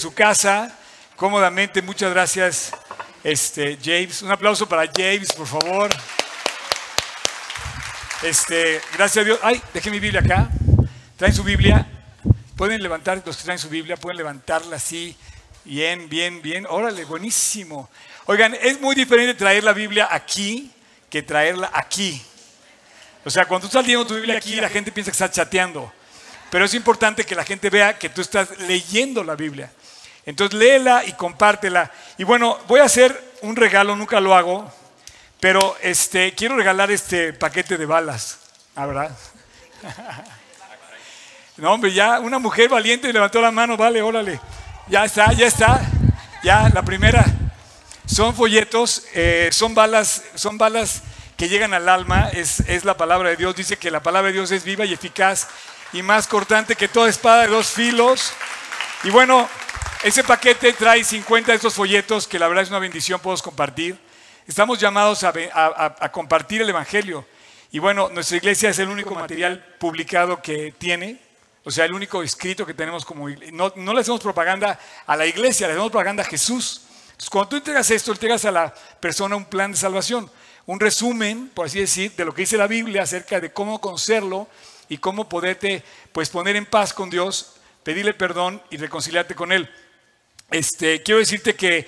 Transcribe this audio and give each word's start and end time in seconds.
su 0.00 0.14
casa 0.14 0.74
cómodamente. 1.14 1.82
Muchas 1.82 2.10
gracias, 2.10 2.72
este, 3.22 3.78
James. 3.84 4.22
Un 4.22 4.30
aplauso 4.30 4.66
para 4.66 4.90
James, 4.90 5.30
por 5.34 5.46
favor. 5.46 5.90
Este, 8.22 8.80
gracias 8.94 9.22
a 9.22 9.24
Dios. 9.26 9.38
Ay, 9.42 9.60
dejé 9.74 9.90
mi 9.90 10.00
Biblia 10.00 10.20
acá. 10.20 10.48
Traen 11.18 11.34
su 11.34 11.44
Biblia. 11.44 11.86
Pueden 12.56 12.82
levantar, 12.82 13.22
los 13.24 13.36
que 13.36 13.44
traen 13.44 13.58
su 13.58 13.68
Biblia, 13.68 13.96
pueden 13.96 14.16
levantarla 14.16 14.76
así. 14.76 15.14
Bien, 15.64 16.08
bien, 16.08 16.40
bien. 16.40 16.66
Órale, 16.66 17.04
buenísimo. 17.04 17.90
Oigan, 18.24 18.54
es 18.54 18.80
muy 18.80 18.94
diferente 18.94 19.34
traer 19.34 19.62
la 19.62 19.74
Biblia 19.74 20.08
aquí 20.10 20.70
que 21.10 21.22
traerla 21.22 21.70
aquí. 21.74 22.22
O 23.26 23.28
sea, 23.28 23.44
cuando 23.44 23.62
tú 23.62 23.66
estás 23.66 23.84
leyendo 23.84 24.06
tu 24.06 24.14
Biblia 24.14 24.38
aquí, 24.38 24.56
la 24.56 24.70
gente 24.70 24.92
piensa 24.92 25.10
que 25.10 25.16
estás 25.16 25.32
chateando. 25.32 25.92
Pero 26.50 26.64
es 26.64 26.72
importante 26.72 27.24
que 27.24 27.34
la 27.34 27.44
gente 27.44 27.68
vea 27.68 27.98
que 27.98 28.08
tú 28.08 28.22
estás 28.22 28.58
leyendo 28.60 29.22
la 29.22 29.36
Biblia. 29.36 29.70
Entonces 30.26 30.58
léela 30.58 31.04
y 31.04 31.12
compártela. 31.12 31.90
Y 32.18 32.24
bueno, 32.24 32.58
voy 32.68 32.80
a 32.80 32.84
hacer 32.84 33.30
un 33.42 33.56
regalo, 33.56 33.96
nunca 33.96 34.20
lo 34.20 34.34
hago, 34.34 34.70
pero 35.40 35.76
este, 35.82 36.34
quiero 36.34 36.56
regalar 36.56 36.90
este 36.90 37.32
paquete 37.32 37.76
de 37.76 37.86
balas. 37.86 38.38
¿Ah, 38.76 38.86
verdad? 38.86 39.10
No, 41.56 41.74
hombre, 41.74 41.92
ya 41.92 42.20
una 42.20 42.38
mujer 42.38 42.70
valiente 42.70 43.12
levantó 43.12 43.38
la 43.38 43.50
mano, 43.50 43.76
vale, 43.76 44.00
órale. 44.00 44.40
Ya 44.88 45.04
está, 45.04 45.30
ya 45.34 45.46
está. 45.46 45.78
Ya, 46.42 46.70
la 46.72 46.80
primera. 46.80 47.22
Son 48.06 48.34
folletos, 48.34 49.04
eh, 49.12 49.50
son 49.52 49.74
balas, 49.74 50.22
son 50.36 50.56
balas 50.56 51.02
que 51.36 51.50
llegan 51.50 51.74
al 51.74 51.90
alma, 51.90 52.30
es 52.32 52.84
la 52.86 52.96
palabra 52.96 53.28
de 53.28 53.36
Dios. 53.36 53.54
Dice 53.54 53.76
que 53.76 53.90
la 53.90 54.02
palabra 54.02 54.28
de 54.28 54.32
Dios 54.32 54.50
es 54.52 54.64
viva 54.64 54.86
y 54.86 54.94
eficaz 54.94 55.48
y 55.92 56.02
más 56.02 56.26
cortante 56.26 56.76
que 56.76 56.88
toda 56.88 57.10
espada 57.10 57.42
de 57.42 57.48
dos 57.48 57.68
filos. 57.68 58.32
Y 59.02 59.08
bueno, 59.08 59.48
ese 60.02 60.22
paquete 60.22 60.74
trae 60.74 61.02
50 61.02 61.52
de 61.52 61.56
estos 61.56 61.72
folletos 61.72 62.28
que 62.28 62.38
la 62.38 62.48
verdad 62.48 62.64
es 62.64 62.68
una 62.68 62.78
bendición, 62.78 63.18
podemos 63.18 63.40
compartir. 63.40 63.98
Estamos 64.46 64.78
llamados 64.78 65.24
a, 65.24 66.10
compartir 66.12 66.60
el 66.60 66.68
Evangelio. 66.68 67.24
Y 67.72 67.78
bueno, 67.78 68.10
nuestra 68.10 68.36
iglesia 68.36 68.68
es 68.68 68.78
el 68.78 68.90
único 68.90 69.14
material 69.14 69.64
publicado 69.78 70.42
que 70.42 70.74
tiene, 70.76 71.18
o 71.64 71.70
sea, 71.70 71.86
el 71.86 71.94
único 71.94 72.22
escrito 72.22 72.66
que 72.66 72.74
tenemos 72.74 73.06
como 73.06 73.30
iglesia. 73.30 73.56
No, 73.56 73.72
no 73.74 73.94
le 73.94 74.02
hacemos 74.02 74.20
propaganda 74.20 74.78
a 75.06 75.16
la 75.16 75.24
iglesia, 75.24 75.66
le 75.66 75.72
hacemos 75.72 75.90
propaganda 75.90 76.22
a 76.22 76.26
Jesús. 76.26 76.82
cuando 77.30 77.48
tú 77.48 77.56
entregas 77.56 77.90
esto, 77.90 78.12
entregas 78.12 78.44
a 78.44 78.50
la 78.50 78.74
persona 79.00 79.34
un 79.34 79.46
plan 79.46 79.72
de 79.72 79.78
salvación, 79.78 80.30
un 80.66 80.78
resumen, 80.78 81.50
por 81.54 81.64
así 81.64 81.80
decir, 81.80 82.12
de 82.16 82.26
lo 82.26 82.34
que 82.34 82.42
dice 82.42 82.58
la 82.58 82.66
Biblia 82.66 83.04
acerca 83.04 83.40
de 83.40 83.50
cómo 83.50 83.80
conocerlo 83.80 84.46
y 84.90 84.98
cómo 84.98 85.26
poderte 85.26 85.82
pues, 86.12 86.28
poner 86.28 86.56
en 86.56 86.66
paz 86.66 86.92
con 86.92 87.08
Dios, 87.08 87.54
pedirle 87.82 88.14
perdón 88.14 88.62
y 88.70 88.76
reconciliarte 88.76 89.34
con 89.34 89.52
Él. 89.52 89.68
Este, 90.50 91.02
quiero 91.02 91.20
decirte 91.20 91.54
que 91.54 91.86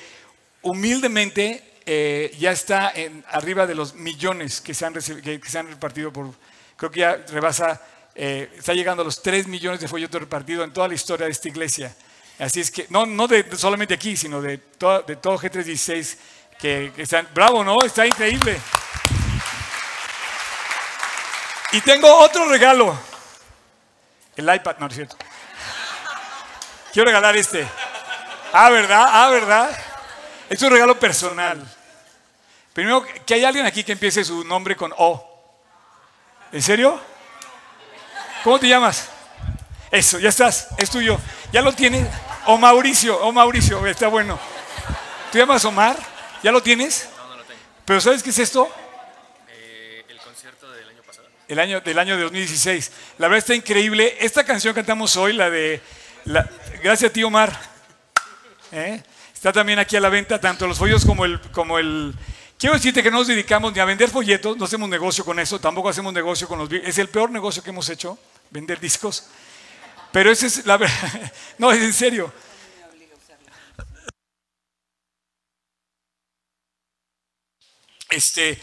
humildemente 0.63 1.81
eh, 1.85 2.35
ya 2.39 2.53
está 2.53 2.93
en, 2.95 3.25
arriba 3.29 3.67
de 3.67 3.75
los 3.75 3.95
millones 3.95 4.61
que 4.61 4.75
se, 4.75 4.87
han 4.87 4.95
que, 4.95 5.41
se 5.45 5.59
han 5.59 5.69
repartido 5.69 6.13
por, 6.13 6.33
creo 6.77 6.91
que 6.91 7.01
ya 7.01 7.17
rebasa, 7.29 7.81
eh, 8.15 8.51
está 8.57 8.73
llegando 8.75 9.03
a 9.03 9.05
los 9.05 9.21
3 9.23 9.49
millones 9.49 9.81
de 9.81 9.89
folletos 9.89 10.21
repartidos 10.21 10.65
en 10.65 10.73
toda 10.73 10.89
la 10.89 10.95
historia 10.95 11.27
de 11.27 11.33
esta 11.33 11.49
iglesia. 11.49 11.95
Así 12.39 12.61
es 12.61 12.71
que, 12.71 12.87
no, 12.89 13.05
no 13.05 13.27
de, 13.27 13.45
solamente 13.57 13.95
aquí, 13.95 14.17
sino 14.17 14.41
de, 14.41 14.51
de 15.07 15.17
todo 15.17 15.39
G316 15.39 16.17
que, 16.59 16.93
que 16.95 17.03
están, 17.03 17.29
bravo, 17.35 17.65
¿no? 17.65 17.83
Está 17.85 18.07
increíble. 18.07 18.59
Y 21.73 21.81
tengo 21.81 22.15
otro 22.19 22.49
regalo. 22.49 22.97
El 24.37 24.55
iPad, 24.55 24.77
no, 24.79 24.87
es 24.87 24.95
cierto. 24.95 25.17
Quiero 26.93 27.07
regalar 27.07 27.37
este. 27.37 27.67
Ah, 28.53 28.71
¿verdad? 28.71 29.07
Ah, 29.09 29.31
¿verdad? 29.31 29.79
Es 30.51 30.61
un 30.63 30.71
regalo 30.71 30.99
personal. 30.99 31.61
Primero, 32.75 33.05
que 33.27 33.35
hay 33.35 33.45
alguien 33.45 33.65
aquí 33.65 33.83
que 33.83 33.93
empiece 33.93 34.25
su 34.25 34.45
nombre 34.45 34.77
con 34.77 34.93
O. 34.97 35.29
¿En 36.53 36.61
serio? 36.61 37.01
¿Cómo 38.45 38.59
te 38.59 38.69
llamas? 38.69 39.09
Eso, 39.91 40.19
ya 40.19 40.29
estás, 40.29 40.69
es 40.77 40.91
tuyo. 40.91 41.19
¿Ya 41.53 41.63
lo 41.63 41.73
tienes? 41.73 42.07
O 42.47 42.59
Mauricio, 42.59 43.19
o 43.21 43.33
Mauricio, 43.33 43.87
está 43.87 44.09
bueno. 44.09 44.39
¿Tú 45.31 45.39
llamas 45.39 45.65
Omar? 45.65 45.97
¿Ya 46.43 46.53
lo 46.53 46.63
tienes? 46.63 47.09
No, 47.17 47.29
no 47.29 47.37
lo 47.37 47.45
tengo. 47.45 47.61
¿Pero 47.85 48.01
sabes 48.01 48.23
qué 48.23 48.31
es 48.31 48.39
esto? 48.39 48.71
el 51.53 51.59
año, 51.59 51.81
del 51.81 51.99
año 51.99 52.17
de 52.17 52.23
2016. 52.23 52.93
La 53.19 53.29
verdad 53.29 53.39
está 53.39 53.55
increíble. 53.55 54.17
Esta 54.21 54.45
canción 54.45 54.75
cantamos 54.75 55.17
hoy, 55.17 55.35
la 55.35 55.51
de... 55.51 55.81
gracias 56.25 57.11
a 57.11 57.13
ti, 57.13 57.23
Omar. 57.23 57.59
¿Eh? 58.71 59.03
Está 59.35 59.53
también 59.53 59.79
aquí 59.79 59.97
a 59.97 60.01
la 60.01 60.09
venta, 60.09 60.41
tanto 60.41 60.67
los 60.67 60.79
folletos 60.79 61.05
como 61.05 61.25
el, 61.25 61.41
como 61.51 61.79
el... 61.79 62.15
Quiero 62.59 62.77
decirte 62.77 63.03
que 63.03 63.11
no 63.11 63.19
nos 63.19 63.27
dedicamos 63.27 63.73
ni 63.73 63.81
a 63.81 63.85
vender 63.85 64.09
folletos, 64.09 64.57
no 64.57 64.65
hacemos 64.65 64.89
negocio 64.89 65.25
con 65.25 65.41
eso, 65.41 65.59
tampoco 65.59 65.89
hacemos 65.89 66.13
negocio 66.13 66.47
con 66.47 66.59
los... 66.61 66.73
Es 66.73 66.99
el 66.99 67.09
peor 67.09 67.31
negocio 67.31 67.63
que 67.63 67.71
hemos 67.71 67.89
hecho, 67.89 68.19
vender 68.51 68.79
discos. 68.79 69.27
Pero 70.13 70.31
ese 70.31 70.47
es 70.47 70.67
la 70.67 70.77
verdad. 70.77 71.33
No, 71.59 71.73
es 71.73 71.83
en 71.83 71.93
serio. 71.93 72.33
Este, 78.11 78.61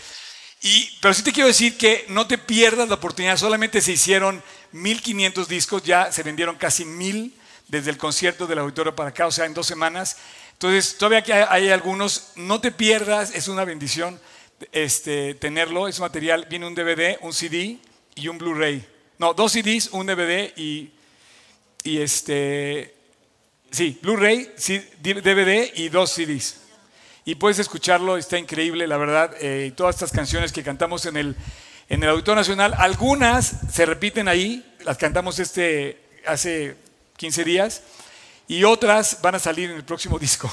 y, 0.62 0.98
pero 1.02 1.14
sí 1.14 1.24
te 1.24 1.34
quiero 1.34 1.48
decir 1.48 1.78
que 1.78 2.06
no 2.10 2.28
te 2.28 2.38
pierdas 2.38 2.88
la 2.88 2.96
oportunidad, 2.96 3.36
solamente 3.36 3.82
se 3.82 3.94
hicieron 3.94 4.44
1500 4.72 5.48
discos, 5.48 5.84
ya 5.84 6.12
se 6.12 6.24
vendieron 6.24 6.56
casi 6.56 6.86
1000 6.86 7.39
desde 7.70 7.92
el 7.92 7.98
concierto 7.98 8.46
del 8.46 8.60
auditorio 8.60 8.96
para 8.96 9.10
acá, 9.10 9.28
o 9.28 9.32
sea, 9.32 9.46
en 9.46 9.54
dos 9.54 9.68
semanas. 9.68 10.18
Entonces, 10.54 10.98
todavía 10.98 11.24
que 11.24 11.34
hay 11.34 11.70
algunos, 11.70 12.34
no 12.36 12.60
te 12.60 12.72
pierdas, 12.72 13.34
es 13.34 13.48
una 13.48 13.64
bendición 13.64 14.20
este, 14.72 15.36
tenerlo, 15.36 15.88
es 15.88 16.00
material, 16.00 16.48
viene 16.50 16.68
un 16.68 16.76
DVD, 16.76 17.18
un 17.22 17.32
CD 17.32 17.78
y 18.16 18.28
un 18.28 18.38
Blu-ray. 18.38 18.86
No, 19.18 19.34
dos 19.34 19.54
CDs, 19.54 19.90
un 19.92 20.08
DVD 20.08 20.52
y, 20.58 20.92
y 21.84 22.00
este, 22.00 22.94
sí, 23.72 23.98
Blu-ray, 24.02 24.52
DVD 25.00 25.72
y 25.76 25.90
dos 25.90 26.12
CDs 26.12 26.60
y 27.30 27.36
puedes 27.36 27.60
escucharlo, 27.60 28.18
está 28.18 28.40
increíble, 28.40 28.88
la 28.88 28.98
verdad. 28.98 29.36
Eh, 29.40 29.72
todas 29.76 29.96
estas 29.96 30.12
canciones 30.12 30.52
que 30.52 30.64
cantamos 30.64 31.06
en 31.06 31.16
el, 31.16 31.36
en 31.88 32.02
el 32.02 32.10
Auditorio 32.10 32.38
Nacional, 32.38 32.74
algunas 32.76 33.54
se 33.72 33.86
repiten 33.86 34.28
ahí, 34.28 34.66
las 34.84 34.98
cantamos 34.98 35.38
este, 35.38 36.02
hace 36.26 36.76
15 37.20 37.44
días, 37.44 37.82
y 38.48 38.64
otras 38.64 39.20
van 39.22 39.36
a 39.36 39.40
salir 39.40 39.70
en 39.70 39.76
el 39.76 39.84
próximo 39.84 40.18
disco, 40.26 40.50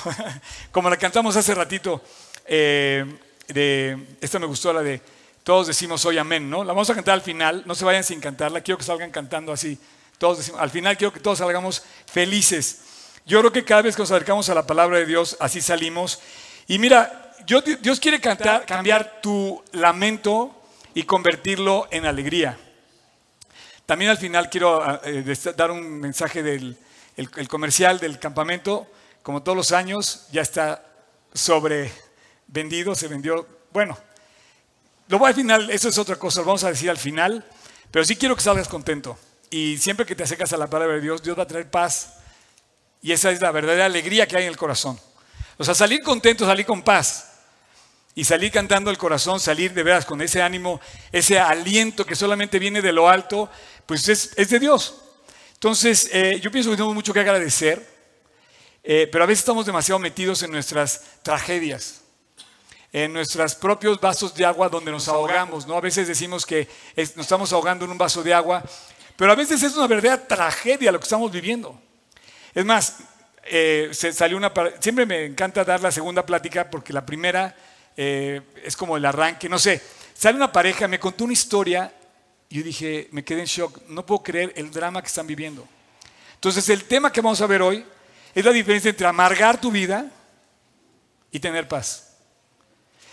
como 0.73 0.91
la 0.91 0.97
cantamos 0.97 1.37
hace 1.37 1.55
ratito. 1.55 2.03
Eh, 2.45 3.05
de, 3.47 3.97
esta 4.21 4.41
me 4.41 4.47
gustó, 4.47 4.73
la 4.73 4.83
de 4.83 5.01
Todos 5.45 5.69
decimos 5.69 6.05
hoy 6.05 6.19
amén, 6.19 6.51
¿no? 6.51 6.65
La 6.65 6.73
vamos 6.73 6.91
a 6.91 6.95
cantar 6.97 7.15
al 7.15 7.23
final, 7.23 7.63
no 7.67 7.77
se 7.77 7.85
vayan 7.85 8.03
sin 8.03 8.21
cantarla, 8.21 8.63
quiero 8.63 8.79
que 8.79 8.85
salgan 8.85 9.13
cantando 9.13 9.53
así. 9.53 9.79
Todos 10.19 10.39
decimos, 10.39 10.61
al 10.61 10.71
final 10.71 10.97
quiero 10.97 11.13
que 11.13 11.21
todos 11.21 11.39
salgamos 11.39 11.85
felices. 12.07 12.81
Yo 13.27 13.39
creo 13.39 13.53
que 13.53 13.65
cada 13.65 13.83
vez 13.83 13.95
que 13.95 14.03
nos 14.03 14.11
acercamos 14.11 14.49
a 14.49 14.55
la 14.55 14.67
palabra 14.67 14.99
de 14.99 15.07
Dios, 15.07 15.37
así 15.39 15.61
salimos. 15.61 16.19
Y 16.67 16.81
mira, 16.81 17.33
Dios 17.47 18.01
quiere 18.01 18.21
cambiar 18.21 19.21
tu 19.23 19.63
lamento 19.71 20.53
y 20.95 21.05
convertirlo 21.05 21.87
en 21.93 22.07
alegría. 22.07 22.59
También 23.87 24.11
al 24.11 24.19
final 24.19 24.51
quiero 24.51 24.83
ah, 24.83 25.01
eh, 25.05 25.25
dar 25.57 25.71
un 25.71 26.01
mensaje 26.01 26.43
del 26.43 26.77
comercial 27.49 27.99
del 28.01 28.19
campamento. 28.19 28.87
Como 29.23 29.43
todos 29.43 29.57
los 29.57 29.73
años, 29.73 30.27
ya 30.33 30.43
está 30.43 30.85
sobre 31.33 31.93
vendido, 32.49 32.95
se 32.95 33.09
vendió. 33.09 33.47
Bueno, 33.73 33.97
lo 35.09 35.19
voy 35.19 35.29
al 35.29 35.35
final, 35.35 35.71
eso 35.71 35.89
es 35.89 35.99
otra 35.99 36.17
cosa, 36.17 36.41
lo 36.41 36.47
vamos 36.47 36.65
a 36.65 36.71
decir 36.71 36.91
al 36.91 36.99
final. 36.99 37.45
Pero 37.91 38.05
sí 38.05 38.17
quiero 38.17 38.35
que 38.35 38.43
salgas 38.43 38.69
contento. 38.69 39.17
Y 39.51 39.79
siempre 39.79 40.05
que 40.05 40.17
te 40.17 40.25
acercas 40.25 40.53
a 40.53 40.57
la 40.57 40.67
palabra 40.67 40.97
de 40.97 41.01
Dios, 41.01 41.23
Dios 41.23 41.39
va 41.39 41.45
a 41.45 41.47
traer 41.47 41.71
paz. 41.71 42.15
Y 43.01 43.13
esa 43.13 43.31
es 43.31 43.41
la 43.41 43.53
verdadera 43.53 43.87
alegría 43.87 44.27
que 44.27 44.37
hay 44.37 44.43
en 44.43 44.49
el 44.49 44.57
corazón. 44.57 44.99
O 45.59 45.65
sea, 45.65 45.75
salir 45.75 46.03
contento, 46.03 46.45
salir 46.45 46.67
con 46.67 46.83
paz. 46.83 47.36
Y 48.19 48.25
salir 48.25 48.51
cantando 48.51 48.91
el 48.91 48.97
corazón, 48.97 49.39
salir 49.39 49.75
de 49.75 49.83
veras 49.83 50.07
con 50.07 50.23
ese 50.23 50.41
ánimo, 50.41 50.81
ese 51.13 51.39
aliento 51.39 52.07
que 52.07 52.17
solamente 52.17 52.59
viene 52.59 52.81
de 52.81 52.91
lo 52.91 53.11
alto, 53.11 53.51
pues 53.85 54.09
es, 54.09 54.35
de 54.35 54.59
Dios. 54.59 55.03
Entonces, 55.53 56.09
eh, 56.11 56.41
yo 56.43 56.51
pienso 56.51 56.71
que 56.71 56.77
tenemos 56.77 56.95
mucho 56.95 57.13
que 57.13 57.21
agradecer, 57.21 57.87
eh, 58.83 59.07
pero 59.13 59.23
a 59.23 59.27
veces 59.27 59.41
estamos 59.41 59.67
demasiado 59.67 59.99
metidos 59.99 60.43
en 60.43 60.51
nuestras 60.51 61.03
tragedias, 61.23 62.01
en 62.91 63.13
nuestros 63.13 63.55
propios 63.55 64.01
vasos 64.01 64.35
de 64.35 64.47
agua 64.47 64.71
donde 64.71 64.91
nos 64.91 65.09
ahogamos, 65.09 65.67
¿no? 65.67 65.77
A 65.77 65.83
veces 65.83 66.09
decimos 66.09 66.47
que 66.47 66.67
nos 66.97 67.19
estamos 67.19 67.53
ahogando 67.53 67.85
en 67.85 67.91
un 67.91 67.99
vaso 67.99 68.23
de 68.23 68.33
agua, 68.33 68.65
pero 69.15 69.31
a 69.31 69.35
veces 69.35 69.63
es 69.63 69.77
una 69.77 69.89
verdadera 69.89 70.27
tragedia 70.27 70.91
lo 70.91 70.99
que 70.99 71.05
estamos 71.05 71.31
viviendo. 71.31 71.79
Es 72.55 72.65
más, 72.65 72.97
eh, 73.45 73.91
se 73.93 74.11
salió 74.15 74.39
una... 74.39 74.51
Siempre 74.81 75.05
me 75.05 75.27
encanta 75.27 75.65
dar 75.65 75.83
la 75.83 75.93
segunda 75.93 76.25
plática 76.25 76.71
porque 76.71 76.95
la 76.95 77.05
primera 77.05 77.55
eh, 77.97 78.43
es 78.63 78.77
como 78.77 78.97
el 78.97 79.05
arranque, 79.05 79.49
no 79.49 79.59
sé. 79.59 79.81
Sale 80.15 80.37
una 80.37 80.53
pareja, 80.53 80.89
me 80.89 81.01
contó 81.01 81.25
una 81.25 81.33
historia 81.33 81.93
y 82.49 82.59
yo 82.59 82.63
dije, 82.63 83.09
me 83.11 83.25
quedé 83.25 83.41
en 83.41 83.47
shock, 83.47 83.83
no 83.89 84.05
puedo 84.05 84.23
creer 84.23 84.53
el 84.57 84.71
drama 84.71 85.03
que 85.03 85.09
están 85.09 85.27
viviendo. 85.27 85.67
Entonces 86.35 86.69
el 86.69 86.85
tema 86.85 87.13
que 87.13 87.21
vamos 87.21 87.41
a 87.41 87.47
ver 87.47 87.63
hoy 87.63 87.85
es 88.35 88.45
la 88.45 88.53
diferencia 88.53 88.91
entre 88.91 89.07
amargar 89.07 89.61
tu 89.61 89.71
vida 89.71 90.11
y 91.31 91.41
tener 91.41 91.67
paz. 91.69 92.15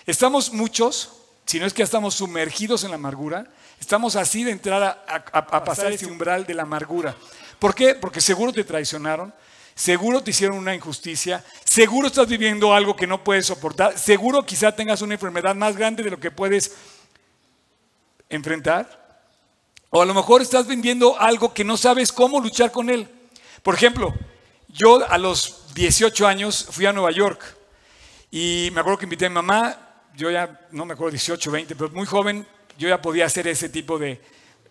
Estamos 0.06 0.52
muchos, 0.52 1.14
si 1.46 1.60
no 1.60 1.66
es 1.66 1.74
que 1.74 1.80
ya 1.80 1.86
estamos 1.86 2.16
sumergidos 2.16 2.84
en 2.84 2.90
la 2.92 2.96
amargura, 2.96 3.48
estamos 3.80 4.16
así 4.16 4.44
de 4.44 4.52
entrar 4.52 5.04
a, 5.08 5.64
pasar 5.64 5.92
ese 5.92 6.06
umbral 6.06 6.46
de 6.46 6.54
la 6.54 6.64
amargura. 6.64 7.16
¿Por 7.58 7.74
qué? 7.74 7.96
Porque 7.96 8.20
seguro 8.20 8.52
te 8.52 8.66
traicionaron, 8.66 9.34
seguro 9.76 10.22
te 10.22 10.32
hicieron 10.32 10.58
una 10.58 10.76
injusticia, 10.76 11.44
seguro 11.64 12.08
estás 12.08 12.28
viviendo 12.28 12.74
algo 12.74 12.96
que 12.96 13.08
no 13.08 13.24
puedes 13.24 13.46
soportar, 13.46 13.98
seguro 13.98 14.46
quizá 14.46 14.76
tengas 14.76 15.02
una 15.02 15.16
enfermedad 15.16 15.56
más 15.56 15.76
grande 15.76 16.04
de 16.04 16.12
lo 16.12 16.20
que 16.20 16.32
puedes 16.32 16.76
enfrentar, 18.30 19.04
o 19.90 20.02
a 20.02 20.06
lo 20.06 20.14
mejor 20.14 20.42
estás 20.42 20.68
vendiendo 20.68 21.20
algo 21.20 21.54
que 21.54 21.64
no 21.64 21.78
sabes 21.78 22.12
cómo 22.12 22.40
luchar 22.40 22.72
con 22.72 22.90
él. 22.90 23.08
Por 23.62 23.76
ejemplo, 23.76 24.14
yo 24.68 25.08
a 25.08 25.18
los 25.20 25.74
18 25.76 26.26
años 26.28 26.68
fui 26.72 26.86
a 26.86 26.94
Nueva 26.94 27.12
York 27.12 27.42
y 28.32 28.70
me 28.74 28.82
acuerdo 28.82 28.98
que 28.98 29.06
invité 29.06 29.28
a 29.28 29.30
mi 29.30 29.36
mamá, 29.36 29.78
yo 30.16 30.32
ya 30.32 30.68
no 30.72 30.86
me 30.86 30.94
acuerdo 30.94 31.12
18, 31.12 31.52
20, 31.52 31.76
pero 31.76 31.90
muy 31.92 32.08
joven, 32.08 32.48
yo 32.78 32.90
ya 32.90 33.02
podía 33.02 33.26
hacer 33.26 33.48
ese 33.48 33.70
tipo 33.70 34.00
de, 34.00 34.20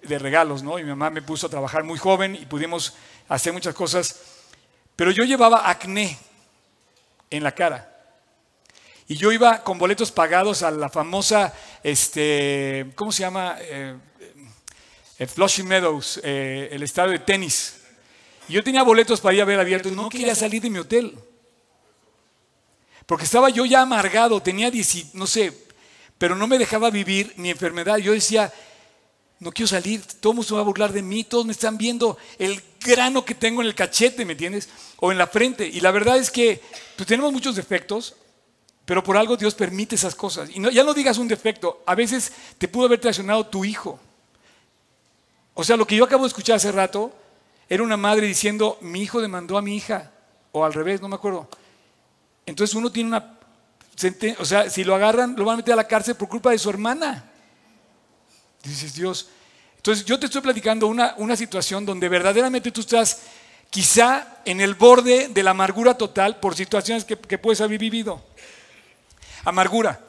regalos, 0.03 0.65
¿no? 0.65 0.81
Y 0.81 0.83
mi 0.83 0.91
mamá 0.91 1.11
me 1.11 1.23
puso 1.23 1.47
a 1.47 1.51
trabajar 1.51 1.85
muy 1.85 1.97
joven 1.97 2.35
y 2.35 2.45
pudimos 2.47 2.95
hacer 3.29 3.53
muchas 3.53 3.75
cosas, 3.75 4.21
pero 4.97 5.11
yo 5.11 5.25
llevaba 5.25 5.69
acné 5.69 6.19
en 7.31 7.43
la 7.43 7.53
cara. 7.55 7.89
Y 9.09 9.17
yo 9.17 9.33
iba 9.33 9.63
con 9.63 9.79
boletos 9.79 10.13
pagados 10.13 10.63
a 10.63 10.71
la 10.71 10.89
famosa, 10.89 11.53
este, 11.83 12.93
¿cómo 12.95 13.13
se 13.13 13.21
llama? 13.21 13.57
Eh, 13.61 13.97
eh 15.19 15.27
Flushing 15.27 15.67
Meadows, 15.67 16.21
eh, 16.23 16.69
el 16.73 16.83
estadio 16.83 17.13
de 17.13 17.19
tenis. 17.19 17.81
Y 18.49 18.55
yo 18.55 18.65
tenía 18.65 18.83
boletos 18.83 19.21
para 19.21 19.35
ir 19.35 19.43
a 19.43 19.45
ver 19.45 19.61
abierto 19.61 19.91
no 19.91 20.09
quería 20.09 20.35
salir 20.35 20.63
de 20.63 20.71
mi 20.71 20.79
hotel. 20.79 21.19
Porque 23.07 23.25
estaba 23.25 23.51
yo 23.51 23.65
ya 23.67 23.83
amargado, 23.83 24.41
tenía 24.41 24.71
10, 24.71 25.15
no 25.15 25.27
sé, 25.27 25.53
pero 26.17 26.37
no 26.37 26.47
me 26.47 26.59
dejaba 26.59 26.89
vivir 26.91 27.35
mi 27.37 27.51
enfermedad. 27.51 27.99
Yo 27.99 28.13
decía, 28.13 28.53
no 29.43 29.51
quiero 29.51 29.67
salir, 29.67 30.01
todo 30.21 30.33
el 30.33 30.37
mundo 30.37 30.49
se 30.49 30.55
va 30.55 30.61
a 30.61 30.65
burlar 30.65 30.93
de 30.93 31.03
mí, 31.03 31.25
todos 31.25 31.45
me 31.45 31.51
están 31.51 31.77
viendo 31.77 32.17
el 32.39 32.63
grano 32.81 33.25
que 33.25 33.35
tengo 33.35 33.61
en 33.61 33.67
el 33.67 33.75
cachete, 33.75 34.25
¿me 34.25 34.33
entiendes? 34.33 34.69
O 35.01 35.11
en 35.11 35.19
la 35.19 35.27
frente. 35.27 35.67
Y 35.67 35.81
la 35.81 35.91
verdad 35.91 36.17
es 36.17 36.31
que 36.31 36.63
pues, 36.97 37.09
tenemos 37.09 37.33
muchos 37.33 37.57
defectos, 37.57 38.15
pero 38.85 39.03
por 39.03 39.17
algo 39.17 39.37
Dios 39.37 39.57
permite 39.57 39.97
esas 39.97 40.15
cosas. 40.15 40.49
Y 40.49 40.63
ya 40.73 40.85
no 40.85 40.95
digas 40.95 41.19
un 41.19 41.27
defecto, 41.27 41.83
a 41.87 41.97
veces 41.97 42.33
te 42.57 42.69
pudo 42.69 42.87
haber 42.87 43.01
traicionado 43.01 43.45
tu 43.45 43.65
hijo. 43.65 43.99
O 45.55 45.65
sea, 45.65 45.77
lo 45.77 45.89
que 45.89 45.97
yo 45.97 46.05
acabo 46.05 46.23
de 46.23 46.29
escuchar 46.29 46.57
hace 46.57 46.71
rato 46.71 47.13
era 47.69 47.83
una 47.83 47.97
madre 47.97 48.29
diciendo, 48.29 48.79
mi 48.81 49.03
hijo 49.03 49.21
demandó 49.21 49.59
a 49.59 49.63
mi 49.63 49.75
hija, 49.75 50.13
o 50.53 50.65
al 50.65 50.73
revés, 50.73 51.01
no 51.01 51.09
me 51.09 51.17
acuerdo. 51.17 51.49
Entonces 52.47 52.77
uno 52.77 52.93
tiene 52.93 53.09
una... 53.09 53.39
O 54.39 54.45
sea, 54.45 54.71
si 54.71 54.85
lo 54.85 54.95
agarran, 54.95 55.35
lo 55.37 55.45
van 55.45 55.55
a 55.55 55.57
meter 55.57 55.73
a 55.73 55.77
la 55.77 55.89
cárcel 55.89 56.15
por 56.15 56.29
culpa 56.29 56.53
de 56.53 56.59
su 56.59 56.71
hermana. 56.71 57.32
Dices, 58.63 58.95
Dios. 58.95 59.29
Entonces 59.77 60.05
yo 60.05 60.19
te 60.19 60.27
estoy 60.27 60.41
platicando 60.41 60.87
una, 60.87 61.15
una 61.19 61.37
situación 61.37 61.85
donde 61.85 62.09
verdaderamente 62.09 62.71
tú 62.71 62.83
estás 62.83 63.19
quizá 63.71 64.39
en 64.45 64.61
el 64.61 64.75
borde 64.75 65.29
de 65.29 65.43
la 65.43 65.51
amargura 65.51 65.95
total 65.95 66.39
por 66.39 66.55
situaciones 66.55 67.05
que, 67.05 67.19
que 67.19 67.39
puedes 67.39 67.61
haber 67.61 67.79
vivido. 67.79 68.23
Amargura. 69.45 70.01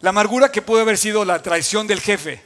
La 0.00 0.10
amargura 0.10 0.50
que 0.50 0.62
puede 0.62 0.82
haber 0.82 0.98
sido 0.98 1.24
la 1.24 1.40
traición 1.40 1.86
del 1.86 2.00
jefe, 2.00 2.42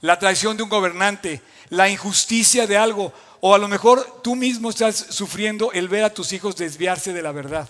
la 0.00 0.18
traición 0.18 0.56
de 0.56 0.62
un 0.62 0.68
gobernante, 0.68 1.42
la 1.70 1.88
injusticia 1.88 2.68
de 2.68 2.76
algo, 2.76 3.12
o 3.40 3.54
a 3.54 3.58
lo 3.58 3.66
mejor 3.66 4.20
tú 4.22 4.36
mismo 4.36 4.70
estás 4.70 5.06
sufriendo 5.10 5.72
el 5.72 5.88
ver 5.88 6.04
a 6.04 6.14
tus 6.14 6.32
hijos 6.32 6.54
desviarse 6.54 7.12
de 7.12 7.22
la 7.22 7.32
verdad. 7.32 7.68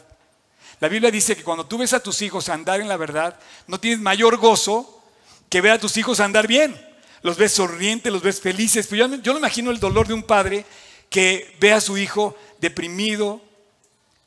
La 0.80 0.88
Biblia 0.88 1.10
dice 1.10 1.34
que 1.34 1.42
cuando 1.42 1.64
tú 1.64 1.78
ves 1.78 1.94
a 1.94 2.00
tus 2.00 2.20
hijos 2.20 2.50
andar 2.50 2.80
en 2.80 2.88
la 2.88 2.98
verdad, 2.98 3.38
no 3.66 3.80
tienes 3.80 4.00
mayor 4.00 4.36
gozo 4.36 5.02
que 5.48 5.62
ver 5.62 5.72
a 5.72 5.78
tus 5.78 5.96
hijos 5.96 6.20
andar 6.20 6.46
bien. 6.46 6.93
Los 7.24 7.38
ves 7.38 7.52
sonrientes, 7.52 8.12
los 8.12 8.22
ves 8.22 8.38
felices. 8.38 8.86
Pero 8.86 9.08
yo, 9.08 9.16
yo 9.22 9.38
imagino 9.38 9.70
el 9.70 9.80
dolor 9.80 10.06
de 10.06 10.12
un 10.12 10.24
padre 10.24 10.66
que 11.08 11.56
ve 11.58 11.72
a 11.72 11.80
su 11.80 11.96
hijo 11.96 12.36
deprimido, 12.60 13.40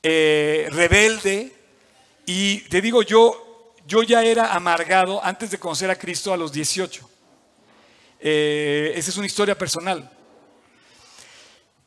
eh, 0.02 0.68
rebelde. 0.72 1.54
Y 2.26 2.62
te 2.62 2.82
digo, 2.82 3.04
yo, 3.04 3.76
yo 3.86 4.02
ya 4.02 4.24
era 4.24 4.52
amargado 4.52 5.24
antes 5.24 5.52
de 5.52 5.60
conocer 5.60 5.92
a 5.92 5.96
Cristo 5.96 6.34
a 6.34 6.38
los 6.38 6.52
18. 6.52 7.08
Eh, 8.20 8.94
esa 8.96 9.12
es 9.12 9.18
una 9.18 9.28
historia 9.28 9.56
personal. 9.56 10.10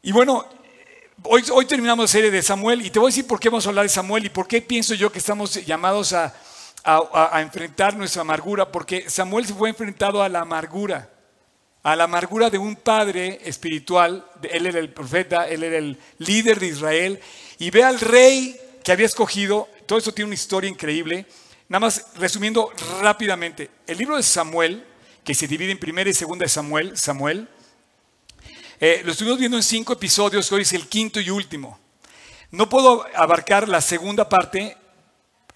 Y 0.03 0.13
bueno, 0.13 0.47
hoy, 1.25 1.43
hoy 1.53 1.67
terminamos 1.67 2.05
la 2.05 2.09
serie 2.09 2.31
de 2.31 2.41
Samuel 2.41 2.87
y 2.87 2.91
te 2.91 3.01
voy 3.01 3.09
a 3.09 3.11
decir 3.11 3.27
por 3.27 3.41
qué 3.41 3.49
vamos 3.49 3.67
a 3.67 3.71
hablar 3.71 3.85
de 3.85 3.89
Samuel 3.89 4.27
y 4.27 4.29
por 4.29 4.47
qué 4.47 4.63
pienso 4.63 4.95
yo 4.95 5.11
que 5.11 5.19
estamos 5.19 5.55
llamados 5.67 6.13
a, 6.13 6.33
a, 6.85 7.41
enfrentar 7.41 7.97
nuestra 7.97 8.23
amargura, 8.23 8.71
porque 8.71 9.09
Samuel 9.09 9.47
se 9.47 9.55
fue 9.55 9.71
enfrentado 9.71 10.23
a 10.23 10.29
la 10.29 10.41
amargura, 10.41 11.11
a 11.83 11.97
la 11.97 12.05
amargura 12.05 12.51
de 12.51 12.59
un 12.59 12.77
padre 12.77 13.41
espiritual, 13.45 14.25
él 14.43 14.67
era 14.67 14.79
el 14.79 14.93
profeta, 14.93 15.49
él 15.49 15.63
era 15.63 15.79
el 15.79 15.99
líder 16.19 16.61
de 16.61 16.67
Israel, 16.67 17.21
y 17.59 17.71
ve 17.71 17.85
al 17.85 18.01
rey 18.01 18.59
que 18.83 18.93
había 18.93 19.07
escogido, 19.07 19.69
todo 19.87 19.99
esto 19.99 20.13
tiene 20.13 20.29
una 20.29 20.35
historia 20.35 20.71
increíble, 20.71 21.27
nada 21.69 21.81
más 21.81 22.07
resumiendo 22.17 22.73
rápidamente, 23.01 23.71
el 23.87 23.99
libro 23.99 24.17
de 24.17 24.23
Samuel, 24.23 24.85
que 25.25 25.35
se 25.35 25.47
divide 25.47 25.73
en 25.73 25.79
primera 25.79 26.09
y 26.09 26.15
segunda 26.15 26.45
de 26.45 26.49
Samuel, 26.49 26.97
Samuel, 26.97 27.49
eh, 28.83 29.03
lo 29.05 29.13
estuvimos 29.13 29.39
viendo 29.39 29.59
en 29.59 29.63
cinco 29.63 29.93
episodios, 29.93 30.51
hoy 30.53 30.63
es 30.63 30.73
el 30.73 30.89
quinto 30.89 31.21
y 31.21 31.29
último. 31.29 31.79
No 32.51 32.69
puedo 32.69 33.05
abarcar 33.15 33.69
la 33.69 33.83
segunda 33.83 34.29
parte, 34.29 34.77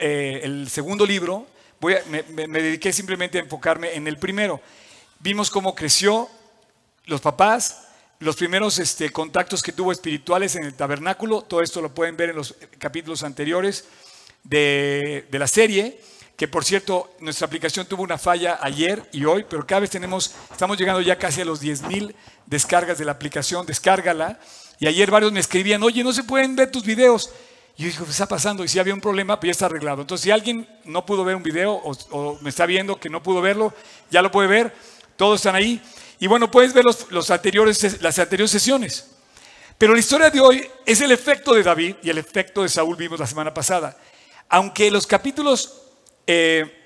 eh, 0.06 0.40
el 0.44 0.68
segundo 0.68 1.06
libro, 1.06 1.46
Voy 1.80 1.96
me, 2.08 2.22
dediqué 2.62 2.92
simplemente 2.92 3.38
a 3.38 3.42
enfocarme 3.42 3.94
en 3.94 4.06
el 4.06 4.18
primero. 4.18 4.60
Vimos 5.18 5.50
cómo 5.50 5.74
creció 5.74 6.28
los 7.06 7.20
papás, 7.20 7.88
los 8.20 8.36
primeros 8.36 8.78
este, 8.78 9.10
contactos 9.10 9.62
que 9.62 9.72
tuvo 9.72 9.92
espirituales 9.92 10.56
en 10.56 10.64
el 10.64 10.74
tabernáculo, 10.74 11.42
todo 11.42 11.62
esto 11.62 11.82
lo 11.82 11.94
pueden 11.94 12.16
ver 12.16 12.30
en 12.30 12.36
los 12.36 12.54
capítulos 12.78 13.22
anteriores 13.22 13.86
de, 14.44 15.26
de 15.30 15.38
la 15.38 15.46
serie 15.46 15.98
que 16.36 16.48
por 16.48 16.64
cierto, 16.64 17.14
nuestra 17.20 17.46
aplicación 17.46 17.86
tuvo 17.86 18.02
una 18.02 18.18
falla 18.18 18.58
ayer 18.60 19.08
y 19.12 19.24
hoy, 19.24 19.44
pero 19.48 19.66
cada 19.66 19.80
vez 19.80 19.90
tenemos, 19.90 20.34
estamos 20.50 20.76
llegando 20.76 21.00
ya 21.00 21.16
casi 21.16 21.40
a 21.40 21.44
los 21.44 21.62
10.000 21.62 22.12
descargas 22.46 22.98
de 22.98 23.04
la 23.04 23.12
aplicación, 23.12 23.66
descárgala. 23.66 24.40
Y 24.80 24.88
ayer 24.88 25.10
varios 25.12 25.30
me 25.30 25.38
escribían, 25.38 25.82
oye, 25.84 26.02
no 26.02 26.12
se 26.12 26.24
pueden 26.24 26.56
ver 26.56 26.72
tus 26.72 26.84
videos. 26.84 27.30
Y 27.76 27.82
yo 27.82 27.88
dije, 27.88 28.04
¿qué 28.04 28.10
está 28.10 28.26
pasando? 28.26 28.64
Y 28.64 28.68
si 28.68 28.78
había 28.78 28.94
un 28.94 29.00
problema, 29.00 29.38
pues 29.38 29.48
ya 29.48 29.52
está 29.52 29.66
arreglado. 29.66 30.02
Entonces, 30.02 30.24
si 30.24 30.30
alguien 30.30 30.68
no 30.84 31.04
pudo 31.04 31.24
ver 31.24 31.36
un 31.36 31.42
video 31.42 31.72
o, 31.72 32.38
me 32.40 32.50
está 32.50 32.66
viendo 32.66 32.98
que 33.00 33.10
no 33.10 33.22
pudo 33.22 33.40
verlo, 33.40 33.74
ya 34.10 34.22
lo 34.22 34.30
puede 34.30 34.48
ver. 34.48 34.74
Todos 35.16 35.40
están 35.40 35.54
ahí. 35.54 35.82
Y 36.20 36.26
bueno, 36.26 36.50
puedes 36.50 36.72
ver 36.72 36.84
los, 36.84 37.30
anteriores, 37.30 38.00
las 38.00 38.18
anteriores 38.18 38.50
sesiones. 38.50 39.10
Pero 39.76 39.92
la 39.92 39.98
historia 39.98 40.30
de 40.30 40.40
hoy 40.40 40.68
es 40.86 41.00
el 41.00 41.10
efecto 41.10 41.52
de 41.54 41.62
David 41.62 41.96
y 42.02 42.10
el 42.10 42.18
efecto 42.18 42.62
de 42.62 42.68
Saúl 42.68 42.96
vimos 42.96 43.18
la 43.18 43.26
semana 43.26 43.52
pasada. 43.52 43.96
Aunque 44.48 44.90
los 44.90 45.06
capítulos 45.06 45.82
eh, 46.26 46.84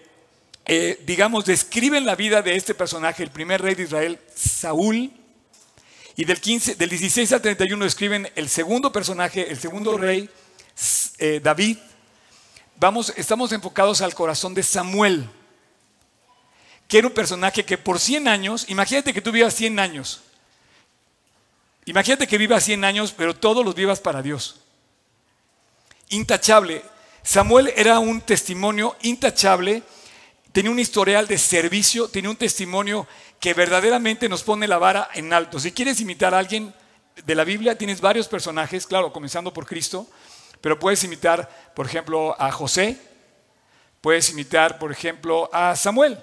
eh, 0.70 1.02
digamos, 1.06 1.46
describen 1.46 2.04
la 2.04 2.14
vida 2.14 2.42
de 2.42 2.54
este 2.54 2.74
personaje, 2.74 3.22
el 3.22 3.30
primer 3.30 3.62
rey 3.62 3.74
de 3.74 3.84
Israel, 3.84 4.18
Saúl, 4.34 5.10
y 6.14 6.24
del, 6.26 6.38
15, 6.38 6.74
del 6.74 6.90
16 6.90 7.32
al 7.32 7.40
31 7.40 7.84
describen 7.84 8.28
el 8.34 8.50
segundo 8.50 8.92
personaje, 8.92 9.50
el 9.50 9.58
segundo 9.58 9.96
rey, 9.96 10.28
eh, 11.18 11.40
David. 11.42 11.78
Vamos, 12.76 13.12
estamos 13.16 13.52
enfocados 13.52 14.00
al 14.00 14.14
corazón 14.14 14.54
de 14.54 14.62
Samuel, 14.62 15.28
que 16.86 16.98
era 16.98 17.08
un 17.08 17.14
personaje 17.14 17.64
que 17.64 17.76
por 17.76 17.98
100 17.98 18.28
años, 18.28 18.64
imagínate 18.68 19.12
que 19.12 19.20
tú 19.20 19.32
vivas 19.32 19.54
100 19.54 19.78
años, 19.80 20.20
imagínate 21.84 22.26
que 22.26 22.38
vivas 22.38 22.64
100 22.64 22.84
años, 22.84 23.12
pero 23.16 23.34
todos 23.34 23.64
los 23.64 23.74
vivas 23.74 23.98
para 23.98 24.22
Dios. 24.22 24.60
Intachable. 26.10 26.82
Samuel 27.22 27.72
era 27.76 27.98
un 27.98 28.20
testimonio 28.20 28.96
intachable, 29.02 29.82
tenía 30.52 30.70
un 30.70 30.78
historial 30.78 31.26
de 31.26 31.36
servicio, 31.36 32.08
tenía 32.08 32.30
un 32.30 32.36
testimonio 32.36 33.06
que 33.40 33.54
verdaderamente 33.54 34.28
nos 34.28 34.44
pone 34.44 34.68
la 34.68 34.78
vara 34.78 35.08
en 35.14 35.32
alto. 35.32 35.58
Si 35.60 35.72
quieres 35.72 36.00
imitar 36.00 36.32
a 36.32 36.38
alguien 36.38 36.72
de 37.24 37.34
la 37.34 37.44
Biblia, 37.44 37.76
tienes 37.76 38.00
varios 38.00 38.28
personajes, 38.28 38.86
claro, 38.86 39.12
comenzando 39.12 39.52
por 39.52 39.66
Cristo, 39.66 40.06
pero 40.60 40.78
puedes 40.78 41.02
imitar, 41.04 41.72
por 41.74 41.86
ejemplo, 41.86 42.34
a 42.40 42.50
José, 42.50 42.98
puedes 44.00 44.30
imitar, 44.30 44.78
por 44.78 44.92
ejemplo, 44.92 45.48
a 45.52 45.76
Samuel. 45.76 46.18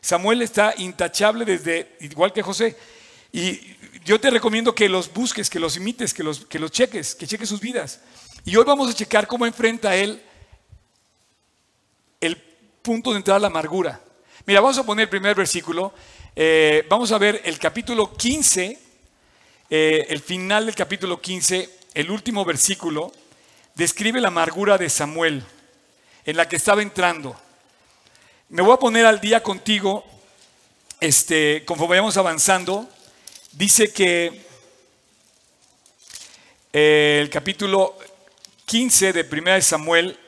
Samuel 0.00 0.42
está 0.42 0.74
intachable 0.78 1.44
desde, 1.44 1.96
igual 2.00 2.32
que 2.32 2.42
José. 2.42 2.76
Y 3.32 3.76
yo 4.04 4.20
te 4.20 4.30
recomiendo 4.30 4.74
que 4.74 4.88
los 4.88 5.12
busques, 5.12 5.50
que 5.50 5.60
los 5.60 5.76
imites, 5.76 6.14
que 6.14 6.22
los, 6.22 6.46
que 6.46 6.58
los 6.58 6.70
cheques, 6.70 7.14
que 7.14 7.26
cheques 7.26 7.48
sus 7.48 7.60
vidas. 7.60 8.00
Y 8.44 8.56
hoy 8.56 8.64
vamos 8.64 8.90
a 8.90 8.94
checar 8.94 9.26
cómo 9.26 9.46
enfrenta 9.46 9.94
él 9.94 10.22
el 12.20 12.36
punto 12.82 13.10
de 13.10 13.18
entrada 13.18 13.36
a 13.36 13.40
la 13.40 13.46
amargura. 13.48 14.00
Mira, 14.46 14.60
vamos 14.60 14.78
a 14.78 14.84
poner 14.84 15.04
el 15.04 15.08
primer 15.10 15.36
versículo. 15.36 15.92
Eh, 16.34 16.86
vamos 16.88 17.12
a 17.12 17.18
ver 17.18 17.42
el 17.44 17.58
capítulo 17.58 18.14
15, 18.14 18.78
eh, 19.68 20.06
el 20.08 20.20
final 20.20 20.66
del 20.66 20.74
capítulo 20.74 21.20
15, 21.20 21.68
el 21.94 22.10
último 22.10 22.44
versículo. 22.44 23.12
Describe 23.74 24.20
la 24.20 24.28
amargura 24.28 24.78
de 24.78 24.88
Samuel 24.88 25.44
en 26.24 26.36
la 26.36 26.48
que 26.48 26.56
estaba 26.56 26.82
entrando. 26.82 27.36
Me 28.48 28.62
voy 28.62 28.74
a 28.74 28.78
poner 28.78 29.06
al 29.06 29.20
día 29.20 29.42
contigo, 29.42 30.04
este, 31.00 31.64
conforme 31.64 31.90
vayamos 31.90 32.16
avanzando. 32.16 32.88
Dice 33.52 33.92
que 33.92 34.44
eh, 36.72 37.18
el 37.22 37.30
capítulo 37.30 37.96
15 38.66 39.12
de 39.12 39.22
1 39.22 39.60
Samuel, 39.62 40.18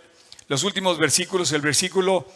los 0.49 0.65
últimos 0.65 0.99
versículos, 0.99 1.53
el 1.53 1.61
versículo 1.61 2.27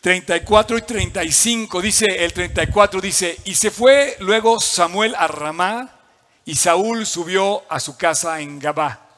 34 0.00 0.78
y 0.78 0.82
35, 0.82 1.82
dice 1.82 2.06
el 2.06 2.32
34, 2.32 3.00
dice, 3.00 3.38
y 3.44 3.54
se 3.54 3.70
fue 3.70 4.16
luego 4.20 4.58
Samuel 4.58 5.14
a 5.16 5.26
Ramá 5.28 6.00
y 6.44 6.54
Saúl 6.54 7.06
subió 7.06 7.62
a 7.68 7.78
su 7.78 7.96
casa 7.96 8.40
en 8.40 8.58
Gabá. 8.58 9.09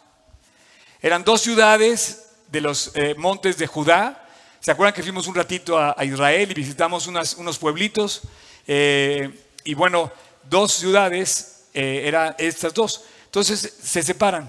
Eran 1.02 1.24
dos 1.24 1.40
ciudades 1.40 2.26
de 2.46 2.60
los 2.60 2.92
eh, 2.94 3.16
montes 3.18 3.58
de 3.58 3.66
Judá. 3.66 4.24
¿Se 4.60 4.70
acuerdan 4.70 4.94
que 4.94 5.02
fuimos 5.02 5.26
un 5.26 5.34
ratito 5.34 5.76
a, 5.76 5.96
Israel 6.04 6.52
y 6.52 6.54
visitamos 6.54 7.08
unos 7.08 7.58
pueblitos? 7.58 8.22
Eh, 8.68 9.36
y 9.64 9.74
bueno, 9.74 10.12
dos 10.48 10.72
ciudades 10.72 11.64
eh, 11.74 12.02
eran 12.04 12.36
estas 12.38 12.72
dos. 12.72 13.04
Entonces 13.24 13.78
se 13.82 14.00
separan. 14.00 14.48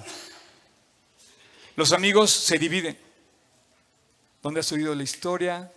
Los 1.76 1.92
amigos 1.92 2.30
se 2.30 2.60
dividen. 2.60 3.00
¿Dónde 4.44 4.60
has 4.60 4.72
oído 4.72 4.94
la 4.94 5.02
historia? 5.02 5.72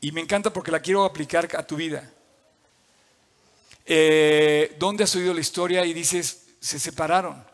Y 0.00 0.10
me 0.12 0.22
encanta 0.22 0.50
porque 0.50 0.70
la 0.70 0.80
quiero 0.80 1.04
aplicar 1.04 1.54
a 1.54 1.66
tu 1.66 1.76
vida. 1.76 2.10
¿Dónde 4.78 5.04
has 5.04 5.14
oído 5.14 5.34
la 5.34 5.40
historia? 5.40 5.84
Y 5.84 5.92
dices, 5.92 6.46
se 6.60 6.78
separaron. 6.78 7.47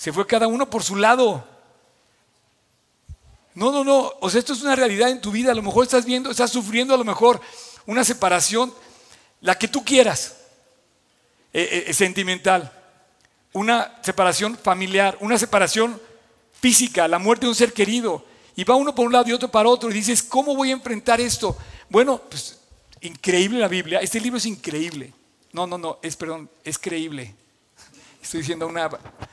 Se 0.00 0.14
fue 0.14 0.26
cada 0.26 0.46
uno 0.46 0.70
por 0.70 0.82
su 0.82 0.96
lado. 0.96 1.44
No, 3.54 3.70
no, 3.70 3.84
no. 3.84 4.10
O 4.20 4.30
sea, 4.30 4.38
esto 4.38 4.54
es 4.54 4.62
una 4.62 4.74
realidad 4.74 5.10
en 5.10 5.20
tu 5.20 5.30
vida. 5.30 5.52
A 5.52 5.54
lo 5.54 5.60
mejor 5.60 5.84
estás 5.84 6.06
viendo, 6.06 6.30
estás 6.30 6.50
sufriendo 6.50 6.94
a 6.94 6.96
lo 6.96 7.04
mejor 7.04 7.38
una 7.84 8.02
separación, 8.02 8.72
la 9.42 9.58
que 9.58 9.68
tú 9.68 9.84
quieras, 9.84 10.36
eh, 11.52 11.84
eh, 11.86 11.92
sentimental. 11.92 12.72
Una 13.52 13.94
separación 14.02 14.56
familiar, 14.56 15.18
una 15.20 15.36
separación 15.36 16.00
física, 16.58 17.06
la 17.06 17.18
muerte 17.18 17.44
de 17.44 17.50
un 17.50 17.54
ser 17.54 17.74
querido. 17.74 18.24
Y 18.56 18.64
va 18.64 18.76
uno 18.76 18.94
por 18.94 19.04
un 19.04 19.12
lado 19.12 19.28
y 19.28 19.32
otro 19.32 19.50
para 19.50 19.68
otro 19.68 19.90
y 19.90 19.92
dices, 19.92 20.22
¿cómo 20.22 20.56
voy 20.56 20.70
a 20.70 20.72
enfrentar 20.72 21.20
esto? 21.20 21.58
Bueno, 21.90 22.22
pues 22.26 22.58
increíble 23.02 23.58
la 23.58 23.68
Biblia. 23.68 23.98
Este 23.98 24.18
libro 24.18 24.38
es 24.38 24.46
increíble. 24.46 25.12
No, 25.52 25.66
no, 25.66 25.76
no, 25.76 25.98
es, 26.00 26.16
perdón, 26.16 26.48
es 26.64 26.78
creíble. 26.78 27.34
Estoy 28.22 28.40
diciendo 28.40 28.66
una 28.66 28.88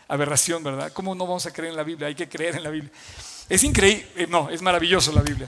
aberración, 0.08 0.64
¿verdad? 0.64 0.92
¿Cómo 0.94 1.14
no 1.14 1.26
vamos 1.26 1.46
a 1.46 1.52
creer 1.52 1.72
en 1.72 1.78
la 1.78 1.84
Biblia? 1.84 2.08
Hay 2.08 2.16
que 2.16 2.30
creer 2.30 2.56
en 2.56 2.64
la 2.64 2.70
Biblia. 2.70 2.92
Es 3.50 3.64
increíble, 3.64 4.08
eh, 4.16 4.28
no, 4.28 4.50
es 4.50 4.62
maravilloso 4.62 5.12
la 5.12 5.22
Biblia. 5.22 5.48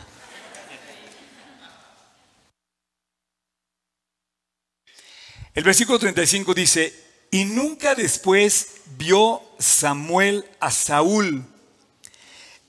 El 5.54 5.64
versículo 5.64 6.00
35 6.00 6.54
dice, 6.54 6.94
y 7.32 7.46
nunca 7.46 7.96
después 7.96 8.82
vio 8.98 9.42
Samuel 9.58 10.46
a 10.60 10.72
Saúl 10.72 11.46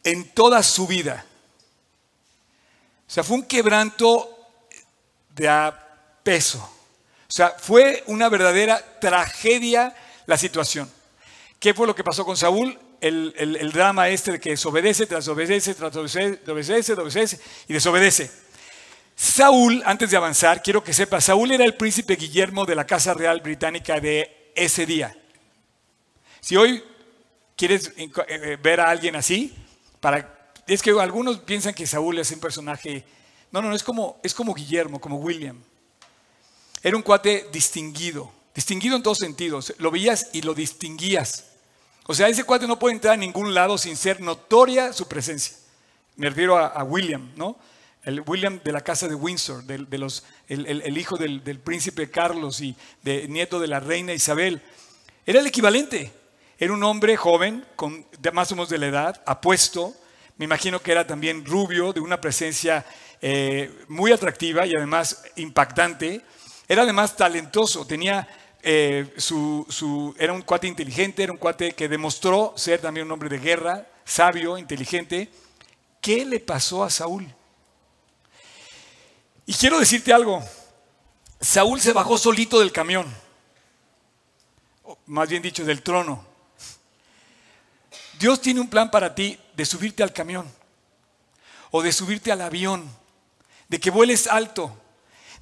en 0.02 0.30
toda 0.30 0.62
su 0.62 0.86
vida. 0.86 1.24
O 3.06 3.10
sea, 3.10 3.22
fue 3.22 3.36
un 3.36 3.44
quebranto 3.44 4.28
de 5.34 5.72
peso. 6.22 6.58
O 6.58 7.32
sea, 7.32 7.50
fue 7.50 8.02
una 8.06 8.28
verdadera 8.28 8.98
tragedia 9.00 9.94
la 10.30 10.38
situación. 10.38 10.88
¿Qué 11.58 11.74
fue 11.74 11.88
lo 11.88 11.94
que 11.94 12.04
pasó 12.04 12.24
con 12.24 12.36
Saúl? 12.36 12.78
El, 13.00 13.72
drama 13.72 14.08
este 14.08 14.32
de 14.32 14.40
que 14.40 14.50
desobedece, 14.50 15.04
tras 15.06 15.26
obedece, 15.26 15.74
tras 15.74 15.96
obedece, 15.96 17.40
y 17.66 17.72
desobedece. 17.72 18.30
Saúl, 19.16 19.82
antes 19.84 20.10
de 20.10 20.16
avanzar, 20.16 20.62
quiero 20.62 20.84
que 20.84 20.92
sepa, 20.92 21.20
Saúl 21.20 21.50
era 21.50 21.64
el 21.64 21.74
príncipe 21.74 22.14
Guillermo 22.14 22.64
de 22.64 22.76
la 22.76 22.86
Casa 22.86 23.12
Real 23.12 23.40
Británica 23.40 23.98
de 23.98 24.52
ese 24.54 24.86
día. 24.86 25.16
Si 26.40 26.56
hoy 26.56 26.84
quieres 27.56 27.92
eh, 27.96 28.08
eh, 28.28 28.56
ver 28.62 28.80
a 28.80 28.88
alguien 28.88 29.16
así, 29.16 29.52
es 30.68 30.80
que 30.80 30.90
algunos 30.92 31.40
piensan 31.40 31.74
que 31.74 31.88
Saúl 31.88 32.20
es 32.20 32.30
un 32.30 32.38
personaje. 32.38 33.04
No, 33.50 33.60
no, 33.60 33.68
no, 33.68 33.74
es 33.74 33.82
como, 33.82 34.20
es 34.22 34.32
como 34.32 34.54
Guillermo, 34.54 35.00
como 35.00 35.16
William. 35.16 35.60
Era 36.82 36.96
un 36.96 37.02
cuate 37.02 37.48
distinguido, 37.52 38.32
distinguido 38.54 38.96
en 38.96 39.02
todos 39.02 39.18
sentidos. 39.18 39.74
Lo 39.78 39.90
veías 39.90 40.28
y 40.32 40.42
lo 40.42 40.54
distinguías. 40.54 41.44
O 42.06 42.14
sea, 42.14 42.28
ese 42.28 42.44
cuate 42.44 42.66
no 42.66 42.78
puede 42.78 42.94
entrar 42.94 43.14
a 43.14 43.16
ningún 43.16 43.54
lado 43.54 43.78
sin 43.78 43.96
ser 43.96 44.20
notoria 44.20 44.92
su 44.92 45.06
presencia. 45.06 45.56
Me 46.16 46.28
refiero 46.28 46.58
a, 46.58 46.82
William, 46.82 47.30
¿no? 47.36 47.56
El 48.02 48.22
William 48.26 48.60
de 48.64 48.72
la 48.72 48.80
casa 48.80 49.06
de 49.06 49.14
Windsor, 49.14 49.64
de, 49.64 49.98
los, 49.98 50.24
el, 50.48 50.98
hijo 50.98 51.16
del, 51.16 51.44
del, 51.44 51.60
príncipe 51.60 52.10
Carlos 52.10 52.60
y 52.60 52.74
de, 53.02 53.28
nieto 53.28 53.60
de 53.60 53.68
la 53.68 53.78
reina 53.78 54.12
Isabel. 54.12 54.60
Era 55.24 55.40
el 55.40 55.46
equivalente. 55.46 56.12
Era 56.58 56.72
un 56.74 56.82
hombre 56.82 57.16
joven, 57.16 57.64
con, 57.76 58.04
de 58.18 58.30
más 58.32 58.52
o 58.52 58.54
menos 58.54 58.68
de 58.68 58.78
la 58.78 58.88
edad, 58.88 59.22
apuesto. 59.24 59.94
Me 60.36 60.44
imagino 60.44 60.80
que 60.80 60.92
era 60.92 61.06
también 61.06 61.44
rubio, 61.44 61.92
de 61.92 62.00
una 62.00 62.20
presencia 62.20 62.84
eh, 63.22 63.84
muy 63.88 64.12
atractiva 64.12 64.66
y 64.66 64.74
además 64.74 65.22
impactante. 65.36 66.22
Era 66.68 66.82
además 66.82 67.16
talentoso, 67.16 67.86
tenía 67.86 68.28
eh, 68.62 69.14
era 70.18 70.32
un 70.32 70.42
cuate 70.42 70.66
inteligente, 70.66 71.22
era 71.22 71.32
un 71.32 71.38
cuate 71.38 71.72
que 71.72 71.88
demostró 71.88 72.52
ser 72.56 72.80
también 72.80 73.06
un 73.06 73.12
hombre 73.12 73.28
de 73.28 73.38
guerra, 73.38 73.86
sabio, 74.04 74.58
inteligente. 74.58 75.30
¿Qué 76.00 76.24
le 76.24 76.40
pasó 76.40 76.84
a 76.84 76.90
Saúl? 76.90 77.26
Y 79.46 79.54
quiero 79.54 79.78
decirte 79.78 80.12
algo, 80.12 80.42
Saúl 81.40 81.80
se 81.80 81.92
bajó 81.92 82.18
solito 82.18 82.60
del 82.60 82.72
camión, 82.72 83.12
más 85.06 85.28
bien 85.28 85.42
dicho, 85.42 85.64
del 85.64 85.82
trono. 85.82 86.24
Dios 88.18 88.40
tiene 88.40 88.60
un 88.60 88.68
plan 88.68 88.90
para 88.90 89.14
ti 89.14 89.38
de 89.54 89.64
subirte 89.64 90.02
al 90.02 90.12
camión 90.12 90.50
o 91.70 91.82
de 91.82 91.92
subirte 91.92 92.30
al 92.30 92.42
avión, 92.42 92.88
de 93.68 93.80
que 93.80 93.90
vueles 93.90 94.26
alto, 94.26 94.76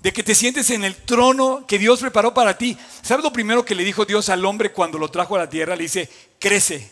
de 0.01 0.13
que 0.13 0.23
te 0.23 0.35
sientes 0.35 0.71
en 0.71 0.85
el 0.85 0.95
trono 0.95 1.67
que 1.67 1.79
Dios 1.79 2.01
preparó 2.01 2.33
para 2.33 2.57
ti. 2.57 2.77
¿Sabes 3.03 3.25
lo 3.25 3.33
primero 3.33 3.65
que 3.65 3.75
le 3.75 3.85
dijo 3.85 4.05
Dios 4.05 4.29
al 4.29 4.45
hombre 4.45 4.73
cuando 4.73 4.99
lo 4.99 5.09
trajo 5.11 5.37
a 5.37 5.41
la 5.41 5.51
tierra? 5.51 5.77
Le 5.77 5.85
dice, 5.85 6.09
crece, 6.39 6.91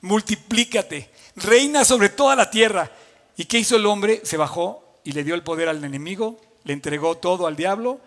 multiplícate, 0.00 1.10
reina 1.36 1.84
sobre 1.84 2.08
toda 2.08 2.34
la 2.36 2.50
tierra. 2.50 2.90
¿Y 3.36 3.44
qué 3.44 3.58
hizo 3.58 3.76
el 3.76 3.86
hombre? 3.86 4.20
Se 4.24 4.36
bajó 4.36 4.84
y 5.04 5.12
le 5.12 5.24
dio 5.24 5.34
el 5.34 5.42
poder 5.42 5.68
al 5.68 5.84
enemigo, 5.84 6.40
le 6.64 6.72
entregó 6.72 7.16
todo 7.16 7.46
al 7.46 7.56
diablo. 7.56 8.00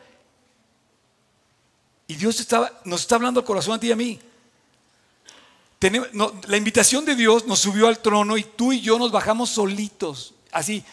Y 2.08 2.16
Dios 2.16 2.40
estaba, 2.40 2.72
nos 2.86 3.02
está 3.02 3.16
hablando 3.16 3.40
al 3.40 3.46
corazón 3.46 3.76
a 3.76 3.80
ti 3.80 3.88
y 3.88 3.92
a 3.92 3.96
mí 3.96 4.20
la 6.48 6.58
invitación 6.58 7.06
de 7.06 7.16
Dios 7.16 7.46
nos 7.46 7.60
subió 7.60 7.88
al 7.88 8.00
trono 8.00 8.38
y 8.38 8.44
tú 8.44 8.74
y 8.74 8.82
yo 8.82 8.98
nos 8.98 9.12
bajamos 9.12 9.50
solitos. 9.50 10.34
Así. 10.52 10.84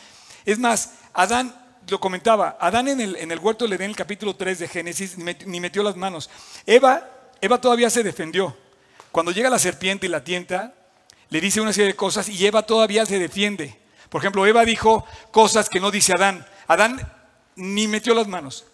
Es 0.45 0.59
más, 0.59 0.93
Adán, 1.15 1.55
lo 1.89 2.01
comentaba, 2.01 2.57
Adán 2.61 2.89
en 2.89 3.01
el, 3.01 3.17
en 3.17 3.31
el 3.31 3.39
huerto 3.39 3.67
le 3.67 3.77
en 3.77 3.83
el 3.83 3.97
capítulo 3.97 4.37
3 4.37 4.59
de 4.59 4.69
Génesis, 4.69 5.17
ni 5.19 5.61
metió 5.61 5.83
las 5.83 5.97
manos. 5.97 6.31
Eva, 6.67 7.09
Eva 7.41 7.61
todavía 7.61 7.91
se 7.91 8.03
defendió. 8.03 8.57
Cuando 9.13 9.33
llega 9.33 9.51
la 9.51 9.59
serpiente 9.59 10.07
y 10.07 10.09
la 10.09 10.25
tienta, 10.25 10.75
le 11.31 11.41
dice 11.41 11.61
una 11.61 11.73
serie 11.73 11.89
de 11.89 11.97
cosas 11.97 12.29
y 12.29 12.47
Eva 12.47 12.63
todavía 12.63 13.07
se 13.07 13.19
defiende. 13.19 13.79
Por 14.09 14.21
ejemplo, 14.21 14.47
Eva 14.47 14.65
dijo 14.65 15.05
cosas 15.31 15.69
que 15.69 15.81
no 15.81 15.91
dice 15.91 16.13
Adán. 16.13 16.47
Adán 16.67 17.13
ni 17.57 17.87
metió 17.87 18.15
las 18.15 18.27
manos. 18.27 18.65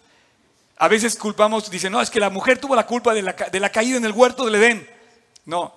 A 0.77 0.87
veces 0.87 1.15
culpamos, 1.15 1.69
dice, 1.69 1.89
no, 1.89 2.01
es 2.01 2.09
que 2.09 2.19
la 2.19 2.29
mujer 2.29 2.59
tuvo 2.59 2.75
la 2.75 2.87
culpa 2.87 3.13
de 3.13 3.21
la, 3.21 3.33
de 3.33 3.59
la 3.59 3.69
caída 3.69 3.97
en 3.97 4.05
el 4.05 4.11
huerto 4.13 4.45
del 4.45 4.55
Edén. 4.55 4.89
No, 5.45 5.73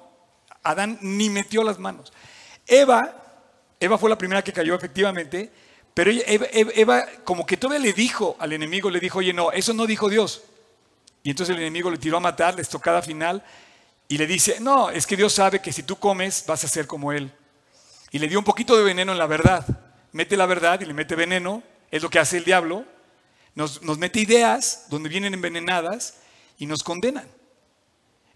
Adán 0.62 0.98
ni 1.02 1.28
metió 1.28 1.62
las 1.62 1.78
manos. 1.78 2.12
Eva, 2.66 3.14
Eva 3.78 3.98
fue 3.98 4.08
la 4.08 4.16
primera 4.16 4.42
que 4.42 4.52
cayó 4.52 4.74
efectivamente, 4.74 5.52
pero 5.94 6.10
Eva, 6.10 7.06
como 7.22 7.46
que 7.46 7.56
todavía 7.56 7.86
le 7.86 7.92
dijo 7.92 8.36
al 8.40 8.52
enemigo, 8.52 8.90
le 8.90 8.98
dijo, 8.98 9.20
oye, 9.20 9.32
no, 9.32 9.52
eso 9.52 9.72
no 9.72 9.86
dijo 9.86 10.08
Dios. 10.08 10.42
Y 11.22 11.30
entonces 11.30 11.54
el 11.54 11.62
enemigo 11.62 11.88
le 11.88 11.98
tiró 11.98 12.16
a 12.16 12.20
matar, 12.20 12.56
la 12.56 12.62
estocada 12.62 13.00
final, 13.00 13.44
y 14.08 14.18
le 14.18 14.26
dice, 14.26 14.58
no, 14.60 14.90
es 14.90 15.06
que 15.06 15.16
Dios 15.16 15.32
sabe 15.32 15.62
que 15.62 15.72
si 15.72 15.84
tú 15.84 15.96
comes 15.96 16.44
vas 16.46 16.64
a 16.64 16.68
ser 16.68 16.88
como 16.88 17.12
Él. 17.12 17.32
Y 18.10 18.18
le 18.18 18.26
dio 18.26 18.38
un 18.40 18.44
poquito 18.44 18.76
de 18.76 18.82
veneno 18.82 19.12
en 19.12 19.18
la 19.18 19.26
verdad. 19.26 19.64
Mete 20.10 20.36
la 20.36 20.46
verdad 20.46 20.80
y 20.80 20.84
le 20.84 20.94
mete 20.94 21.14
veneno, 21.14 21.62
es 21.90 22.02
lo 22.02 22.10
que 22.10 22.18
hace 22.18 22.38
el 22.38 22.44
diablo. 22.44 22.84
Nos, 23.54 23.82
nos 23.82 23.96
mete 23.96 24.20
ideas 24.20 24.86
donde 24.90 25.08
vienen 25.08 25.32
envenenadas 25.32 26.18
y 26.58 26.66
nos 26.66 26.82
condenan. 26.82 27.28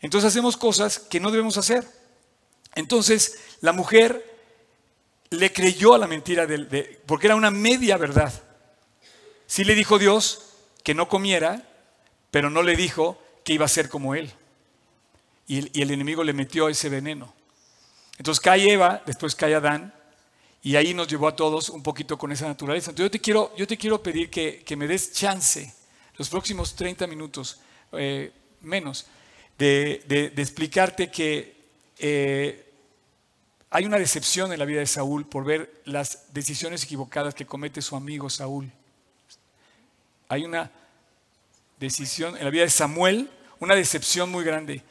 Entonces 0.00 0.28
hacemos 0.28 0.56
cosas 0.56 1.00
que 1.00 1.18
no 1.18 1.32
debemos 1.32 1.58
hacer. 1.58 1.84
Entonces 2.76 3.38
la 3.60 3.72
mujer 3.72 4.37
le 5.30 5.52
creyó 5.52 5.94
a 5.94 5.98
la 5.98 6.06
mentira 6.06 6.46
de, 6.46 7.00
porque 7.06 7.26
era 7.26 7.36
una 7.36 7.50
media 7.50 7.96
verdad. 7.96 8.32
Sí 9.46 9.64
le 9.64 9.74
dijo 9.74 9.98
Dios 9.98 10.54
que 10.82 10.94
no 10.94 11.08
comiera, 11.08 11.66
pero 12.30 12.50
no 12.50 12.62
le 12.62 12.76
dijo 12.76 13.22
que 13.44 13.54
iba 13.54 13.64
a 13.64 13.68
ser 13.68 13.88
como 13.88 14.14
él. 14.14 14.32
Y 15.46 15.80
el, 15.80 15.90
enemigo 15.90 16.22
le 16.24 16.34
metió 16.34 16.68
ese 16.68 16.90
veneno. 16.90 17.34
Entonces 18.18 18.40
cae 18.40 18.72
Eva, 18.72 19.02
después 19.06 19.34
cae 19.34 19.54
Adán, 19.54 19.94
y 20.62 20.76
ahí 20.76 20.92
nos 20.92 21.08
llevó 21.08 21.28
a 21.28 21.36
todos 21.36 21.70
un 21.70 21.82
poquito 21.82 22.18
con 22.18 22.32
esa 22.32 22.46
naturaleza. 22.46 22.90
Entonces 22.90 23.06
yo 23.06 23.10
te 23.10 23.20
quiero, 23.20 23.56
yo 23.56 23.66
te 23.66 23.78
quiero 23.78 24.02
pedir 24.02 24.28
que, 24.28 24.76
me 24.76 24.86
des 24.86 25.12
chance, 25.12 25.74
los 26.16 26.28
próximos 26.28 26.74
30 26.74 27.06
minutos, 27.06 27.60
eh, 27.92 28.30
menos, 28.60 29.06
de, 29.56 30.32
explicarte 30.36 31.10
que 31.10 31.56
eh, 31.98 32.67
hay 33.70 33.84
una 33.84 33.98
decepción 33.98 34.52
en 34.52 34.58
la 34.58 34.64
vida 34.64 34.80
de 34.80 34.86
Saúl 34.86 35.26
por 35.26 35.44
ver 35.44 35.82
las 35.84 36.32
decisiones 36.32 36.84
equivocadas 36.84 37.34
que 37.34 37.46
comete 37.46 37.82
su 37.82 37.96
amigo 37.96 38.30
Saúl. 38.30 38.70
Hay 40.28 40.44
una 40.44 40.70
decisión 41.78 42.36
en 42.36 42.44
la 42.44 42.50
vida 42.50 42.62
de 42.62 42.70
Samuel, 42.70 43.30
una 43.60 43.74
decepción 43.74 44.30
muy 44.30 44.44
grande. 44.44 44.82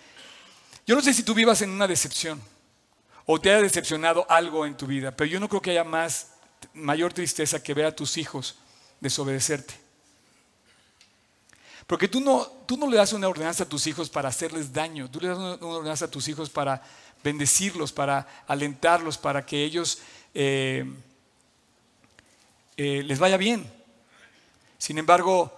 Yo 0.85 0.95
no 0.95 1.01
sé 1.01 1.13
si 1.13 1.23
tú 1.23 1.33
vivas 1.33 1.61
en 1.61 1.71
una 1.71 1.87
decepción 1.87 2.41
o 3.25 3.41
te 3.41 3.49
haya 3.49 3.61
decepcionado 3.61 4.25
algo 4.29 4.65
en 4.65 4.77
tu 4.77 4.87
vida, 4.87 5.11
pero 5.11 5.29
yo 5.29 5.39
no 5.39 5.49
creo 5.49 5.61
que 5.61 5.71
haya 5.71 5.83
más, 5.83 6.27
mayor 6.73 7.13
tristeza 7.13 7.61
que 7.61 7.73
ver 7.73 7.85
a 7.85 7.95
tus 7.95 8.17
hijos 8.17 8.57
desobedecerte. 8.99 9.73
Porque 11.87 12.07
tú 12.07 12.19
no, 12.19 12.45
tú 12.65 12.77
no 12.77 12.89
le 12.89 12.97
das 12.97 13.13
una 13.13 13.29
ordenanza 13.29 13.63
a 13.63 13.69
tus 13.69 13.87
hijos 13.87 14.09
para 14.09 14.29
hacerles 14.29 14.73
daño, 14.73 15.09
tú 15.09 15.21
le 15.21 15.29
das 15.29 15.37
una, 15.37 15.53
ordenanza 15.53 16.05
a 16.05 16.11
tus 16.11 16.27
hijos 16.27 16.49
para 16.49 16.83
bendecirlos, 17.23 17.91
para 17.91 18.27
alentarlos, 18.47 19.17
para 19.17 19.45
que 19.45 19.63
ellos 19.63 20.01
eh, 20.33 20.85
eh, 22.75 23.03
les 23.03 23.19
vaya 23.19 23.37
bien. 23.37 23.69
Sin 24.77 24.97
embargo, 24.97 25.51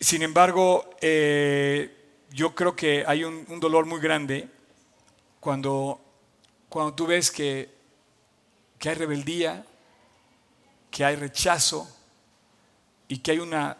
sin 0.00 0.22
embargo, 0.22 0.90
eh, 1.00 1.94
yo 2.30 2.54
creo 2.54 2.74
que 2.76 3.04
hay 3.06 3.24
un 3.24 3.60
dolor 3.60 3.86
muy 3.86 4.00
grande 4.00 4.48
cuando 5.40 6.00
cuando 6.72 6.94
tú 6.94 7.06
ves 7.06 7.30
que, 7.30 7.68
que 8.78 8.88
hay 8.88 8.94
rebeldía, 8.94 9.62
que 10.90 11.04
hay 11.04 11.16
rechazo 11.16 11.86
y 13.08 13.18
que 13.18 13.32
hay 13.32 13.40
una 13.40 13.76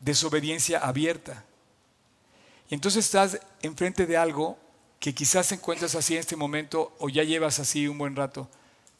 desobediencia 0.00 0.80
abierta. 0.80 1.44
Y 2.68 2.74
entonces 2.74 3.06
estás 3.06 3.40
enfrente 3.62 4.04
de 4.04 4.18
algo 4.18 4.58
que 5.06 5.14
quizás 5.14 5.52
encuentras 5.52 5.94
así 5.94 6.14
en 6.14 6.18
este 6.18 6.34
momento 6.34 6.96
o 6.98 7.08
ya 7.08 7.22
llevas 7.22 7.60
así 7.60 7.86
un 7.86 7.96
buen 7.96 8.16
rato, 8.16 8.48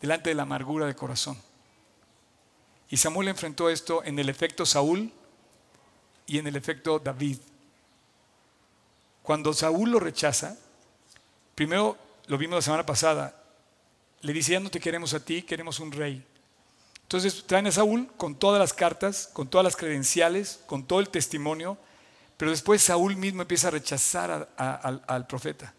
delante 0.01 0.31
de 0.31 0.37
la 0.37 0.45
amargura 0.45 0.87
de 0.87 0.95
corazón. 0.95 1.37
Y 2.89 2.97
Samuel 2.97 3.27
enfrentó 3.27 3.69
esto 3.69 4.05
en 4.05 4.17
el 4.21 4.29
efecto 4.29 4.65
Saúl 4.65 5.13
y 6.25 6.39
en 6.39 6.47
el 6.47 6.55
efecto 6.55 7.01
David. 7.01 7.39
Cuando 9.25 9.53
Saúl 9.53 9.91
lo 9.91 9.99
rechaza, 9.99 10.57
primero 11.57 11.99
lo 12.29 12.39
vimos 12.39 12.55
la 12.55 12.63
semana 12.63 12.87
pasada, 12.87 13.43
le 14.21 14.33
dice, 14.33 14.53
ya 14.53 14.61
no 14.61 14.71
te 14.71 14.79
queremos 14.79 15.13
a 15.13 15.25
ti, 15.25 15.43
queremos 15.43 15.81
un 15.81 15.91
rey. 15.91 16.25
Entonces 17.03 17.43
traen 17.49 17.67
a 17.67 17.73
Saúl 17.73 18.13
con 18.17 18.37
todas 18.37 18.61
las 18.61 18.73
cartas, 18.73 19.29
con 19.33 19.49
todas 19.49 19.65
las 19.65 19.75
credenciales, 19.75 20.61
con 20.67 20.87
todo 20.87 21.01
el 21.01 21.09
testimonio, 21.09 21.77
pero 22.37 22.53
después 22.53 22.81
Saúl 22.81 23.17
mismo 23.17 23.43
empieza 23.43 23.67
a 23.67 23.73
rechazar 23.73 24.49
al 24.57 25.27
profeta. 25.27 25.75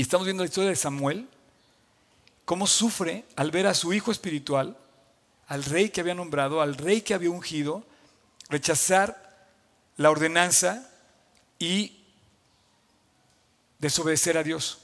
Y 0.00 0.02
estamos 0.02 0.24
viendo 0.24 0.42
la 0.42 0.48
historia 0.48 0.70
de 0.70 0.76
Samuel, 0.76 1.28
cómo 2.46 2.66
sufre 2.66 3.26
al 3.36 3.50
ver 3.50 3.66
a 3.66 3.74
su 3.74 3.92
hijo 3.92 4.10
espiritual, 4.10 4.74
al 5.46 5.62
rey 5.62 5.90
que 5.90 6.00
había 6.00 6.14
nombrado, 6.14 6.62
al 6.62 6.74
rey 6.74 7.02
que 7.02 7.12
había 7.12 7.28
ungido, 7.28 7.84
rechazar 8.48 9.46
la 9.98 10.10
ordenanza 10.10 10.90
y 11.58 11.98
desobedecer 13.78 14.38
a 14.38 14.42
Dios. 14.42 14.78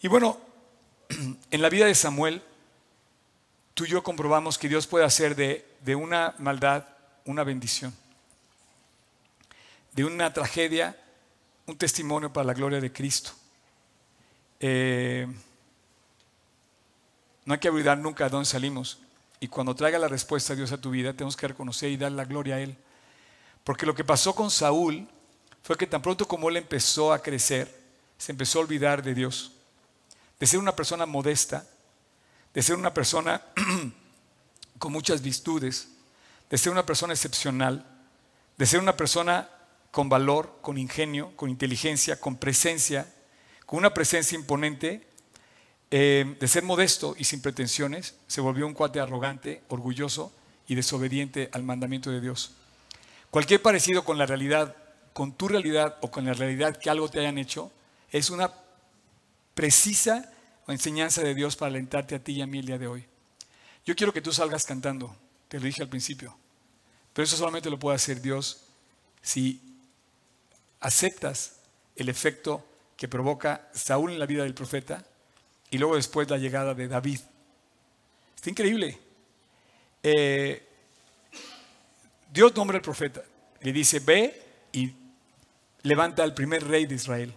Y 0.00 0.08
bueno, 0.08 0.40
en 1.50 1.60
la 1.60 1.68
vida 1.68 1.84
de 1.84 1.94
Samuel, 1.94 2.42
tú 3.74 3.84
y 3.84 3.88
yo 3.88 4.02
comprobamos 4.02 4.56
que 4.56 4.70
Dios 4.70 4.86
puede 4.86 5.04
hacer 5.04 5.36
de, 5.36 5.94
una 5.94 6.34
maldad 6.38 6.86
una 7.26 7.44
bendición, 7.44 7.94
de 9.92 10.06
una 10.06 10.32
tragedia 10.32 10.98
un 11.66 11.76
testimonio 11.76 12.32
para 12.32 12.46
la 12.46 12.54
gloria 12.54 12.80
de 12.80 12.90
Cristo. 12.90 13.43
Eh, 14.60 15.26
no 17.44 17.54
hay 17.54 17.60
que 17.60 17.68
olvidar 17.68 17.98
nunca 17.98 18.24
de 18.24 18.30
dónde 18.30 18.46
salimos. 18.46 18.98
Y 19.40 19.48
cuando 19.48 19.74
traiga 19.74 19.98
la 19.98 20.08
respuesta 20.08 20.52
de 20.52 20.58
Dios 20.58 20.72
a 20.72 20.80
tu 20.80 20.90
vida, 20.90 21.12
tenemos 21.12 21.36
que 21.36 21.48
reconocer 21.48 21.90
y 21.90 21.96
dar 21.96 22.12
la 22.12 22.24
gloria 22.24 22.56
a 22.56 22.60
Él. 22.60 22.76
Porque 23.62 23.86
lo 23.86 23.94
que 23.94 24.04
pasó 24.04 24.34
con 24.34 24.50
Saúl 24.50 25.06
fue 25.62 25.76
que 25.76 25.86
tan 25.86 26.02
pronto 26.02 26.28
como 26.28 26.48
él 26.50 26.58
empezó 26.58 27.12
a 27.12 27.22
crecer, 27.22 27.74
se 28.18 28.32
empezó 28.32 28.58
a 28.58 28.62
olvidar 28.62 29.02
de 29.02 29.14
Dios 29.14 29.54
de 30.38 30.46
ser 30.46 30.58
una 30.58 30.76
persona 30.76 31.06
modesta, 31.06 31.66
de 32.52 32.62
ser 32.62 32.76
una 32.76 32.92
persona 32.92 33.42
con 34.78 34.92
muchas 34.92 35.22
virtudes, 35.22 35.88
de 36.50 36.58
ser 36.58 36.72
una 36.72 36.84
persona 36.84 37.14
excepcional, 37.14 37.86
de 38.56 38.66
ser 38.66 38.80
una 38.80 38.96
persona 38.96 39.48
con 39.90 40.08
valor, 40.08 40.58
con 40.60 40.76
ingenio, 40.76 41.34
con 41.36 41.50
inteligencia, 41.50 42.20
con 42.20 42.36
presencia, 42.36 43.10
con 43.66 43.78
una 43.78 43.94
presencia 43.94 44.36
imponente, 44.36 45.06
eh, 45.90 46.36
de 46.38 46.48
ser 46.48 46.62
modesto 46.62 47.14
y 47.18 47.24
sin 47.24 47.40
pretensiones, 47.40 48.16
se 48.26 48.40
volvió 48.40 48.66
un 48.66 48.74
cuate 48.74 49.00
arrogante, 49.00 49.62
orgulloso 49.68 50.32
y 50.66 50.74
desobediente 50.74 51.50
al 51.52 51.62
mandamiento 51.62 52.10
de 52.10 52.20
Dios. 52.20 52.52
Cualquier 53.30 53.62
parecido 53.62 54.04
con 54.04 54.18
la 54.18 54.26
realidad, 54.26 54.76
con 55.12 55.32
tu 55.32 55.48
realidad 55.48 55.98
o 56.00 56.10
con 56.10 56.24
la 56.24 56.34
realidad 56.34 56.76
que 56.76 56.90
algo 56.90 57.08
te 57.08 57.20
hayan 57.20 57.38
hecho, 57.38 57.70
es 58.10 58.30
una 58.30 58.52
precisa 59.54 60.30
enseñanza 60.72 61.22
de 61.22 61.34
Dios 61.34 61.56
para 61.56 61.70
alentarte 61.70 62.14
a 62.14 62.18
ti 62.22 62.34
y 62.34 62.42
a 62.42 62.46
mí 62.46 62.58
el 62.58 62.66
día 62.66 62.78
de 62.78 62.86
hoy. 62.86 63.06
Yo 63.84 63.94
quiero 63.94 64.12
que 64.12 64.22
tú 64.22 64.32
salgas 64.32 64.64
cantando, 64.64 65.14
te 65.48 65.58
lo 65.58 65.66
dije 65.66 65.82
al 65.82 65.88
principio, 65.88 66.36
pero 67.12 67.24
eso 67.24 67.36
solamente 67.36 67.70
lo 67.70 67.78
puede 67.78 67.96
hacer 67.96 68.20
Dios 68.20 68.64
si 69.20 69.60
aceptas 70.80 71.56
el 71.96 72.08
efecto 72.08 72.64
que 72.96 73.08
provoca 73.08 73.68
Saúl 73.74 74.12
en 74.12 74.18
la 74.18 74.26
vida 74.26 74.44
del 74.44 74.54
profeta 74.54 75.04
y 75.70 75.78
luego 75.78 75.96
después 75.96 76.28
la 76.30 76.38
llegada 76.38 76.74
de 76.74 76.88
David. 76.88 77.20
Está 78.36 78.50
increíble. 78.50 78.98
Eh, 80.02 80.62
Dios 82.32 82.54
nombra 82.54 82.76
al 82.76 82.82
profeta, 82.82 83.22
le 83.60 83.72
dice, 83.72 84.00
ve 84.00 84.42
y 84.72 84.92
levanta 85.82 86.22
al 86.22 86.34
primer 86.34 86.66
rey 86.66 86.86
de 86.86 86.94
Israel. 86.94 87.34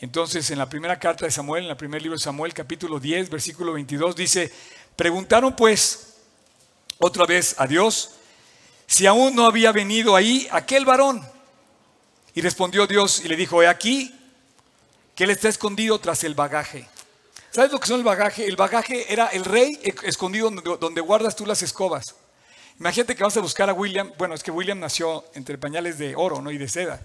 Entonces, 0.00 0.50
en 0.50 0.58
la 0.58 0.68
primera 0.68 0.98
carta 0.98 1.24
de 1.24 1.30
Samuel, 1.30 1.64
en 1.64 1.70
el 1.70 1.76
primer 1.76 2.02
libro 2.02 2.16
de 2.16 2.22
Samuel, 2.22 2.52
capítulo 2.54 3.00
10, 3.00 3.30
versículo 3.30 3.72
22, 3.72 4.14
dice, 4.14 4.52
preguntaron 4.94 5.56
pues 5.56 6.16
otra 6.98 7.26
vez 7.26 7.54
a 7.58 7.66
Dios 7.66 8.10
si 8.86 9.06
aún 9.06 9.34
no 9.34 9.46
había 9.46 9.72
venido 9.72 10.16
ahí 10.16 10.48
aquel 10.50 10.84
varón. 10.84 11.26
Y 12.34 12.40
respondió 12.40 12.86
Dios 12.86 13.22
y 13.24 13.28
le 13.28 13.36
dijo, 13.36 13.62
he 13.62 13.68
aquí 13.68 14.14
que 15.16 15.24
él 15.24 15.30
está 15.30 15.48
escondido 15.48 15.98
tras 15.98 16.22
el 16.24 16.34
bagaje. 16.34 16.86
¿Sabes 17.50 17.72
lo 17.72 17.80
que 17.80 17.88
son 17.88 17.98
el 17.98 18.04
bagaje? 18.04 18.46
El 18.46 18.54
bagaje 18.54 19.10
era 19.10 19.28
el 19.28 19.46
rey 19.46 19.80
escondido 20.02 20.50
donde, 20.50 21.00
guardas 21.00 21.34
tú 21.34 21.46
las 21.46 21.62
escobas. 21.62 22.14
Imagínate 22.78 23.16
que 23.16 23.24
vas 23.24 23.36
a 23.38 23.40
buscar 23.40 23.70
a 23.70 23.72
William, 23.72 24.12
bueno, 24.18 24.34
es 24.34 24.42
que 24.42 24.50
William 24.50 24.78
nació 24.78 25.24
entre 25.34 25.56
pañales 25.56 25.96
de 25.96 26.14
oro 26.14 26.42
¿no? 26.42 26.50
y 26.50 26.58
de 26.58 26.68
seda. 26.68 27.00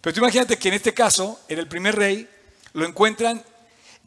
Pero 0.00 0.14
tú 0.14 0.20
imagínate 0.20 0.58
que 0.58 0.68
en 0.68 0.74
este 0.74 0.94
caso, 0.94 1.38
era 1.46 1.60
el 1.60 1.68
primer 1.68 1.94
rey, 1.96 2.26
lo 2.72 2.86
encuentran 2.86 3.44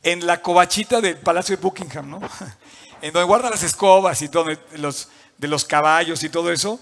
en 0.01 0.25
la 0.25 0.41
covachita 0.41 0.99
del 0.99 1.17
Palacio 1.17 1.55
de 1.55 1.61
Buckingham, 1.61 2.09
¿no? 2.09 2.21
en 3.03 3.13
donde 3.13 3.27
guardan 3.27 3.51
las 3.51 3.61
escobas 3.61 4.19
y 4.23 4.29
todo, 4.29 4.47
los, 4.77 5.09
de 5.37 5.47
los 5.47 5.63
caballos 5.63 6.23
y 6.23 6.29
todo 6.29 6.51
eso. 6.51 6.79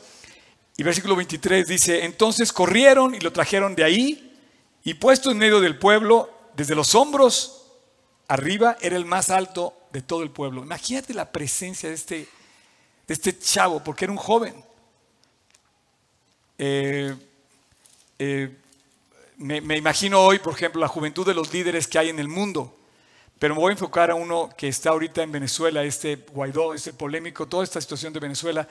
Y 0.77 0.83
versículo 0.83 1.17
23 1.17 1.67
dice, 1.67 2.05
entonces 2.05 2.53
corrieron 2.53 3.13
y 3.13 3.19
lo 3.19 3.33
trajeron 3.33 3.75
de 3.75 3.83
ahí 3.83 4.39
y 4.85 4.93
puesto 4.93 5.31
en 5.31 5.37
medio 5.37 5.59
del 5.59 5.77
pueblo, 5.77 6.40
desde 6.55 6.75
los 6.75 6.95
hombros 6.95 7.65
arriba, 8.27 8.77
era 8.81 8.95
el 8.95 9.05
más 9.05 9.29
alto 9.29 9.73
de 9.91 10.01
todo 10.01 10.23
el 10.23 10.31
pueblo. 10.31 10.63
Imagínate 10.63 11.13
la 11.13 11.31
presencia 11.31 11.89
de 11.89 11.95
este, 11.95 12.27
de 13.07 13.13
este 13.13 13.37
chavo, 13.37 13.83
porque 13.83 14.05
era 14.05 14.11
un 14.11 14.17
joven. 14.17 14.63
Eh, 16.57 17.15
eh, 18.19 18.55
me, 19.37 19.75
imagino 19.75 20.21
hoy, 20.21 20.39
por 20.39 20.53
ejemplo, 20.53 20.79
la 20.79 20.87
juventud 20.87 21.25
de 21.25 21.33
los 21.33 21.51
líderes 21.51 21.87
que 21.87 21.97
hay 21.97 22.09
en 22.09 22.19
el 22.19 22.27
mundo, 22.27 22.77
pero 23.39 23.55
me 23.55 23.61
voy 23.61 23.71
a 23.71 23.73
enfocar 23.73 24.11
a 24.11 24.15
uno 24.15 24.49
que 24.55 24.67
está 24.67 24.91
ahorita 24.91 25.23
en 25.23 25.31
Venezuela, 25.31 25.83
este 25.83 26.17
Guaidó, 26.31 26.75
este 26.75 26.93
polémico, 26.93 27.47
toda 27.47 27.63
esta 27.63 27.81
situación 27.81 28.13
de 28.13 28.19
Venezuela. 28.19 28.67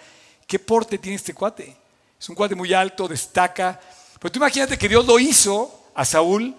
¿Qué 0.47 0.61
porte 0.61 0.99
tiene 0.99 1.17
este 1.17 1.35
cuate? 1.35 1.77
Es 2.19 2.29
un 2.29 2.37
cuate 2.37 2.55
muy 2.55 2.73
alto, 2.73 3.09
destaca. 3.09 3.81
Pero 4.21 4.31
tú 4.31 4.39
imagínate 4.39 4.79
que 4.79 4.89
Dios 4.89 5.05
lo 5.05 5.19
hizo 5.19 5.91
a 5.95 6.05
Saúl, 6.05 6.55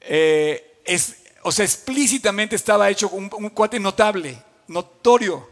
eh, 0.00 0.80
es, 0.84 1.16
o 1.42 1.52
sea, 1.52 1.64
explícitamente 1.64 2.56
estaba 2.56 2.90
hecho 2.90 3.08
un, 3.08 3.28
cuate 3.50 3.80
notable, 3.80 4.42
notorio. 4.66 5.48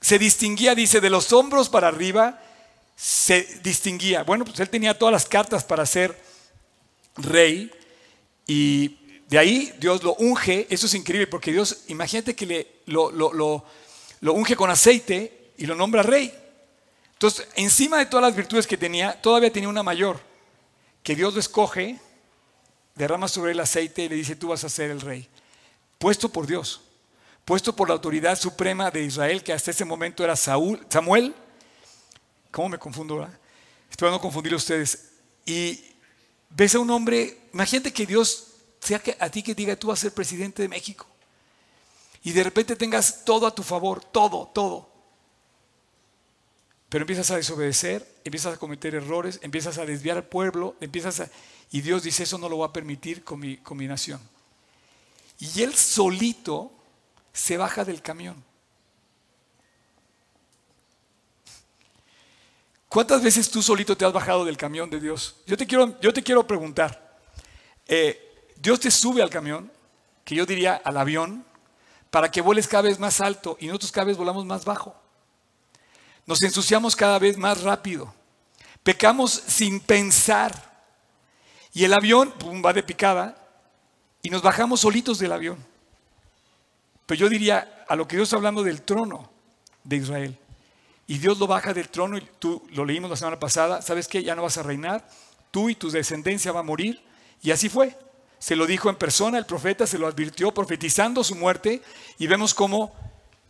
Se 0.00 0.18
distinguía, 0.18 0.74
dice, 0.74 1.00
de 1.00 1.10
los 1.10 1.32
hombros 1.32 1.68
para 1.68 1.88
arriba, 1.88 2.42
se 2.96 3.42
distinguía. 3.62 4.22
Bueno, 4.22 4.44
pues 4.44 4.58
él 4.60 4.70
tenía 4.70 4.98
todas 4.98 5.12
las 5.12 5.26
cartas 5.26 5.64
para 5.64 5.86
ser 5.86 6.18
rey 7.16 7.70
y 8.46 8.96
De 9.28 9.38
ahí 9.38 9.72
Dios 9.78 10.02
lo 10.02 10.14
unge, 10.14 10.66
eso 10.70 10.86
es 10.86 10.94
increíble, 10.94 11.28
porque 11.28 11.52
Dios, 11.52 11.84
imagínate 11.86 12.34
que 12.34 12.46
le, 12.46 12.66
lo, 12.86 13.12
lo 13.12 14.32
unge 14.32 14.56
con 14.56 14.70
aceite 14.70 15.52
y 15.56 15.66
lo 15.66 15.74
nombra 15.76 16.02
rey. 16.02 16.34
Entonces, 17.12 17.46
encima 17.54 17.98
de 17.98 18.06
todas 18.06 18.22
las 18.22 18.34
virtudes 18.34 18.66
que 18.66 18.78
tenía, 18.78 19.12
todavía 19.20 19.52
tenía 19.52 19.68
una 19.68 19.82
mayor, 19.82 20.18
que 21.02 21.14
Dios 21.14 21.34
lo 21.34 21.40
escoge, 21.40 21.98
derrama 23.00 23.28
sobre 23.28 23.52
el 23.52 23.60
aceite 23.60 24.04
y 24.04 24.08
le 24.08 24.16
dice, 24.16 24.36
tú 24.36 24.48
vas 24.48 24.62
a 24.62 24.68
ser 24.68 24.90
el 24.90 25.00
rey, 25.00 25.26
puesto 25.98 26.28
por 26.28 26.46
Dios, 26.46 26.82
puesto 27.44 27.74
por 27.74 27.88
la 27.88 27.94
autoridad 27.94 28.38
suprema 28.38 28.90
de 28.90 29.02
Israel, 29.02 29.42
que 29.42 29.52
hasta 29.52 29.70
ese 29.70 29.84
momento 29.84 30.22
era 30.22 30.36
Saúl, 30.36 30.84
Samuel. 30.88 31.34
¿Cómo 32.50 32.68
me 32.68 32.78
confundo 32.78 33.14
ahora? 33.14 33.38
Espero 33.90 34.10
no 34.10 34.20
confundir 34.20 34.52
a 34.52 34.56
ustedes. 34.56 35.12
Y 35.46 35.82
ves 36.50 36.74
a 36.74 36.78
un 36.78 36.90
hombre, 36.90 37.38
imagínate 37.54 37.92
que 37.92 38.04
Dios 38.04 38.48
sea 38.80 39.02
a 39.18 39.30
ti 39.30 39.42
que 39.42 39.54
diga, 39.54 39.76
tú 39.76 39.88
vas 39.88 40.00
a 40.00 40.02
ser 40.02 40.12
presidente 40.12 40.62
de 40.62 40.68
México. 40.68 41.06
Y 42.22 42.32
de 42.32 42.44
repente 42.44 42.76
tengas 42.76 43.24
todo 43.24 43.46
a 43.46 43.54
tu 43.54 43.62
favor, 43.62 44.04
todo, 44.04 44.50
todo. 44.52 44.90
Pero 46.90 47.04
empiezas 47.04 47.30
a 47.30 47.36
desobedecer, 47.36 48.06
empiezas 48.24 48.54
a 48.54 48.58
cometer 48.58 48.94
errores, 48.94 49.38
empiezas 49.42 49.78
a 49.78 49.86
desviar 49.86 50.18
al 50.18 50.24
pueblo, 50.24 50.76
empiezas 50.80 51.20
a... 51.20 51.30
Y 51.70 51.80
Dios 51.80 52.02
dice, 52.02 52.24
eso 52.24 52.38
no 52.38 52.48
lo 52.48 52.58
va 52.58 52.66
a 52.66 52.72
permitir 52.72 53.22
con 53.22 53.40
mi, 53.40 53.56
con 53.58 53.78
mi 53.78 53.86
nación. 53.86 54.20
Y 55.38 55.62
él 55.62 55.74
solito 55.74 56.72
se 57.32 57.56
baja 57.56 57.84
del 57.84 58.02
camión. 58.02 58.42
¿Cuántas 62.88 63.22
veces 63.22 63.48
tú 63.48 63.62
solito 63.62 63.96
te 63.96 64.04
has 64.04 64.12
bajado 64.12 64.44
del 64.44 64.56
camión 64.56 64.90
de 64.90 64.98
Dios? 64.98 65.36
Yo 65.46 65.56
te 65.56 65.64
quiero, 65.64 65.98
yo 66.00 66.12
te 66.12 66.24
quiero 66.24 66.44
preguntar. 66.44 67.18
Eh, 67.86 68.48
Dios 68.56 68.80
te 68.80 68.90
sube 68.90 69.22
al 69.22 69.30
camión, 69.30 69.70
que 70.24 70.34
yo 70.34 70.44
diría 70.44 70.82
al 70.84 70.96
avión, 70.96 71.44
para 72.10 72.30
que 72.30 72.40
vueles 72.40 72.66
cada 72.66 72.82
vez 72.82 72.98
más 72.98 73.20
alto 73.20 73.56
y 73.60 73.68
nosotros 73.68 73.92
cada 73.92 74.06
vez 74.06 74.16
volamos 74.16 74.44
más 74.44 74.64
bajo. 74.64 74.94
Nos 76.26 76.42
ensuciamos 76.42 76.96
cada 76.96 77.18
vez 77.20 77.38
más 77.38 77.62
rápido. 77.62 78.12
Pecamos 78.82 79.30
sin 79.30 79.80
pensar. 79.80 80.69
Y 81.72 81.84
el 81.84 81.92
avión 81.92 82.32
va 82.64 82.72
de 82.72 82.82
picada 82.82 83.36
y 84.22 84.30
nos 84.30 84.42
bajamos 84.42 84.80
solitos 84.80 85.18
del 85.18 85.32
avión. 85.32 85.58
Pero 87.06 87.20
yo 87.20 87.28
diría 87.28 87.84
a 87.88 87.96
lo 87.96 88.06
que 88.06 88.16
Dios 88.16 88.28
está 88.28 88.36
hablando 88.36 88.62
del 88.62 88.82
trono 88.82 89.30
de 89.84 89.96
Israel. 89.96 90.38
Y 91.06 91.18
Dios 91.18 91.38
lo 91.38 91.46
baja 91.46 91.74
del 91.74 91.88
trono 91.88 92.16
y 92.18 92.28
tú 92.38 92.62
lo 92.70 92.84
leímos 92.84 93.10
la 93.10 93.16
semana 93.16 93.38
pasada. 93.38 93.82
¿Sabes 93.82 94.06
qué? 94.06 94.22
Ya 94.22 94.36
no 94.36 94.42
vas 94.42 94.58
a 94.58 94.62
reinar. 94.62 95.08
Tú 95.50 95.68
y 95.68 95.74
tu 95.74 95.90
descendencia 95.90 96.52
va 96.52 96.60
a 96.60 96.64
morir. 96.64 97.02
Y 97.42 97.50
así 97.50 97.68
fue. 97.68 97.96
Se 98.38 98.56
lo 98.56 98.66
dijo 98.66 98.88
en 98.88 98.96
persona, 98.96 99.36
el 99.36 99.44
profeta 99.44 99.86
se 99.86 99.98
lo 99.98 100.06
advirtió 100.06 100.54
profetizando 100.54 101.24
su 101.24 101.34
muerte 101.34 101.82
y 102.18 102.26
vemos 102.26 102.54
cómo 102.54 102.94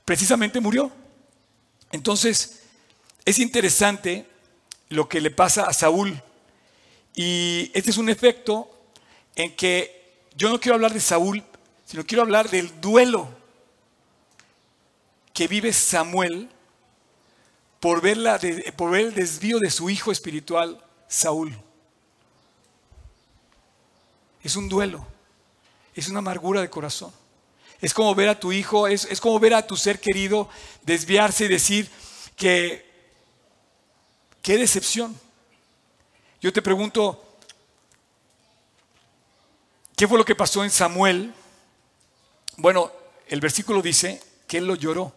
precisamente 0.05 0.59
murió. 0.59 0.91
Entonces, 1.93 2.63
es 3.25 3.39
interesante 3.39 4.27
lo 4.89 5.09
que 5.09 5.21
le 5.21 5.31
pasa 5.31 5.65
a 5.65 5.73
Saúl. 5.73 6.21
Y 7.15 7.71
este 7.75 7.91
es 7.91 7.99
un 7.99 8.09
efecto 8.09 8.71
en 9.35 9.55
que 9.57 10.25
yo 10.37 10.49
no 10.49 10.61
quiero 10.61 10.75
hablar 10.75 10.93
de 10.93 11.01
Saúl, 11.01 11.43
sino 11.85 12.05
quiero 12.05 12.23
hablar 12.23 12.49
del 12.51 12.81
duelo 12.81 13.29
que 15.33 15.49
vive 15.49 15.73
Samuel 15.73 16.49
por 17.81 18.01
ver, 18.01 18.19
por 18.77 18.91
ver 18.91 19.07
el 19.07 19.15
desvío 19.15 19.59
de 19.59 19.71
su 19.71 19.91
hijo 19.91 20.13
espiritual, 20.13 20.83
Saúl. 21.09 21.57
Es 24.43 24.57
un 24.57 24.69
duelo, 24.69 25.07
es 25.95 26.09
una 26.09 26.21
amargura 26.21 26.61
de 26.61 26.71
corazón. 26.71 27.13
Es 27.81 27.95
como 27.95 28.15
ver 28.15 28.29
a 28.29 28.39
tu 28.39 28.53
hijo, 28.53 28.87
es, 28.87 29.07
es 29.07 29.21
como 29.21 29.39
ver 29.41 29.55
a 29.55 29.67
tu 29.67 29.77
ser 29.77 30.01
querido 30.01 30.49
desviarse 30.85 31.47
y 31.47 31.49
decir 31.49 31.91
que 32.37 32.91
Qué 34.43 34.57
decepción. 34.57 35.19
Yo 36.41 36.53
te 36.53 36.63
pregunto, 36.63 37.37
¿qué 39.97 40.09
fue 40.09 40.19
lo 40.19 40.25
que 40.25 40.35
pasó 40.35 40.65
en 40.65 40.71
Samuel? 40.71 41.35
Bueno, 42.57 42.91
el 43.29 43.41
versículo 43.41 43.83
dice 43.83 44.23
que 44.47 44.59
él 44.59 44.67
lo 44.67 44.75
lloró. 44.75 45.13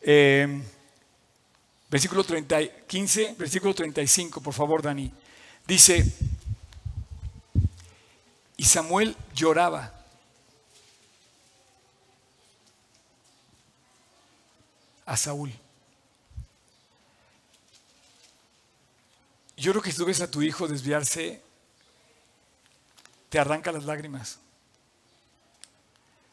Eh, 0.00 0.62
versículo 1.90 2.22
30, 2.22 2.86
15, 2.86 3.34
versículo 3.38 3.74
35, 3.74 4.40
por 4.40 4.54
favor, 4.54 4.82
Dani. 4.82 5.12
Dice, 5.66 6.04
y 8.56 8.64
Samuel 8.64 9.16
lloraba. 9.34 9.98
a 15.08 15.16
Saúl. 15.16 15.50
Yo 19.58 19.72
creo 19.72 19.82
que 19.82 19.90
si 19.90 19.98
tú 19.98 20.04
ves 20.04 20.20
a 20.20 20.30
tu 20.30 20.40
hijo 20.40 20.68
desviarse, 20.68 21.42
te 23.28 23.38
arranca 23.40 23.72
las 23.72 23.84
lágrimas. 23.84 24.38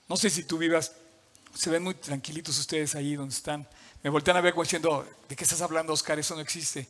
No 0.08 0.16
sé 0.16 0.30
si 0.30 0.44
tú 0.44 0.60
vivas, 0.60 0.94
se 1.56 1.72
ven 1.72 1.84
muy 1.84 1.96
tranquilitos 1.96 2.58
ustedes 2.60 2.94
ahí 2.94 3.16
donde 3.16 3.34
están. 3.34 3.68
Me 4.04 4.12
voltean 4.12 4.38
a 4.38 4.42
ver 4.42 4.54
como 4.54 4.64
diciendo, 4.64 5.08
¿de 5.28 5.36
qué 5.36 5.44
estás 5.44 5.62
hablando, 5.62 5.92
Oscar? 5.94 6.20
Eso 6.20 6.36
no 6.36 6.42
existe. 6.42 6.88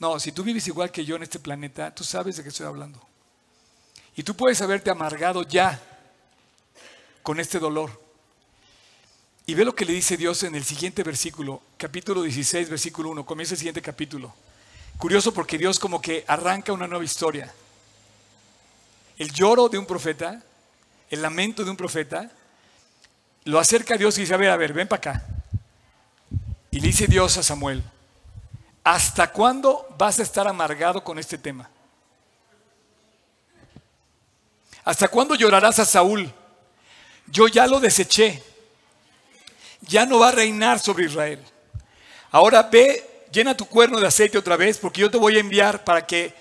No, 0.00 0.18
si 0.18 0.32
tú 0.32 0.42
vives 0.42 0.66
igual 0.66 0.90
que 0.90 1.04
yo 1.04 1.14
en 1.14 1.22
este 1.22 1.38
planeta, 1.38 1.94
tú 1.94 2.02
sabes 2.02 2.36
de 2.36 2.42
qué 2.42 2.48
estoy 2.48 2.66
hablando. 2.66 3.00
Y 4.16 4.24
tú 4.24 4.34
puedes 4.34 4.60
haberte 4.62 4.90
amargado 4.90 5.44
ya 5.44 5.80
con 7.22 7.38
este 7.38 7.60
dolor. 7.60 8.02
Y 9.46 9.54
ve 9.54 9.64
lo 9.64 9.76
que 9.76 9.84
le 9.84 9.92
dice 9.92 10.16
Dios 10.16 10.42
en 10.42 10.56
el 10.56 10.64
siguiente 10.64 11.04
versículo, 11.04 11.62
capítulo 11.76 12.22
16, 12.22 12.68
versículo 12.68 13.10
1. 13.10 13.24
Comienza 13.24 13.54
el 13.54 13.58
siguiente 13.58 13.80
capítulo. 13.80 14.34
Curioso 14.98 15.32
porque 15.32 15.58
Dios 15.58 15.78
como 15.78 16.00
que 16.00 16.24
arranca 16.26 16.72
una 16.72 16.86
nueva 16.86 17.04
historia. 17.04 17.52
El 19.18 19.32
lloro 19.32 19.68
de 19.68 19.78
un 19.78 19.86
profeta, 19.86 20.42
el 21.10 21.22
lamento 21.22 21.64
de 21.64 21.70
un 21.70 21.76
profeta, 21.76 22.30
lo 23.44 23.58
acerca 23.58 23.94
a 23.94 23.98
Dios 23.98 24.16
y 24.18 24.22
dice, 24.22 24.34
a 24.34 24.38
ver, 24.38 24.50
a 24.50 24.56
ver, 24.56 24.72
ven 24.72 24.88
para 24.88 24.98
acá. 24.98 25.26
Y 26.70 26.80
le 26.80 26.88
dice 26.88 27.06
Dios 27.06 27.36
a 27.36 27.42
Samuel, 27.42 27.82
¿hasta 28.84 29.32
cuándo 29.32 29.86
vas 29.98 30.18
a 30.18 30.22
estar 30.22 30.48
amargado 30.48 31.02
con 31.04 31.18
este 31.18 31.38
tema? 31.38 31.70
¿Hasta 34.84 35.08
cuándo 35.08 35.34
llorarás 35.34 35.78
a 35.78 35.84
Saúl? 35.84 36.32
Yo 37.26 37.48
ya 37.48 37.66
lo 37.66 37.80
deseché. 37.80 38.42
Ya 39.80 40.06
no 40.06 40.18
va 40.18 40.28
a 40.28 40.32
reinar 40.32 40.78
sobre 40.78 41.06
Israel. 41.06 41.42
Ahora 42.30 42.62
ve 42.62 43.15
llena 43.36 43.54
tu 43.54 43.66
cuerno 43.66 44.00
de 44.00 44.06
aceite 44.06 44.38
otra 44.38 44.56
vez, 44.56 44.78
porque 44.78 45.02
yo 45.02 45.10
te 45.10 45.18
voy 45.18 45.36
a 45.36 45.40
enviar 45.40 45.84
para 45.84 46.06
que, 46.06 46.32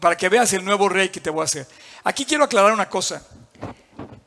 para 0.00 0.16
que 0.16 0.28
veas 0.28 0.52
el 0.52 0.64
nuevo 0.64 0.88
rey 0.88 1.08
que 1.08 1.20
te 1.20 1.30
voy 1.30 1.42
a 1.42 1.44
hacer. 1.44 1.68
Aquí 2.02 2.24
quiero 2.24 2.42
aclarar 2.42 2.72
una 2.72 2.88
cosa. 2.88 3.24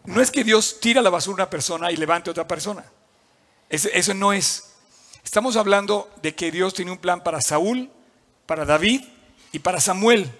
No 0.05 0.21
es 0.21 0.31
que 0.31 0.45
Dios 0.45 0.79
tira 0.79 1.01
la 1.01 1.09
basura 1.09 1.43
a 1.43 1.43
una 1.43 1.49
persona 1.49 1.91
y 1.91 1.97
levante 1.97 2.29
a 2.29 2.31
otra 2.31 2.47
persona. 2.47 2.85
Eso, 3.69 4.13
no 4.13 4.31
es. 4.31 4.71
Estamos 5.25 5.57
hablando 5.57 6.09
de 6.21 6.33
que 6.33 6.51
Dios 6.51 6.73
tiene 6.73 6.91
un 6.91 6.97
plan 6.97 7.21
para 7.21 7.41
Saúl, 7.41 7.89
para 8.45 8.63
David 8.63 9.03
y 9.51 9.59
para 9.59 9.81
Samuel. 9.81 10.31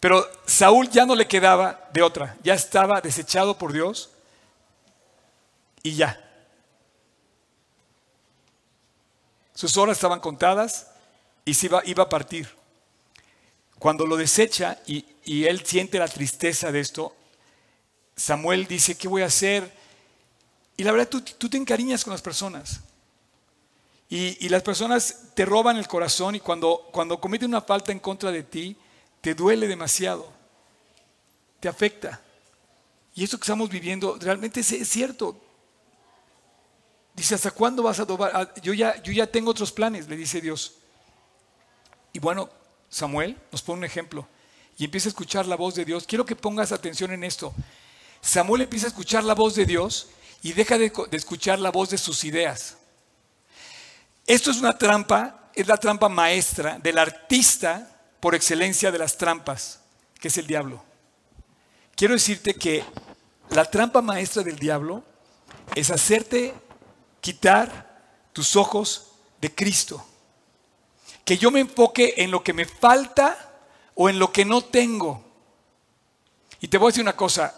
Pero 0.00 0.28
Saúl 0.46 0.88
ya 0.90 1.06
no 1.06 1.14
le 1.14 1.28
quedaba 1.28 1.88
de 1.92 2.02
otra, 2.02 2.36
ya 2.42 2.54
estaba 2.54 3.00
desechado 3.00 3.56
por 3.56 3.72
Dios 3.72 4.10
y 5.82 5.94
ya. 5.94 6.29
Sus 9.60 9.76
horas 9.76 9.98
estaban 9.98 10.20
contadas 10.20 10.86
y 11.44 11.52
se 11.52 11.66
iba, 11.66 11.82
iba 11.84 12.04
a 12.04 12.08
partir. 12.08 12.48
Cuando 13.78 14.06
lo 14.06 14.16
desecha 14.16 14.80
y, 14.86 15.04
él 15.44 15.66
siente 15.66 15.98
la 15.98 16.08
tristeza 16.08 16.72
de 16.72 16.80
esto, 16.80 17.14
Samuel 18.16 18.66
dice, 18.66 18.96
¿qué 18.96 19.06
voy 19.06 19.20
a 19.20 19.26
hacer? 19.26 19.70
Y 20.78 20.82
la 20.82 20.92
verdad, 20.92 21.10
tú, 21.10 21.20
tú 21.20 21.50
te 21.50 21.58
encariñas 21.58 22.04
con 22.04 22.12
las 22.12 22.22
personas. 22.22 22.80
Y, 24.08 24.48
las 24.48 24.62
personas 24.62 25.24
te 25.34 25.44
roban 25.44 25.76
el 25.76 25.86
corazón 25.86 26.36
y 26.36 26.40
cuando, 26.40 26.88
cuando 26.90 27.20
cometen 27.20 27.50
una 27.50 27.60
falta 27.60 27.92
en 27.92 27.98
contra 27.98 28.32
de 28.32 28.44
ti, 28.44 28.74
te 29.20 29.34
duele 29.34 29.68
demasiado, 29.68 30.32
te 31.60 31.68
afecta. 31.68 32.18
Y 33.14 33.24
esto 33.24 33.36
que 33.36 33.44
estamos 33.44 33.68
viviendo 33.68 34.16
realmente 34.18 34.60
es 34.60 34.88
cierto. 34.88 35.38
Dice, 37.20 37.34
¿hasta 37.34 37.50
cuándo 37.50 37.82
vas 37.82 37.98
a 37.98 38.04
adobar? 38.04 38.30
Ah, 38.32 38.50
yo 38.62 38.72
ya, 38.72 38.96
yo 39.02 39.12
ya 39.12 39.26
tengo 39.26 39.50
otros 39.50 39.70
planes, 39.70 40.08
le 40.08 40.16
dice 40.16 40.40
Dios. 40.40 40.76
Y 42.14 42.18
bueno, 42.18 42.48
Samuel 42.88 43.36
nos 43.52 43.60
pone 43.60 43.80
un 43.80 43.84
ejemplo 43.84 44.26
y 44.78 44.86
empieza 44.86 45.08
a 45.08 45.10
escuchar 45.10 45.44
la 45.44 45.54
voz 45.54 45.74
de 45.74 45.84
Dios. 45.84 46.06
Quiero 46.06 46.24
que 46.24 46.34
pongas 46.34 46.72
atención 46.72 47.12
en 47.12 47.22
esto. 47.22 47.52
Samuel 48.22 48.62
empieza 48.62 48.86
a 48.86 48.88
escuchar 48.88 49.22
la 49.22 49.34
voz 49.34 49.54
de 49.54 49.66
Dios 49.66 50.08
y 50.40 50.54
deja 50.54 50.78
de, 50.78 50.90
de 51.10 51.16
escuchar 51.18 51.58
la 51.58 51.70
voz 51.70 51.90
de 51.90 51.98
sus 51.98 52.24
ideas. 52.24 52.78
Esto 54.26 54.50
es 54.50 54.56
una 54.56 54.78
trampa, 54.78 55.50
es 55.54 55.68
la 55.68 55.76
trampa 55.76 56.08
maestra 56.08 56.78
del 56.78 56.96
artista 56.96 58.00
por 58.18 58.34
excelencia 58.34 58.90
de 58.90 58.98
las 58.98 59.18
trampas, 59.18 59.80
que 60.18 60.28
es 60.28 60.38
el 60.38 60.46
diablo. 60.46 60.82
quiero 61.94 62.14
decirte 62.14 62.54
que 62.54 62.82
la 63.50 63.66
trampa 63.66 64.00
maestra 64.00 64.42
del 64.42 64.58
diablo 64.58 65.04
es 65.74 65.90
hacerte 65.90 66.54
quitar 67.20 67.90
tus 68.32 68.56
ojos 68.56 69.12
de 69.40 69.54
Cristo. 69.54 70.04
Que 71.24 71.38
yo 71.38 71.50
me 71.50 71.60
enfoque 71.60 72.14
en 72.18 72.30
lo 72.30 72.42
que 72.42 72.52
me 72.52 72.64
falta 72.64 73.52
o 73.94 74.08
en 74.08 74.18
lo 74.18 74.32
que 74.32 74.44
no 74.44 74.62
tengo. 74.62 75.24
Y 76.60 76.68
te 76.68 76.78
voy 76.78 76.88
a 76.88 76.90
decir 76.90 77.02
una 77.02 77.16
cosa, 77.16 77.54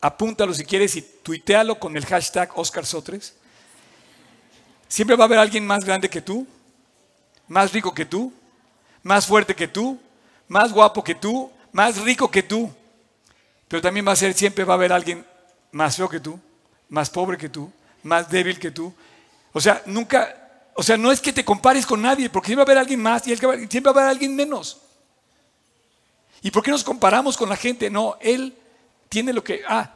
apúntalo 0.00 0.54
si 0.54 0.64
quieres 0.64 0.96
y 0.96 1.02
tuitealo 1.02 1.78
con 1.78 1.96
el 1.96 2.06
hashtag 2.06 2.50
Oscar 2.56 2.86
Sotres. 2.86 3.34
Siempre 4.88 5.16
va 5.16 5.24
a 5.24 5.26
haber 5.26 5.38
alguien 5.38 5.66
más 5.66 5.84
grande 5.84 6.08
que 6.08 6.20
tú, 6.20 6.46
más 7.46 7.72
rico 7.72 7.94
que 7.94 8.04
tú, 8.04 8.32
más 9.02 9.26
fuerte 9.26 9.54
que 9.54 9.68
tú, 9.68 10.00
más 10.48 10.72
guapo 10.72 11.04
que 11.04 11.14
tú, 11.14 11.50
más 11.72 11.98
rico 11.98 12.30
que 12.30 12.42
tú. 12.42 12.72
Pero 13.68 13.82
también 13.82 14.06
va 14.06 14.12
a 14.12 14.16
ser, 14.16 14.34
siempre 14.34 14.64
va 14.64 14.74
a 14.74 14.76
haber 14.76 14.92
alguien 14.92 15.24
más 15.70 15.96
feo 15.96 16.08
que 16.08 16.18
tú, 16.18 16.40
más 16.88 17.08
pobre 17.08 17.38
que 17.38 17.48
tú, 17.48 17.72
más 18.02 18.30
débil 18.30 18.58
que 18.58 18.70
tú. 18.70 18.92
O 19.52 19.60
sea, 19.60 19.82
nunca, 19.86 20.62
o 20.74 20.82
sea, 20.82 20.96
no 20.96 21.10
es 21.10 21.20
que 21.20 21.32
te 21.32 21.44
compares 21.44 21.84
con 21.86 22.00
nadie, 22.00 22.30
porque 22.30 22.46
siempre 22.46 22.64
va 22.64 22.70
a 22.70 22.72
haber 22.72 22.78
alguien 22.78 23.02
más 23.02 23.26
y 23.26 23.36
siempre 23.36 23.92
va 23.92 24.00
a 24.00 24.04
haber 24.04 24.10
alguien 24.10 24.34
menos. 24.34 24.80
¿Y 26.42 26.50
por 26.50 26.62
qué 26.62 26.70
nos 26.70 26.84
comparamos 26.84 27.36
con 27.36 27.48
la 27.48 27.56
gente? 27.56 27.90
No, 27.90 28.16
él 28.20 28.56
tiene 29.08 29.32
lo 29.32 29.44
que, 29.44 29.62
ah, 29.68 29.92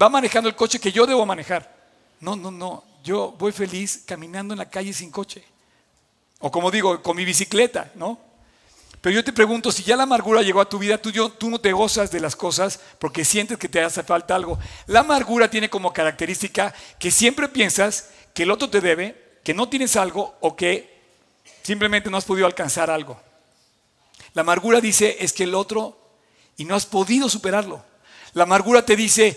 va 0.00 0.08
manejando 0.08 0.48
el 0.48 0.56
coche 0.56 0.78
que 0.78 0.92
yo 0.92 1.06
debo 1.06 1.26
manejar. 1.26 1.74
No, 2.20 2.36
no, 2.36 2.50
no, 2.50 2.84
yo 3.02 3.32
voy 3.32 3.52
feliz 3.52 4.04
caminando 4.06 4.54
en 4.54 4.58
la 4.58 4.70
calle 4.70 4.92
sin 4.92 5.10
coche. 5.10 5.44
O 6.38 6.50
como 6.50 6.70
digo, 6.70 7.02
con 7.02 7.16
mi 7.16 7.24
bicicleta, 7.24 7.90
¿no? 7.94 8.18
Pero 9.02 9.16
yo 9.16 9.24
te 9.24 9.32
pregunto, 9.32 9.72
si 9.72 9.82
ya 9.82 9.96
la 9.96 10.04
amargura 10.04 10.42
llegó 10.42 10.60
a 10.60 10.68
tu 10.68 10.78
vida, 10.78 10.96
tú, 10.96 11.10
tú 11.30 11.50
no 11.50 11.60
te 11.60 11.72
gozas 11.72 12.12
de 12.12 12.20
las 12.20 12.36
cosas 12.36 12.78
porque 13.00 13.24
sientes 13.24 13.58
que 13.58 13.68
te 13.68 13.82
hace 13.82 14.04
falta 14.04 14.36
algo. 14.36 14.60
La 14.86 15.00
amargura 15.00 15.50
tiene 15.50 15.68
como 15.68 15.92
característica 15.92 16.72
que 17.00 17.10
siempre 17.10 17.48
piensas 17.48 18.10
que 18.32 18.44
el 18.44 18.52
otro 18.52 18.70
te 18.70 18.80
debe, 18.80 19.40
que 19.42 19.54
no 19.54 19.68
tienes 19.68 19.96
algo 19.96 20.36
o 20.40 20.54
que 20.54 21.02
simplemente 21.64 22.10
no 22.10 22.16
has 22.16 22.24
podido 22.24 22.46
alcanzar 22.46 22.90
algo. 22.90 23.20
La 24.34 24.42
amargura 24.42 24.80
dice 24.80 25.16
es 25.18 25.32
que 25.32 25.44
el 25.44 25.56
otro 25.56 25.98
y 26.56 26.64
no 26.64 26.76
has 26.76 26.86
podido 26.86 27.28
superarlo. 27.28 27.84
La 28.34 28.44
amargura 28.44 28.86
te 28.86 28.94
dice, 28.94 29.36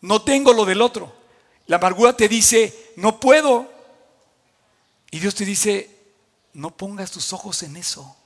no 0.00 0.22
tengo 0.22 0.52
lo 0.52 0.64
del 0.64 0.80
otro. 0.80 1.12
La 1.66 1.78
amargura 1.78 2.16
te 2.16 2.28
dice, 2.28 2.92
no 2.94 3.18
puedo. 3.18 3.68
Y 5.10 5.18
Dios 5.18 5.34
te 5.34 5.44
dice, 5.44 5.90
no 6.52 6.70
pongas 6.76 7.10
tus 7.10 7.32
ojos 7.32 7.64
en 7.64 7.76
eso. 7.76 8.16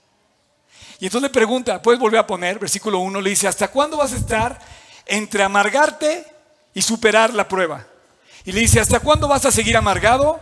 Y 0.98 1.06
entonces 1.06 1.30
le 1.30 1.34
pregunta, 1.34 1.82
puedes 1.82 2.00
volver 2.00 2.20
a 2.20 2.26
poner, 2.26 2.58
versículo 2.58 2.98
1, 3.00 3.20
le 3.20 3.30
dice, 3.30 3.46
¿hasta 3.48 3.68
cuándo 3.68 3.98
vas 3.98 4.12
a 4.12 4.16
estar 4.16 4.58
entre 5.04 5.42
amargarte 5.42 6.24
y 6.72 6.82
superar 6.82 7.34
la 7.34 7.46
prueba? 7.48 7.86
Y 8.44 8.52
le 8.52 8.60
dice, 8.60 8.80
¿hasta 8.80 9.00
cuándo 9.00 9.28
vas 9.28 9.44
a 9.44 9.50
seguir 9.50 9.76
amargado? 9.76 10.40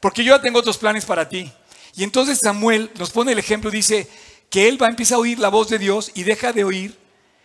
Porque 0.00 0.22
yo 0.22 0.36
ya 0.36 0.42
tengo 0.42 0.58
otros 0.58 0.76
planes 0.76 1.04
para 1.04 1.28
ti. 1.28 1.50
Y 1.94 2.02
entonces 2.02 2.40
Samuel 2.42 2.90
nos 2.98 3.10
pone 3.10 3.32
el 3.32 3.38
ejemplo, 3.38 3.70
dice 3.70 4.08
que 4.50 4.68
él 4.68 4.80
va 4.80 4.88
a 4.88 4.90
empezar 4.90 5.16
a 5.16 5.20
oír 5.20 5.38
la 5.38 5.48
voz 5.48 5.68
de 5.68 5.78
Dios 5.78 6.10
y 6.14 6.24
deja 6.24 6.52
de 6.52 6.64
oír 6.64 6.98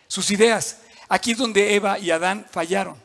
sus 0.08 0.32
ideas. 0.32 0.80
Aquí 1.08 1.32
es 1.32 1.38
donde 1.38 1.76
Eva 1.76 1.98
y 2.00 2.12
Adán 2.12 2.46
fallaron. 2.52 2.98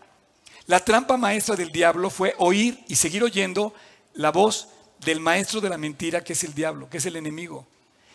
La 0.67 0.81
trampa 0.81 1.17
maestra 1.17 1.57
del 1.57 1.71
diablo 1.71 2.11
fue 2.11 2.35
oír 2.39 2.83
y 2.89 2.97
seguir 2.97 3.23
oyendo 3.23 3.75
la 4.15 4.31
voz 4.31 4.69
del 5.05 5.21
maestro 5.21 5.61
de 5.61 5.69
la 5.69 5.79
mentira, 5.79 6.25
que 6.25 6.33
es 6.33 6.43
el 6.45 6.55
diablo, 6.55 6.89
que 6.89 6.97
es 6.97 7.07
el 7.07 7.17
enemigo. 7.17 7.67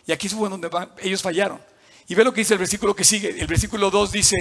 Y 0.09 0.11
aquí 0.11 0.27
fue 0.27 0.49
donde 0.49 0.71
ellos 1.03 1.21
fallaron. 1.21 1.61
Y 2.07 2.15
ve 2.15 2.23
lo 2.23 2.33
que 2.33 2.41
dice 2.41 2.55
el 2.55 2.59
versículo 2.59 2.95
que 2.95 3.03
sigue. 3.03 3.29
El 3.39 3.45
versículo 3.45 3.91
2 3.91 4.11
dice, 4.11 4.37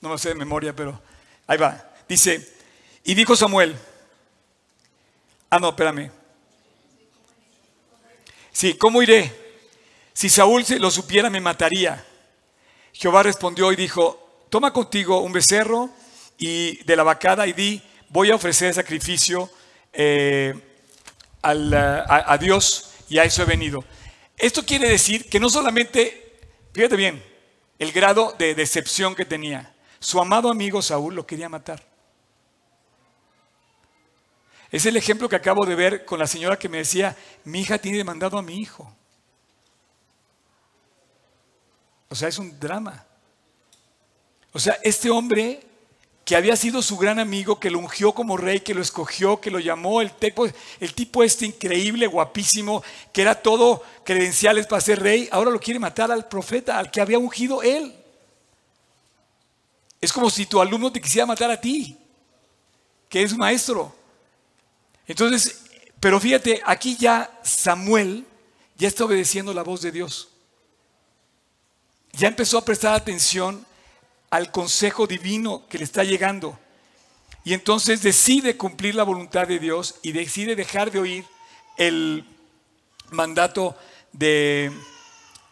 no 0.00 0.08
lo 0.08 0.16
sé 0.16 0.30
de 0.30 0.34
memoria, 0.34 0.74
pero 0.74 0.98
ahí 1.46 1.58
va. 1.58 1.92
Dice, 2.08 2.54
y 3.04 3.14
dijo 3.14 3.36
Samuel, 3.36 3.76
ah, 5.50 5.58
no, 5.58 5.68
espérame. 5.68 6.10
Sí, 8.50 8.72
¿cómo 8.78 9.02
iré? 9.02 9.30
Si 10.14 10.30
Saúl 10.30 10.64
lo 10.78 10.90
supiera, 10.90 11.28
me 11.28 11.42
mataría. 11.42 12.02
Jehová 12.94 13.24
respondió 13.24 13.70
y 13.72 13.76
dijo, 13.76 14.46
toma 14.48 14.72
contigo 14.72 15.20
un 15.20 15.32
becerro 15.32 15.90
y 16.38 16.82
de 16.84 16.96
la 16.96 17.02
vacada 17.02 17.46
y 17.46 17.52
di, 17.52 17.82
voy 18.08 18.30
a 18.30 18.36
ofrecer 18.36 18.72
sacrificio. 18.72 19.50
Eh, 19.92 20.71
a, 21.42 22.38
Dios 22.38 22.94
y 23.08 23.18
a 23.18 23.24
eso 23.24 23.42
he 23.42 23.46
venido. 23.46 23.84
Esto 24.36 24.64
quiere 24.64 24.88
decir 24.88 25.28
que 25.28 25.40
no 25.40 25.48
solamente, 25.48 26.40
fíjate 26.72 26.96
bien, 26.96 27.22
el 27.78 27.92
grado 27.92 28.34
de 28.38 28.54
decepción 28.54 29.14
que 29.14 29.24
tenía. 29.24 29.74
Su 29.98 30.20
amado 30.20 30.50
amigo 30.50 30.82
Saúl 30.82 31.14
lo 31.14 31.26
quería 31.26 31.48
matar. 31.48 31.82
Es 34.70 34.86
el 34.86 34.96
ejemplo 34.96 35.28
que 35.28 35.36
acabo 35.36 35.66
de 35.66 35.74
ver 35.74 36.04
con 36.04 36.18
la 36.18 36.26
señora 36.26 36.58
que 36.58 36.68
me 36.68 36.78
decía, 36.78 37.16
mi 37.44 37.60
hija 37.60 37.78
tiene 37.78 37.98
demandado 37.98 38.38
a 38.38 38.42
mi 38.42 38.56
hijo. 38.56 38.90
O 42.08 42.14
sea, 42.14 42.28
es 42.28 42.38
un 42.38 42.58
drama. 42.58 43.04
O 44.52 44.58
sea, 44.58 44.78
este 44.82 45.10
hombre 45.10 45.60
que 46.24 46.36
había 46.36 46.54
sido 46.56 46.82
su 46.82 46.96
gran 46.96 47.18
amigo, 47.18 47.58
que 47.58 47.70
lo 47.70 47.78
ungió 47.78 48.12
como 48.12 48.36
rey, 48.36 48.60
que 48.60 48.74
lo 48.74 48.82
escogió, 48.82 49.40
que 49.40 49.50
lo 49.50 49.58
llamó, 49.58 50.00
el 50.00 50.12
tipo, 50.12 50.46
el 50.78 50.94
tipo 50.94 51.24
este 51.24 51.46
increíble, 51.46 52.06
guapísimo, 52.06 52.82
que 53.12 53.22
era 53.22 53.34
todo 53.34 53.82
credenciales 54.04 54.66
para 54.66 54.80
ser 54.80 55.00
rey, 55.00 55.28
ahora 55.32 55.50
lo 55.50 55.58
quiere 55.58 55.80
matar 55.80 56.12
al 56.12 56.28
profeta, 56.28 56.78
al 56.78 56.90
que 56.90 57.00
había 57.00 57.18
ungido 57.18 57.62
él. 57.62 57.92
Es 60.00 60.12
como 60.12 60.30
si 60.30 60.46
tu 60.46 60.60
alumno 60.60 60.92
te 60.92 61.00
quisiera 61.00 61.26
matar 61.26 61.50
a 61.50 61.60
ti, 61.60 61.96
que 63.08 63.22
es 63.22 63.36
maestro. 63.36 63.94
Entonces, 65.06 65.62
pero 65.98 66.20
fíjate, 66.20 66.60
aquí 66.64 66.96
ya 66.96 67.36
Samuel 67.42 68.24
ya 68.76 68.88
está 68.88 69.04
obedeciendo 69.04 69.52
la 69.52 69.62
voz 69.62 69.82
de 69.82 69.90
Dios. 69.90 70.28
Ya 72.12 72.28
empezó 72.28 72.58
a 72.58 72.64
prestar 72.64 72.94
atención 72.94 73.64
al 74.32 74.50
consejo 74.50 75.06
divino 75.06 75.68
que 75.68 75.76
le 75.76 75.84
está 75.84 76.04
llegando. 76.04 76.58
Y 77.44 77.52
entonces 77.52 78.00
decide 78.00 78.56
cumplir 78.56 78.94
la 78.94 79.02
voluntad 79.02 79.46
de 79.46 79.58
Dios 79.58 79.96
y 80.00 80.12
decide 80.12 80.56
dejar 80.56 80.90
de 80.90 81.00
oír 81.00 81.24
el 81.76 82.24
mandato 83.10 83.76
de, 84.10 84.72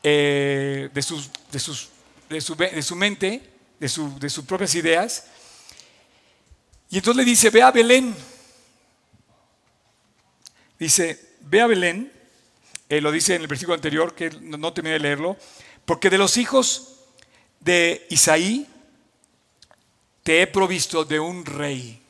eh, 0.02 0.88
de, 0.94 1.02
sus, 1.02 1.28
de, 1.52 1.58
sus, 1.58 1.90
de, 2.30 2.40
su, 2.40 2.54
de, 2.56 2.82
su, 2.82 2.96
mente, 2.96 3.52
de, 3.78 3.86
su, 3.86 4.18
de 4.18 4.30
sus 4.30 4.46
propias 4.46 4.74
ideas. 4.74 5.26
Y 6.88 6.96
entonces 6.96 7.22
le 7.22 7.30
dice, 7.30 7.50
ve 7.50 7.60
a 7.60 7.70
Belén. 7.70 8.16
Dice, 10.78 11.34
ve 11.40 11.60
a 11.60 11.66
Belén. 11.66 12.10
Eh, 12.88 13.02
lo 13.02 13.12
dice 13.12 13.34
en 13.34 13.42
el 13.42 13.46
versículo 13.46 13.74
anterior, 13.74 14.14
que 14.14 14.30
no, 14.40 14.56
no 14.56 14.72
terminé 14.72 14.94
de 14.94 15.00
leerlo. 15.00 15.36
Porque 15.84 16.08
de 16.08 16.16
los 16.16 16.38
hijos 16.38 16.99
de 17.60 18.06
Isaí, 18.10 18.66
te 20.22 20.42
he 20.42 20.46
provisto 20.46 21.04
de 21.04 21.20
un 21.20 21.44
rey. 21.44 22.02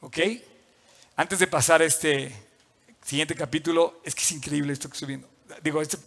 ¿Ok? 0.00 0.18
Antes 1.16 1.38
de 1.38 1.46
pasar 1.46 1.80
a 1.82 1.84
este 1.84 2.32
siguiente 3.02 3.34
capítulo, 3.34 4.00
es 4.04 4.14
que 4.14 4.22
es 4.22 4.32
increíble 4.32 4.72
esto 4.72 4.88
que 4.88 4.94
estoy 4.94 5.08
viendo. 5.08 5.28
Digo, 5.62 5.80
este 5.80 5.98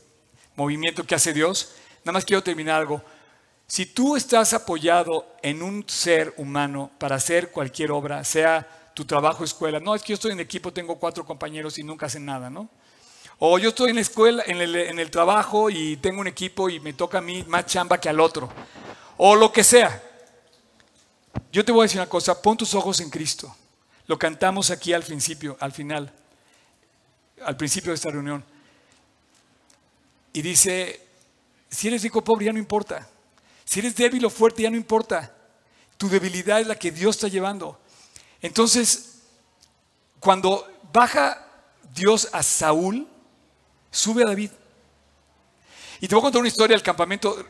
movimiento 0.55 1.03
que 1.05 1.15
hace 1.15 1.33
Dios. 1.33 1.73
Nada 2.03 2.13
más 2.13 2.25
quiero 2.25 2.43
terminar 2.43 2.81
algo. 2.81 3.01
Si 3.67 3.85
tú 3.85 4.15
estás 4.15 4.53
apoyado 4.53 5.35
en 5.41 5.61
un 5.61 5.87
ser 5.87 6.33
humano 6.37 6.91
para 6.97 7.15
hacer 7.17 7.51
cualquier 7.51 7.91
obra, 7.91 8.23
sea 8.23 8.91
tu 8.93 9.05
trabajo, 9.05 9.43
escuela, 9.43 9.79
no, 9.79 9.93
es 9.93 10.01
que 10.01 10.09
yo 10.09 10.13
estoy 10.15 10.31
en 10.31 10.39
equipo, 10.39 10.73
tengo 10.73 10.97
cuatro 10.97 11.25
compañeros 11.25 11.77
y 11.77 11.83
nunca 11.83 12.05
hacen 12.05 12.25
nada, 12.25 12.49
¿no? 12.49 12.69
O 13.39 13.59
yo 13.59 13.69
estoy 13.69 13.91
en 13.91 13.95
la 13.95 14.01
escuela, 14.01 14.43
en 14.47 14.59
el, 14.99 15.11
trabajo 15.11 15.69
y 15.69 15.97
tengo 15.97 16.21
un 16.21 16.27
equipo 16.27 16.69
y 16.69 16.79
me 16.79 16.93
toca 16.93 17.19
a 17.19 17.21
mí 17.21 17.43
más 17.47 17.67
chamba 17.67 17.99
que 17.99 18.09
al 18.09 18.19
otro 18.19 18.49
o 19.17 19.35
lo 19.35 19.51
que 19.51 19.63
sea. 19.63 20.01
Yo 21.51 21.63
te 21.63 21.71
voy 21.71 21.81
a 21.81 21.83
decir 21.83 21.99
una 21.99 22.09
cosa, 22.09 22.41
pon 22.41 22.57
tus 22.57 22.73
ojos 22.73 22.99
en 22.99 23.11
Cristo. 23.11 23.55
Lo 24.07 24.17
cantamos 24.17 24.71
aquí 24.71 24.91
al 24.91 25.03
principio, 25.03 25.55
al 25.59 25.71
final, 25.71 26.11
al 27.45 27.55
principio 27.57 27.91
de 27.91 27.95
esta 27.95 28.09
reunión. 28.09 28.43
Y 30.33 30.41
dice, 30.41 30.99
si 31.69 31.89
eres 31.89 32.01
rico 32.01 32.19
o 32.19 32.23
pobre 32.23 32.45
ya 32.45 32.53
no 32.53 32.59
importa. 32.59 33.07
Si 33.65 33.79
eres 33.79 33.95
débil 33.95 34.25
o 34.25 34.29
fuerte 34.31 34.63
ya 34.63 34.71
no 34.71 34.77
importa. 34.77 35.35
Tu 35.97 36.09
debilidad 36.09 36.59
es 36.59 36.67
la 36.67 36.75
que 36.75 36.91
Dios 36.91 37.17
está 37.17 37.27
llevando. 37.27 37.79
Entonces, 38.41 39.19
cuando 40.19 40.67
baja 40.91 41.45
Dios 41.93 42.29
a 42.31 42.41
Saúl, 42.41 43.07
sube 43.91 44.23
a 44.23 44.27
David. 44.27 44.51
Y 45.99 46.07
te 46.07 46.15
voy 46.15 46.21
a 46.21 46.23
contar 46.23 46.39
una 46.39 46.47
historia 46.47 46.75
del 46.75 46.83
campamento 46.83 47.45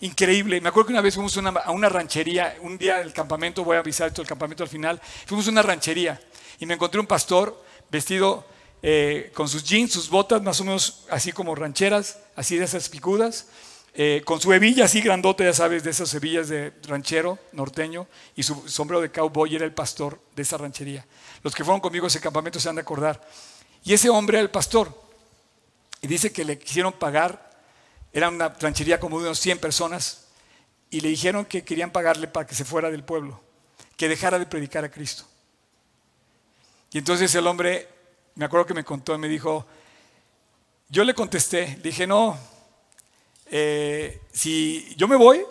increíble. 0.00 0.60
Me 0.60 0.68
acuerdo 0.68 0.88
que 0.88 0.92
una 0.92 1.02
vez 1.02 1.14
fuimos 1.14 1.36
a 1.36 1.70
una 1.70 1.88
ranchería, 1.88 2.56
un 2.62 2.78
día 2.78 2.98
del 2.98 3.12
campamento, 3.12 3.64
voy 3.64 3.76
a 3.76 3.80
avisar 3.80 4.08
esto 4.08 4.22
del 4.22 4.28
campamento 4.28 4.62
al 4.62 4.68
final, 4.68 5.00
fuimos 5.26 5.46
a 5.48 5.50
una 5.50 5.62
ranchería 5.62 6.20
y 6.60 6.66
me 6.66 6.74
encontré 6.74 7.00
un 7.00 7.06
pastor 7.06 7.64
vestido 7.90 8.46
eh, 8.82 9.32
con 9.34 9.48
sus 9.48 9.64
jeans, 9.64 9.92
sus 9.92 10.08
botas 10.08 10.40
más 10.42 10.60
o 10.60 10.64
menos 10.64 11.06
así 11.10 11.32
como 11.32 11.54
rancheras, 11.54 12.20
así 12.36 12.56
de 12.56 12.64
esas 12.64 12.88
picudas, 12.88 13.48
eh, 13.94 14.22
con 14.24 14.40
su 14.40 14.52
hebilla 14.52 14.84
así 14.84 15.00
grandote, 15.00 15.42
ya 15.42 15.52
sabes, 15.52 15.82
de 15.82 15.90
esas 15.90 16.12
hebillas 16.14 16.48
de 16.48 16.72
ranchero 16.86 17.38
norteño, 17.52 18.06
y 18.36 18.44
su 18.44 18.68
sombrero 18.68 19.00
de 19.00 19.10
cowboy 19.10 19.56
era 19.56 19.64
el 19.64 19.72
pastor 19.72 20.20
de 20.36 20.42
esa 20.42 20.58
ranchería. 20.58 21.04
Los 21.42 21.54
que 21.54 21.64
fueron 21.64 21.80
conmigo 21.80 22.04
a 22.04 22.08
ese 22.08 22.20
campamento 22.20 22.60
se 22.60 22.68
han 22.68 22.76
de 22.76 22.82
acordar. 22.82 23.20
Y 23.82 23.94
ese 23.94 24.10
hombre 24.10 24.38
era 24.38 24.42
el 24.42 24.50
pastor. 24.50 25.07
Y 26.00 26.06
dice 26.06 26.32
que 26.32 26.44
le 26.44 26.58
quisieron 26.58 26.92
pagar, 26.92 27.50
era 28.12 28.28
una 28.28 28.48
ranchería 28.48 29.00
como 29.00 29.18
de 29.18 29.26
unos 29.26 29.38
100 29.38 29.58
personas, 29.58 30.26
y 30.90 31.00
le 31.00 31.08
dijeron 31.08 31.44
que 31.44 31.64
querían 31.64 31.90
pagarle 31.90 32.28
para 32.28 32.46
que 32.46 32.54
se 32.54 32.64
fuera 32.64 32.90
del 32.90 33.04
pueblo, 33.04 33.40
que 33.96 34.08
dejara 34.08 34.38
de 34.38 34.46
predicar 34.46 34.84
a 34.84 34.90
Cristo. 34.90 35.24
Y 36.90 36.98
entonces 36.98 37.34
el 37.34 37.46
hombre, 37.46 37.88
me 38.34 38.44
acuerdo 38.44 38.66
que 38.66 38.74
me 38.74 38.84
contó 38.84 39.14
y 39.14 39.18
me 39.18 39.28
dijo, 39.28 39.66
yo 40.88 41.04
le 41.04 41.14
contesté, 41.14 41.78
dije, 41.82 42.06
no, 42.06 42.38
eh, 43.46 44.22
si 44.32 44.94
yo 44.96 45.06
me 45.06 45.16
voy, 45.16 45.44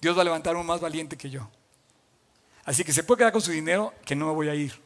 Dios 0.00 0.16
va 0.16 0.22
a 0.22 0.24
levantar 0.24 0.54
uno 0.54 0.64
más 0.64 0.80
valiente 0.80 1.16
que 1.16 1.28
yo. 1.28 1.48
Así 2.64 2.84
que 2.84 2.92
se 2.92 3.02
puede 3.02 3.18
quedar 3.18 3.32
con 3.32 3.42
su 3.42 3.50
dinero, 3.50 3.92
que 4.04 4.14
no 4.14 4.26
me 4.26 4.32
voy 4.32 4.48
a 4.48 4.54
ir. 4.54 4.78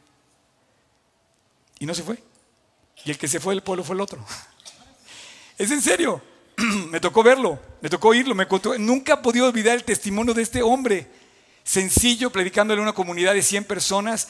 Y 1.79 1.85
no 1.85 1.93
se 1.93 2.03
fue. 2.03 2.21
Y 3.05 3.11
el 3.11 3.17
que 3.17 3.27
se 3.27 3.39
fue 3.39 3.53
del 3.53 3.63
pueblo 3.63 3.83
fue 3.83 3.95
el 3.95 4.01
otro. 4.01 4.25
Es 5.57 5.71
en 5.71 5.81
serio. 5.81 6.21
me 6.89 6.99
tocó 6.99 7.23
verlo, 7.23 7.59
me 7.81 7.89
tocó 7.89 8.09
oírlo, 8.09 8.35
me 8.35 8.47
contó. 8.47 8.77
Nunca 8.77 9.13
he 9.13 9.17
podido 9.17 9.47
olvidar 9.47 9.75
el 9.75 9.83
testimonio 9.83 10.33
de 10.33 10.41
este 10.41 10.61
hombre. 10.61 11.07
Sencillo, 11.63 12.29
predicándole 12.29 12.79
a 12.79 12.83
una 12.83 12.93
comunidad 12.93 13.33
de 13.33 13.41
100 13.41 13.63
personas. 13.65 14.29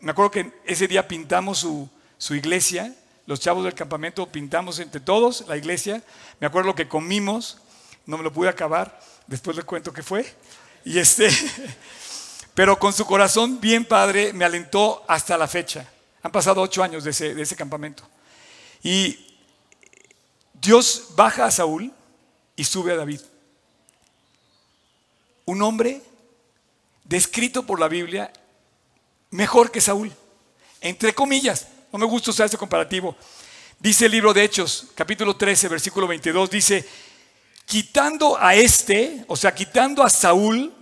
Me 0.00 0.12
acuerdo 0.12 0.30
que 0.30 0.52
ese 0.64 0.88
día 0.88 1.06
pintamos 1.06 1.58
su, 1.58 2.34
iglesia. 2.34 2.94
Los 3.26 3.40
chavos 3.40 3.64
del 3.64 3.74
campamento 3.74 4.26
pintamos 4.26 4.78
entre 4.78 5.00
todos 5.00 5.44
la 5.48 5.56
iglesia. 5.56 6.02
Me 6.40 6.46
acuerdo 6.46 6.68
lo 6.68 6.74
que 6.74 6.88
comimos. 6.88 7.58
No 8.06 8.18
me 8.18 8.24
lo 8.24 8.32
pude 8.32 8.48
acabar. 8.48 9.00
Después 9.26 9.56
le 9.56 9.62
cuento 9.62 9.92
qué 9.92 10.02
fue. 10.02 10.26
Y 10.84 10.98
este. 10.98 11.28
Pero 12.54 12.78
con 12.78 12.92
su 12.92 13.06
corazón 13.06 13.60
bien 13.60 13.84
padre 13.84 14.32
me 14.32 14.44
alentó 14.44 15.04
hasta 15.08 15.38
la 15.38 15.48
fecha. 15.48 15.88
Han 16.22 16.30
pasado 16.30 16.60
ocho 16.60 16.82
años 16.82 17.04
de 17.04 17.10
ese, 17.10 17.56
campamento. 17.56 18.04
Y 18.82 19.31
Dios 20.62 21.08
baja 21.16 21.44
a 21.44 21.50
Saúl 21.50 21.92
y 22.54 22.62
sube 22.62 22.92
a 22.92 22.96
David. 22.96 23.20
Un 25.44 25.60
hombre 25.60 26.00
descrito 27.04 27.66
por 27.66 27.80
la 27.80 27.88
Biblia 27.88 28.32
mejor 29.30 29.72
que 29.72 29.80
Saúl. 29.80 30.12
Entre 30.80 31.12
comillas, 31.12 31.66
no 31.92 31.98
me 31.98 32.06
gusta 32.06 32.30
usar 32.30 32.46
ese 32.46 32.56
comparativo. 32.56 33.16
Dice 33.80 34.06
el 34.06 34.12
libro 34.12 34.32
de 34.32 34.44
Hechos, 34.44 34.86
capítulo 34.94 35.34
13, 35.34 35.66
versículo 35.66 36.06
22, 36.06 36.48
dice, 36.48 36.88
quitando 37.66 38.38
a 38.38 38.54
este, 38.54 39.24
o 39.26 39.36
sea, 39.36 39.52
quitando 39.52 40.04
a 40.04 40.10
Saúl, 40.10 40.72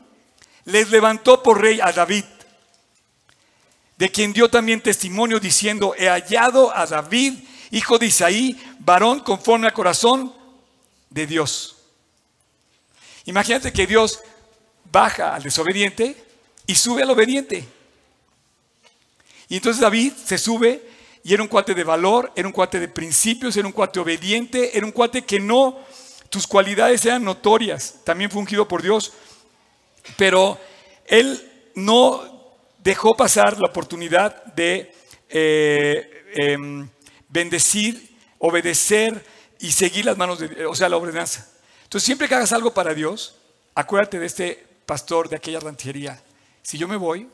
les 0.66 0.90
levantó 0.90 1.42
por 1.42 1.58
rey 1.58 1.80
a 1.80 1.90
David 1.90 2.24
de 4.00 4.10
quien 4.10 4.32
dio 4.32 4.48
también 4.48 4.80
testimonio 4.80 5.38
diciendo, 5.38 5.94
he 5.94 6.08
hallado 6.08 6.74
a 6.74 6.86
David, 6.86 7.34
hijo 7.70 7.98
de 7.98 8.06
Isaí, 8.06 8.58
varón 8.80 9.20
conforme 9.20 9.66
al 9.66 9.72
corazón 9.72 10.34
de 11.08 11.26
Dios. 11.26 11.76
Imagínate 13.26 13.72
que 13.72 13.86
Dios 13.86 14.20
baja 14.90 15.34
al 15.34 15.42
desobediente 15.42 16.16
y 16.66 16.74
sube 16.74 17.02
al 17.02 17.10
obediente. 17.10 17.64
Y 19.48 19.56
entonces 19.56 19.80
David 19.80 20.12
se 20.24 20.38
sube 20.38 20.88
y 21.22 21.34
era 21.34 21.42
un 21.42 21.48
cuate 21.48 21.74
de 21.74 21.84
valor, 21.84 22.32
era 22.34 22.48
un 22.48 22.52
cuate 22.52 22.80
de 22.80 22.88
principios, 22.88 23.56
era 23.56 23.66
un 23.66 23.72
cuate 23.72 24.00
obediente, 24.00 24.76
era 24.76 24.86
un 24.86 24.92
cuate 24.92 25.22
que 25.22 25.38
no, 25.38 25.78
tus 26.30 26.46
cualidades 26.46 27.04
eran 27.04 27.24
notorias, 27.24 27.96
también 28.04 28.30
fungido 28.30 28.66
por 28.66 28.82
Dios, 28.82 29.12
pero 30.16 30.58
él 31.06 31.70
no 31.74 32.22
dejó 32.78 33.14
pasar 33.14 33.58
la 33.58 33.66
oportunidad 33.66 34.44
de 34.54 34.94
eh, 35.28 36.24
em, 36.36 36.88
bendecir, 37.28 38.09
obedecer 38.40 39.24
y 39.60 39.70
seguir 39.70 40.06
las 40.06 40.16
manos 40.16 40.40
de 40.40 40.66
o 40.66 40.74
sea, 40.74 40.88
la 40.88 40.96
ordenanza. 40.96 41.46
Entonces, 41.84 42.04
siempre 42.04 42.28
que 42.28 42.34
hagas 42.34 42.52
algo 42.52 42.74
para 42.74 42.94
Dios, 42.94 43.36
acuérdate 43.74 44.18
de 44.18 44.26
este 44.26 44.66
pastor 44.86 45.28
de 45.28 45.36
aquella 45.36 45.60
ranchería. 45.60 46.20
Si 46.62 46.76
yo 46.78 46.88
me 46.88 46.96
voy, 46.96 47.28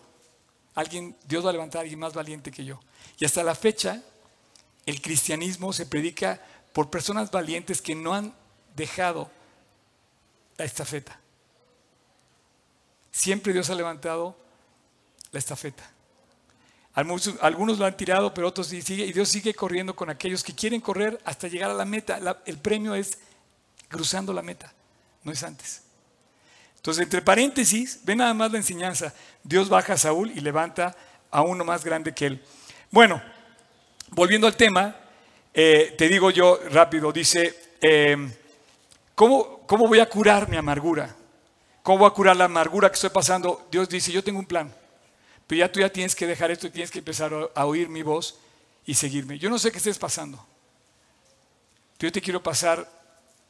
alguien, 0.74 1.16
Dios 1.24 1.44
va 1.44 1.50
a 1.50 1.52
levantar 1.52 1.80
a 1.80 1.82
alguien 1.82 1.98
más 1.98 2.12
valiente 2.12 2.50
que 2.50 2.64
yo. 2.64 2.80
Y 3.18 3.24
hasta 3.24 3.42
la 3.42 3.54
fecha, 3.54 4.02
el 4.84 5.00
cristianismo 5.00 5.72
se 5.72 5.86
predica 5.86 6.40
por 6.72 6.90
personas 6.90 7.30
valientes 7.30 7.80
que 7.80 7.94
no 7.94 8.12
han 8.12 8.34
dejado 8.74 9.30
la 10.58 10.64
estafeta. 10.64 11.18
Siempre 13.10 13.52
Dios 13.52 13.70
ha 13.70 13.74
levantado 13.74 14.36
la 15.32 15.38
estafeta. 15.38 15.90
Algunos, 16.96 17.78
lo 17.78 17.84
han 17.84 17.94
tirado, 17.94 18.32
pero 18.32 18.48
otros 18.48 18.68
sigue, 18.68 19.04
y 19.04 19.12
Dios 19.12 19.28
sigue 19.28 19.52
corriendo 19.52 19.94
con 19.94 20.08
aquellos 20.08 20.42
que 20.42 20.54
quieren 20.54 20.80
correr 20.80 21.20
hasta 21.26 21.46
llegar 21.46 21.70
a 21.70 21.74
la 21.74 21.84
meta. 21.84 22.18
el 22.46 22.56
premio 22.56 22.94
es 22.94 23.18
cruzando 23.86 24.32
la 24.32 24.40
meta, 24.40 24.72
no 25.22 25.30
es 25.30 25.42
antes. 25.42 25.82
Entonces, 26.76 27.02
entre 27.02 27.20
paréntesis, 27.20 28.00
ve 28.02 28.16
nada 28.16 28.32
más 28.32 28.50
la 28.50 28.56
enseñanza. 28.56 29.12
Dios 29.44 29.68
baja 29.68 29.92
a 29.92 29.98
Saúl 29.98 30.30
y 30.34 30.40
levanta 30.40 30.96
a 31.30 31.42
uno 31.42 31.66
más 31.66 31.84
grande 31.84 32.14
que 32.14 32.26
él. 32.28 32.42
Bueno, 32.90 33.22
volviendo 34.12 34.46
al 34.46 34.56
tema, 34.56 34.96
eh, 35.52 35.94
te 35.98 36.08
digo 36.08 36.30
yo 36.30 36.58
rápido, 36.70 37.12
dice, 37.12 37.74
em, 37.78 38.32
¿cómo, 39.14 39.66
¿cómo 39.66 39.86
voy 39.86 39.98
a 39.98 40.08
curar 40.08 40.48
mi 40.48 40.56
amargura? 40.56 41.14
¿Cómo 41.82 41.98
voy 41.98 42.08
a 42.08 42.14
curar 42.14 42.36
la 42.36 42.46
amargura 42.46 42.88
que 42.88 42.94
estoy 42.94 43.10
pasando? 43.10 43.68
Dios 43.70 43.86
dice, 43.86 44.10
yo 44.12 44.24
tengo 44.24 44.38
un 44.38 44.46
plan. 44.46 44.74
Pero 45.46 45.58
ya 45.60 45.70
tú 45.70 45.80
ya 45.80 45.90
tienes 45.90 46.14
que 46.14 46.26
dejar 46.26 46.50
esto 46.50 46.66
y 46.66 46.70
tienes 46.70 46.90
que 46.90 46.98
empezar 46.98 47.32
a 47.54 47.66
oír 47.66 47.88
mi 47.88 48.02
voz 48.02 48.38
y 48.84 48.94
seguirme. 48.94 49.38
Yo 49.38 49.50
no 49.50 49.58
sé 49.58 49.70
qué 49.70 49.78
estés 49.78 49.98
pasando. 49.98 50.44
Pero 51.98 52.08
yo 52.08 52.12
te 52.12 52.20
quiero 52.20 52.42
pasar 52.42 52.90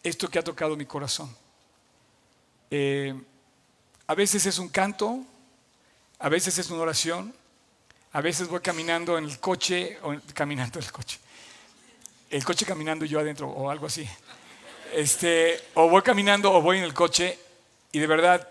esto 0.03 0.29
que 0.29 0.39
ha 0.39 0.45
tocado 0.45 0.77
mi 0.77 0.87
corazón. 0.87 1.35
Eh, 2.71 3.15
a 4.07 4.15
veces 4.15 4.47
es 4.47 4.59
un 4.59 4.69
canto, 4.69 5.25
a 6.19 6.29
veces 6.29 6.59
es 6.59 6.71
una 6.71 6.83
oración, 6.83 7.35
a 8.13 8.21
veces 8.21 8.49
voy 8.49 8.61
caminando 8.61 9.19
en 9.19 9.25
el 9.25 9.41
coche, 9.41 9.99
o 10.03 10.15
caminando 10.33 10.79
en 10.79 10.85
el 10.85 10.93
coche, 10.93 11.19
el 12.31 12.45
coche 12.45 12.65
caminando 12.65 13.05
yo 13.05 13.21
adentro 13.21 13.49
o 13.49 13.71
algo 13.71 13.87
así. 13.87 14.09
Este, 14.95 15.61
o 15.75 15.89
voy 15.89 16.03
caminando 16.03 16.53
o 16.53 16.63
voy 16.63 16.79
en 16.79 16.85
el 16.85 16.95
coche 16.95 17.39
y 17.93 17.99
de 17.99 18.07
verdad 18.07 18.49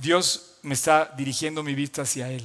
Dios 0.00 0.49
me 0.62 0.74
está 0.74 1.12
dirigiendo 1.16 1.62
mi 1.62 1.74
vista 1.74 2.02
hacia 2.02 2.30
Él. 2.30 2.44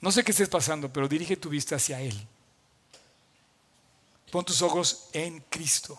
No 0.00 0.12
sé 0.12 0.22
qué 0.22 0.32
estés 0.32 0.48
pasando, 0.48 0.92
pero 0.92 1.08
dirige 1.08 1.36
tu 1.36 1.48
vista 1.48 1.76
hacia 1.76 2.00
Él. 2.00 2.14
Pon 4.30 4.44
tus 4.44 4.62
ojos 4.62 5.08
en 5.12 5.40
Cristo. 5.48 5.98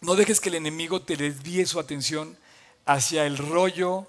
No 0.00 0.14
dejes 0.14 0.40
que 0.40 0.48
el 0.48 0.54
enemigo 0.56 1.02
te 1.02 1.16
desvíe 1.16 1.66
su 1.66 1.78
atención 1.78 2.36
hacia 2.86 3.26
el 3.26 3.36
rollo, 3.36 4.06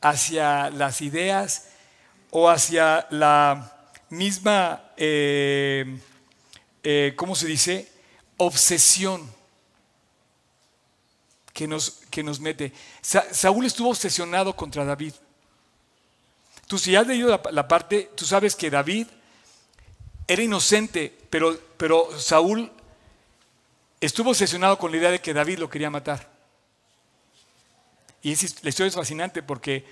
hacia 0.00 0.70
las 0.70 1.02
ideas 1.02 1.68
o 2.30 2.48
hacia 2.48 3.06
la 3.10 3.90
misma, 4.08 4.92
eh, 4.96 6.00
eh, 6.82 7.12
¿cómo 7.16 7.34
se 7.34 7.46
dice? 7.46 7.92
Obsesión 8.38 9.35
que 11.56 11.66
nos, 11.66 12.02
que 12.10 12.22
nos 12.22 12.38
mete. 12.38 12.70
Saúl 13.00 13.64
estuvo 13.64 13.88
obsesionado 13.88 14.54
contra 14.54 14.84
David. 14.84 15.14
Tú 16.66 16.76
si 16.76 16.94
has 16.94 17.06
leído 17.06 17.40
la, 17.50 17.66
parte, 17.66 18.10
tú 18.14 18.26
sabes 18.26 18.54
que 18.54 18.68
David 18.68 19.06
era 20.28 20.42
inocente, 20.42 21.16
pero, 21.30 21.58
pero 21.78 22.10
Saúl 22.20 22.70
estuvo 24.02 24.30
obsesionado 24.30 24.76
con 24.76 24.90
la 24.90 24.98
idea 24.98 25.10
de 25.10 25.22
que 25.22 25.32
David 25.32 25.58
lo 25.58 25.70
quería 25.70 25.88
matar. 25.88 26.28
Y 28.20 28.34
la 28.34 28.68
historia 28.68 28.88
es 28.88 28.94
fascinante 28.94 29.42
porque 29.42 29.86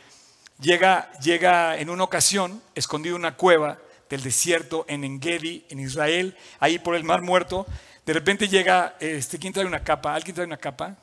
llega, 0.60 1.10
llega 1.20 1.78
en 1.78 1.88
una 1.88 2.04
ocasión, 2.04 2.60
escondido 2.74 3.16
en 3.16 3.22
una 3.22 3.36
cueva 3.38 3.78
del 4.10 4.22
desierto 4.22 4.84
en 4.86 5.02
Engedi, 5.02 5.64
en 5.70 5.80
Israel, 5.80 6.36
ahí 6.60 6.78
por 6.78 6.94
el 6.94 7.04
mar 7.04 7.22
muerto. 7.22 7.66
De 8.04 8.12
repente 8.12 8.48
llega, 8.48 8.96
este, 9.00 9.38
¿quién 9.38 9.54
trae 9.54 9.64
una 9.64 9.82
capa? 9.82 10.14
¿Alguien 10.14 10.34
trae 10.34 10.46
una 10.46 10.58
capa? 10.58 10.98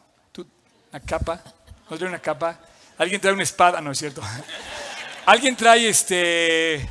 Una 0.91 0.99
capa, 0.99 1.41
no 1.89 1.97
trae 1.97 2.09
una 2.09 2.19
capa, 2.19 2.59
alguien 2.97 3.21
trae 3.21 3.33
una 3.33 3.43
espada, 3.43 3.79
no 3.79 3.91
es 3.91 3.99
cierto. 3.99 4.21
Alguien 5.25 5.55
trae 5.55 5.87
este 5.87 6.87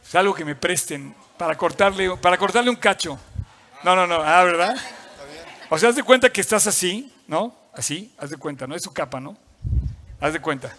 pues, 0.00 0.14
algo 0.14 0.34
que 0.34 0.44
me 0.44 0.56
presten 0.56 1.14
para 1.36 1.56
cortarle, 1.56 2.16
para 2.16 2.36
cortarle 2.36 2.70
un 2.70 2.76
cacho. 2.76 3.18
No, 3.84 3.94
no, 3.94 4.06
no, 4.06 4.16
ah, 4.16 4.42
¿verdad? 4.42 4.76
O 5.70 5.78
sea, 5.78 5.90
haz 5.90 5.94
de 5.94 6.02
cuenta 6.02 6.30
que 6.30 6.40
estás 6.40 6.66
así, 6.66 7.12
¿no? 7.28 7.54
Así, 7.74 8.12
haz 8.18 8.30
de 8.30 8.36
cuenta, 8.36 8.66
¿no? 8.66 8.74
Es 8.74 8.82
su 8.82 8.92
capa, 8.92 9.20
¿no? 9.20 9.36
Haz 10.20 10.32
de 10.32 10.40
cuenta. 10.40 10.76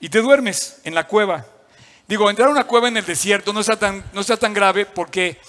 Y 0.00 0.10
te 0.10 0.20
duermes 0.20 0.80
en 0.84 0.94
la 0.94 1.06
cueva. 1.06 1.46
Digo, 2.06 2.28
entrar 2.28 2.48
a 2.48 2.52
una 2.52 2.64
cueva 2.64 2.88
en 2.88 2.96
el 2.98 3.04
desierto 3.06 3.52
no 3.52 3.60
está 3.60 3.78
tan, 3.78 4.04
no 4.12 4.24
tan 4.24 4.52
grave 4.52 4.84
porque 4.84 5.40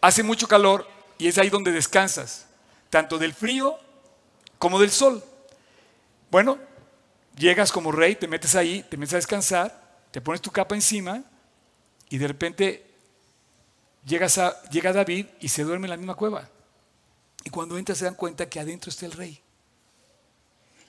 hace 0.00 0.22
mucho 0.22 0.46
calor 0.46 0.86
y 1.16 1.26
es 1.26 1.38
ahí 1.38 1.50
donde 1.50 1.72
descansas, 1.72 2.46
tanto 2.90 3.18
del 3.18 3.34
frío 3.34 3.78
como 4.58 4.78
del 4.78 4.90
sol. 4.90 5.24
Bueno, 6.30 6.58
llegas 7.36 7.72
como 7.72 7.92
rey, 7.92 8.16
te 8.16 8.28
metes 8.28 8.54
ahí, 8.54 8.84
te 8.88 8.96
metes 8.96 9.14
a 9.14 9.16
descansar, 9.16 10.06
te 10.10 10.20
pones 10.20 10.40
tu 10.40 10.50
capa 10.50 10.74
encima 10.74 11.22
y 12.10 12.18
de 12.18 12.28
repente 12.28 12.86
llegas 14.04 14.38
a, 14.38 14.62
llega 14.70 14.92
David 14.92 15.26
y 15.40 15.48
se 15.48 15.64
duerme 15.64 15.86
en 15.86 15.90
la 15.90 15.96
misma 15.96 16.14
cueva. 16.14 16.48
Y 17.44 17.50
cuando 17.50 17.78
entra 17.78 17.94
se 17.94 18.04
dan 18.04 18.14
cuenta 18.14 18.48
que 18.48 18.60
adentro 18.60 18.90
está 18.90 19.06
el 19.06 19.12
rey. 19.12 19.40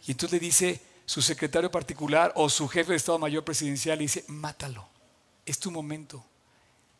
Y 0.08 0.12
entonces 0.12 0.40
le 0.40 0.46
dice 0.46 0.82
su 1.06 1.22
secretario 1.22 1.72
particular 1.72 2.32
o 2.36 2.50
su 2.50 2.68
jefe 2.68 2.92
de 2.92 2.98
Estado 2.98 3.20
Mayor 3.20 3.44
Presidencial, 3.44 3.98
le 3.98 4.04
dice, 4.04 4.26
mátalo, 4.28 4.88
es 5.46 5.60
tu 5.60 5.72
momento. 5.72 6.24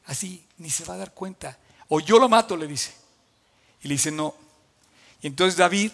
Así, 0.06 0.46
ni 0.58 0.70
se 0.70 0.86
va 0.86 0.96
a 0.96 0.98
dar 0.98 1.14
cuenta. 1.14 1.58
O 1.88 2.00
yo 2.00 2.20
lo 2.20 2.30
mato, 2.30 2.58
le 2.58 2.68
dice. 2.68 2.94
Y 3.82 3.88
le 3.88 3.96
dice, 3.96 4.12
no. 4.12 4.34
Y 5.22 5.28
entonces 5.28 5.58
David, 5.58 5.92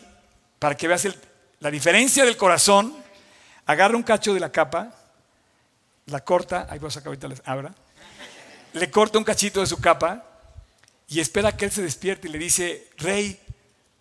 para 0.60 0.76
que 0.76 0.88
veas 0.88 1.06
la 1.60 1.72
diferencia 1.72 2.26
del 2.26 2.38
corazón, 2.38 2.96
agarra 3.66 3.96
un 3.96 4.04
cacho 4.04 4.34
de 4.34 4.40
la 4.40 4.52
capa, 4.52 4.94
la 6.06 6.24
corta, 6.24 6.68
ahí 6.70 6.80
vas 6.80 6.98
a 6.98 7.02
ahorita 7.02 7.28
les 7.28 7.42
abra, 7.46 7.74
le 8.74 8.92
corta 8.92 9.18
un 9.18 9.24
cachito 9.24 9.62
de 9.62 9.68
su 9.68 9.78
capa 9.78 10.24
y 11.08 11.20
espera 11.20 11.56
que 11.56 11.66
él 11.66 11.72
se 11.72 11.82
despierte 11.82 12.28
y 12.28 12.32
le 12.32 12.38
dice, 12.38 12.90
rey, 12.98 13.40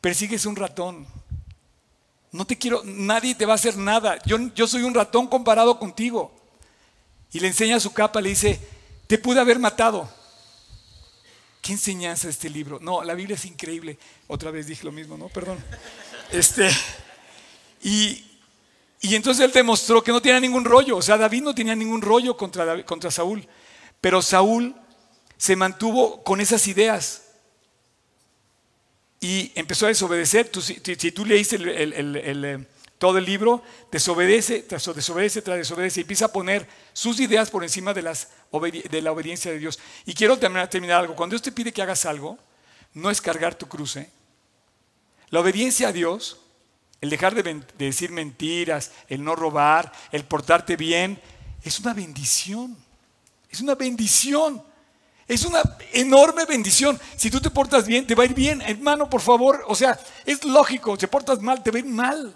persigues 0.00 0.46
un 0.46 0.56
ratón. 0.56 1.06
No 2.32 2.46
te 2.46 2.58
quiero, 2.58 2.82
nadie 2.84 3.34
te 3.34 3.46
va 3.46 3.52
a 3.52 3.56
hacer 3.56 3.76
nada. 3.76 4.18
Yo, 4.26 4.36
yo 4.54 4.66
soy 4.66 4.82
un 4.82 4.94
ratón 4.94 5.28
comparado 5.28 5.78
contigo. 5.78 6.34
Y 7.30 7.40
le 7.40 7.48
enseña 7.48 7.78
su 7.78 7.92
capa, 7.92 8.20
le 8.20 8.30
dice, 8.30 8.60
te 9.06 9.18
pude 9.18 9.40
haber 9.40 9.58
matado. 9.58 10.08
¿Qué 11.60 11.72
enseñanza 11.72 12.28
este 12.28 12.50
libro? 12.50 12.78
No, 12.80 13.02
la 13.04 13.14
Biblia 13.14 13.36
es 13.36 13.44
increíble. 13.44 13.98
Otra 14.26 14.50
vez 14.50 14.66
dije 14.66 14.84
lo 14.84 14.92
mismo, 14.92 15.16
¿no? 15.16 15.28
Perdón. 15.28 15.58
Este, 16.30 16.68
y, 17.84 18.24
y 19.02 19.14
entonces 19.14 19.44
él 19.44 19.52
demostró 19.52 20.02
que 20.02 20.10
no 20.10 20.22
tenía 20.22 20.40
ningún 20.40 20.64
rollo. 20.64 20.96
O 20.96 21.02
sea, 21.02 21.18
David 21.18 21.42
no 21.42 21.54
tenía 21.54 21.76
ningún 21.76 22.00
rollo 22.00 22.36
contra, 22.36 22.82
contra 22.84 23.10
Saúl. 23.10 23.46
Pero 24.00 24.22
Saúl 24.22 24.74
se 25.36 25.54
mantuvo 25.54 26.24
con 26.24 26.40
esas 26.40 26.66
ideas 26.66 27.26
y 29.20 29.52
empezó 29.54 29.84
a 29.84 29.90
desobedecer. 29.90 30.50
si, 30.58 31.12
tú 31.12 31.26
leíste 31.26 31.58
eh, 31.60 32.66
todo 32.96 33.18
el 33.18 33.26
libro, 33.26 33.62
desobedece, 33.92 34.62
tras 34.62 34.94
desobedece, 34.94 35.42
tras 35.42 35.58
desobedece 35.58 36.00
y 36.00 36.02
empieza 36.02 36.24
a 36.24 36.32
poner 36.32 36.66
sus 36.94 37.20
ideas 37.20 37.50
por 37.50 37.62
encima 37.62 37.92
de, 37.92 38.00
las, 38.00 38.28
de 38.90 39.02
la 39.02 39.12
obediencia 39.12 39.50
de 39.50 39.58
Dios. 39.58 39.78
Y 40.06 40.14
quiero 40.14 40.38
terminar, 40.38 40.70
terminar 40.70 41.00
algo. 41.00 41.14
Cuando 41.14 41.34
Dios 41.34 41.42
te 41.42 41.52
pide 41.52 41.72
que 41.72 41.82
hagas 41.82 42.06
algo, 42.06 42.38
no 42.94 43.10
es 43.10 43.20
cargar 43.20 43.54
tu 43.54 43.68
cruz. 43.68 43.96
¿eh? 43.96 44.10
La 45.28 45.40
obediencia 45.40 45.88
a 45.88 45.92
Dios 45.92 46.38
el 47.04 47.10
dejar 47.10 47.34
de, 47.34 47.62
decir 47.76 48.10
mentiras, 48.10 48.90
el 49.08 49.22
no 49.22 49.36
robar, 49.36 49.92
el 50.10 50.24
portarte 50.24 50.74
bien, 50.74 51.20
es 51.62 51.78
una 51.78 51.92
bendición. 51.92 52.74
Es 53.50 53.60
una 53.60 53.74
bendición. 53.74 54.62
Es 55.28 55.44
una 55.44 55.60
enorme 55.92 56.46
bendición. 56.46 56.98
Si 57.16 57.30
tú 57.30 57.42
te 57.42 57.50
portas 57.50 57.86
bien, 57.86 58.06
te 58.06 58.14
va 58.14 58.22
a 58.22 58.26
ir 58.26 58.32
bien. 58.32 58.62
Hermano, 58.62 59.10
por 59.10 59.20
favor, 59.20 59.64
o 59.68 59.74
sea, 59.74 60.00
es 60.24 60.46
lógico, 60.46 60.96
te 60.96 61.06
portas 61.06 61.42
mal, 61.42 61.62
te 61.62 61.70
va 61.70 61.76
a 61.76 61.80
ir 61.80 61.86
mal. 61.86 62.34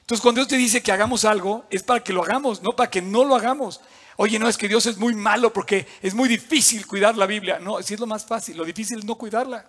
Entonces, 0.00 0.22
cuando 0.22 0.38
Dios 0.38 0.48
te 0.48 0.56
dice 0.56 0.82
que 0.82 0.92
hagamos 0.92 1.26
algo, 1.26 1.66
es 1.68 1.82
para 1.82 2.02
que 2.02 2.14
lo 2.14 2.24
hagamos, 2.24 2.62
no 2.62 2.74
para 2.74 2.88
que 2.90 3.02
no 3.02 3.24
lo 3.24 3.36
hagamos. 3.36 3.82
Oye, 4.16 4.38
no, 4.38 4.48
es 4.48 4.56
que 4.56 4.68
Dios 4.68 4.86
es 4.86 4.96
muy 4.96 5.14
malo 5.14 5.52
porque 5.52 5.86
es 6.00 6.14
muy 6.14 6.30
difícil 6.30 6.86
cuidar 6.86 7.14
la 7.14 7.26
Biblia. 7.26 7.58
No, 7.58 7.78
es 7.78 8.00
lo 8.00 8.06
más 8.06 8.24
fácil. 8.24 8.56
Lo 8.56 8.64
difícil 8.64 9.00
es 9.00 9.04
no 9.04 9.16
cuidarla. 9.16 9.66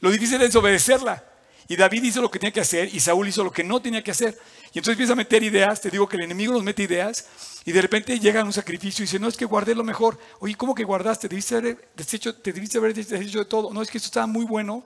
Lo 0.00 0.10
difícil 0.10 0.42
es 0.42 0.54
obedecerla. 0.54 1.24
Y 1.68 1.76
David 1.76 2.02
hizo 2.02 2.22
lo 2.22 2.30
que 2.30 2.38
tenía 2.38 2.52
que 2.52 2.62
hacer 2.62 2.92
y 2.94 2.98
Saúl 2.98 3.28
hizo 3.28 3.44
lo 3.44 3.52
que 3.52 3.62
no 3.62 3.80
tenía 3.80 4.02
que 4.02 4.10
hacer. 4.10 4.38
Y 4.72 4.78
entonces 4.78 4.92
empieza 4.92 5.12
a 5.12 5.16
meter 5.16 5.42
ideas, 5.42 5.80
te 5.82 5.90
digo 5.90 6.08
que 6.08 6.16
el 6.16 6.22
enemigo 6.22 6.54
nos 6.54 6.62
mete 6.62 6.82
ideas 6.82 7.26
y 7.66 7.72
de 7.72 7.82
repente 7.82 8.18
llega 8.18 8.42
un 8.42 8.54
sacrificio 8.54 9.02
y 9.02 9.06
dice, 9.06 9.18
no, 9.18 9.28
es 9.28 9.36
que 9.36 9.44
guardé 9.44 9.74
lo 9.74 9.84
mejor. 9.84 10.18
Oye, 10.40 10.54
¿cómo 10.54 10.74
que 10.74 10.82
guardaste? 10.84 11.28
Debiste 11.28 11.56
haber 11.56 11.90
deshecho, 11.94 12.34
te 12.34 12.54
debiste 12.54 12.78
haber 12.78 12.94
deshecho 12.94 13.40
de 13.40 13.44
todo. 13.44 13.70
No, 13.70 13.82
es 13.82 13.90
que 13.90 13.98
esto 13.98 14.06
estaba 14.06 14.26
muy 14.26 14.46
bueno, 14.46 14.82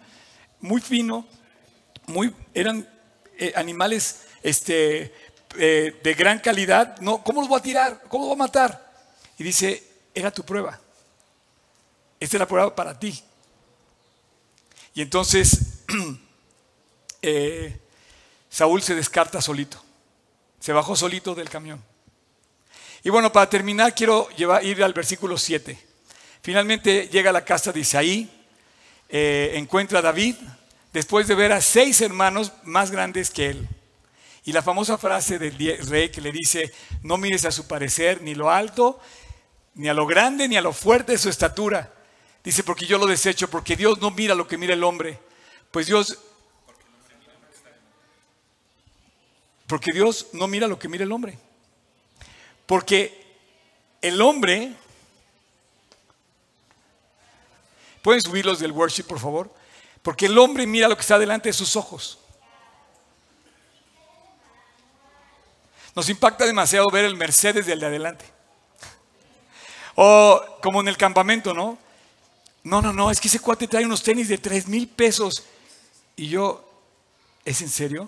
muy 0.61 0.81
fino, 0.81 1.25
muy, 2.07 2.35
eran 2.53 2.89
eh, 3.39 3.53
animales 3.55 4.23
este, 4.43 5.15
eh, 5.57 6.01
de 6.03 6.15
gran 6.15 6.41
calidad. 6.41 6.99
No, 6.99 7.23
¿Cómo 7.23 7.43
los 7.43 7.49
voy 7.49 7.61
a 7.61 7.63
tirar? 7.63 8.03
¿Cómo 8.09 8.25
los 8.25 8.37
voy 8.37 8.45
a 8.45 8.47
matar? 8.47 8.93
Y 9.39 9.45
dice, 9.45 9.85
era 10.13 10.33
tu 10.33 10.43
prueba. 10.43 10.81
Esta 12.19 12.37
es 12.37 12.41
la 12.41 12.49
prueba 12.49 12.75
para 12.75 12.99
ti. 12.99 13.23
Y 14.95 15.03
entonces 15.03 15.85
Eh, 17.23 17.79
Saúl 18.51 18.83
se 18.83 18.95
descarta 18.95 19.41
solito. 19.41 19.83
Se 20.61 20.73
bajó 20.73 20.95
solito 20.97 21.35
del 21.35 21.49
camión. 21.49 21.83
Y 23.05 23.11
bueno, 23.11 23.33
para 23.33 23.49
terminar, 23.49 23.95
quiero 23.95 24.29
ir 24.37 24.83
al 24.83 24.93
versículo 24.93 25.39
7. 25.39 25.79
Finalmente 26.43 27.09
llega 27.09 27.31
a 27.31 27.33
la 27.33 27.45
casa 27.45 27.73
de 27.73 27.81
Isaí, 27.81 28.31
eh, 29.09 29.53
encuentra 29.55 30.01
a 30.01 30.03
David, 30.03 30.37
después 30.93 31.27
de 31.29 31.35
ver 31.35 31.53
a 31.53 31.61
seis 31.61 32.01
hermanos 32.01 32.53
más 32.65 32.91
grandes 32.91 33.31
que 33.31 33.51
él. 33.51 33.69
Y 34.45 34.53
la 34.53 34.63
famosa 34.63 34.99
frase 34.99 35.39
del 35.39 35.57
rey 35.89 36.11
que 36.11 36.21
le 36.21 36.33
dice, 36.33 36.73
no 37.03 37.17
mires 37.17 37.45
a 37.45 37.53
su 37.53 37.69
parecer, 37.69 38.23
ni 38.23 38.35
lo 38.35 38.51
alto, 38.51 39.01
ni 39.75 39.89
a 39.89 39.95
lo 39.95 40.07
grande, 40.07 40.49
ni 40.49 40.57
a 40.57 40.63
lo 40.63 40.73
fuerte 40.73 41.13
de 41.13 41.19
su 41.19 41.29
estatura. 41.29 41.93
Dice, 42.43 42.65
porque 42.65 42.87
yo 42.87 42.99
lo 42.99 43.07
desecho, 43.07 43.49
porque 43.49 43.77
Dios 43.77 44.01
no 44.01 44.11
mira 44.11 44.35
lo 44.35 44.49
que 44.49 44.59
mira 44.59 44.75
el 44.75 44.83
hombre. 44.83 45.21
Pues 45.71 45.87
Dios 45.87 46.19
Porque 49.73 49.91
Dios 49.91 50.27
no 50.35 50.47
mira 50.49 50.69
lo 50.69 50.79
que 50.79 50.87
mira 50.87 51.03
el 51.03 51.13
hombre. 51.13 51.39
Porque 52.67 53.25
el 54.03 54.21
hombre... 54.21 54.75
¿Pueden 58.03 58.21
subirlos 58.21 58.59
del 58.59 58.71
worship, 58.71 59.05
por 59.05 59.19
favor? 59.19 59.51
Porque 60.03 60.27
el 60.27 60.37
hombre 60.37 60.67
mira 60.67 60.89
lo 60.89 60.95
que 60.95 61.01
está 61.01 61.19
delante 61.19 61.49
de 61.49 61.55
sus 61.55 61.75
ojos. 61.75 62.19
Nos 65.95 66.07
impacta 66.11 66.45
demasiado 66.45 66.91
ver 66.91 67.07
el 67.07 67.17
Mercedes 67.17 67.65
del 67.65 67.81
de 67.81 67.87
adelante. 67.87 68.27
O 69.95 70.39
como 70.63 70.83
en 70.83 70.89
el 70.89 70.99
campamento, 70.99 71.55
¿no? 71.55 71.79
No, 72.63 72.83
no, 72.83 72.93
no, 72.93 73.11
es 73.11 73.19
que 73.19 73.29
ese 73.29 73.41
cuate 73.41 73.67
trae 73.67 73.87
unos 73.87 74.03
tenis 74.03 74.29
de 74.29 74.37
3 74.37 74.69
mil 74.69 74.87
pesos. 74.87 75.45
Y 76.15 76.29
yo, 76.29 76.63
¿es 77.47 77.63
en 77.63 77.71
serio? 77.71 78.07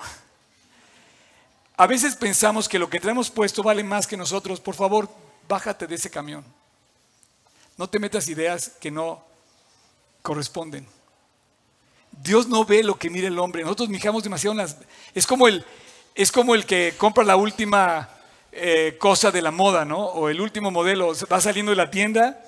A 1.77 1.87
veces 1.87 2.15
pensamos 2.15 2.69
que 2.69 2.79
lo 2.79 2.89
que 2.89 3.01
traemos 3.01 3.31
puesto 3.31 3.63
vale 3.63 3.83
más 3.83 4.07
que 4.07 4.17
nosotros. 4.17 4.61
Por 4.61 4.77
favor, 4.77 5.09
bájate 5.49 5.87
de 5.87 5.97
ese 5.97 6.11
camión. 6.11 6.45
No 7.77 7.89
te 7.89 7.99
metas 7.99 8.29
ideas 8.29 8.73
que 8.81 8.93
no 8.93 9.25
corresponden. 10.23 10.87
Dios 12.13 12.47
no 12.47 12.65
ve 12.65 12.85
lo 12.85 12.95
que 12.95 13.11
mira 13.11 13.27
el 13.27 13.39
hombre. 13.41 13.63
Nosotros 13.65 13.89
mijamos 13.89 14.23
demasiado 14.23 14.53
en 14.53 14.59
las... 14.59 14.77
Es 15.15 15.27
como 15.27 15.49
el, 15.49 15.65
es 16.15 16.31
como 16.31 16.55
el 16.55 16.65
que 16.65 16.95
compra 16.97 17.25
la 17.25 17.35
última 17.35 18.09
eh, 18.53 18.97
cosa 19.01 19.33
de 19.33 19.43
la 19.43 19.51
moda, 19.51 19.85
¿no? 19.85 19.99
O 19.99 20.29
el 20.29 20.41
último 20.41 20.71
modelo. 20.71 21.13
Va 21.31 21.41
saliendo 21.41 21.71
de 21.71 21.77
la 21.77 21.91
tienda, 21.91 22.41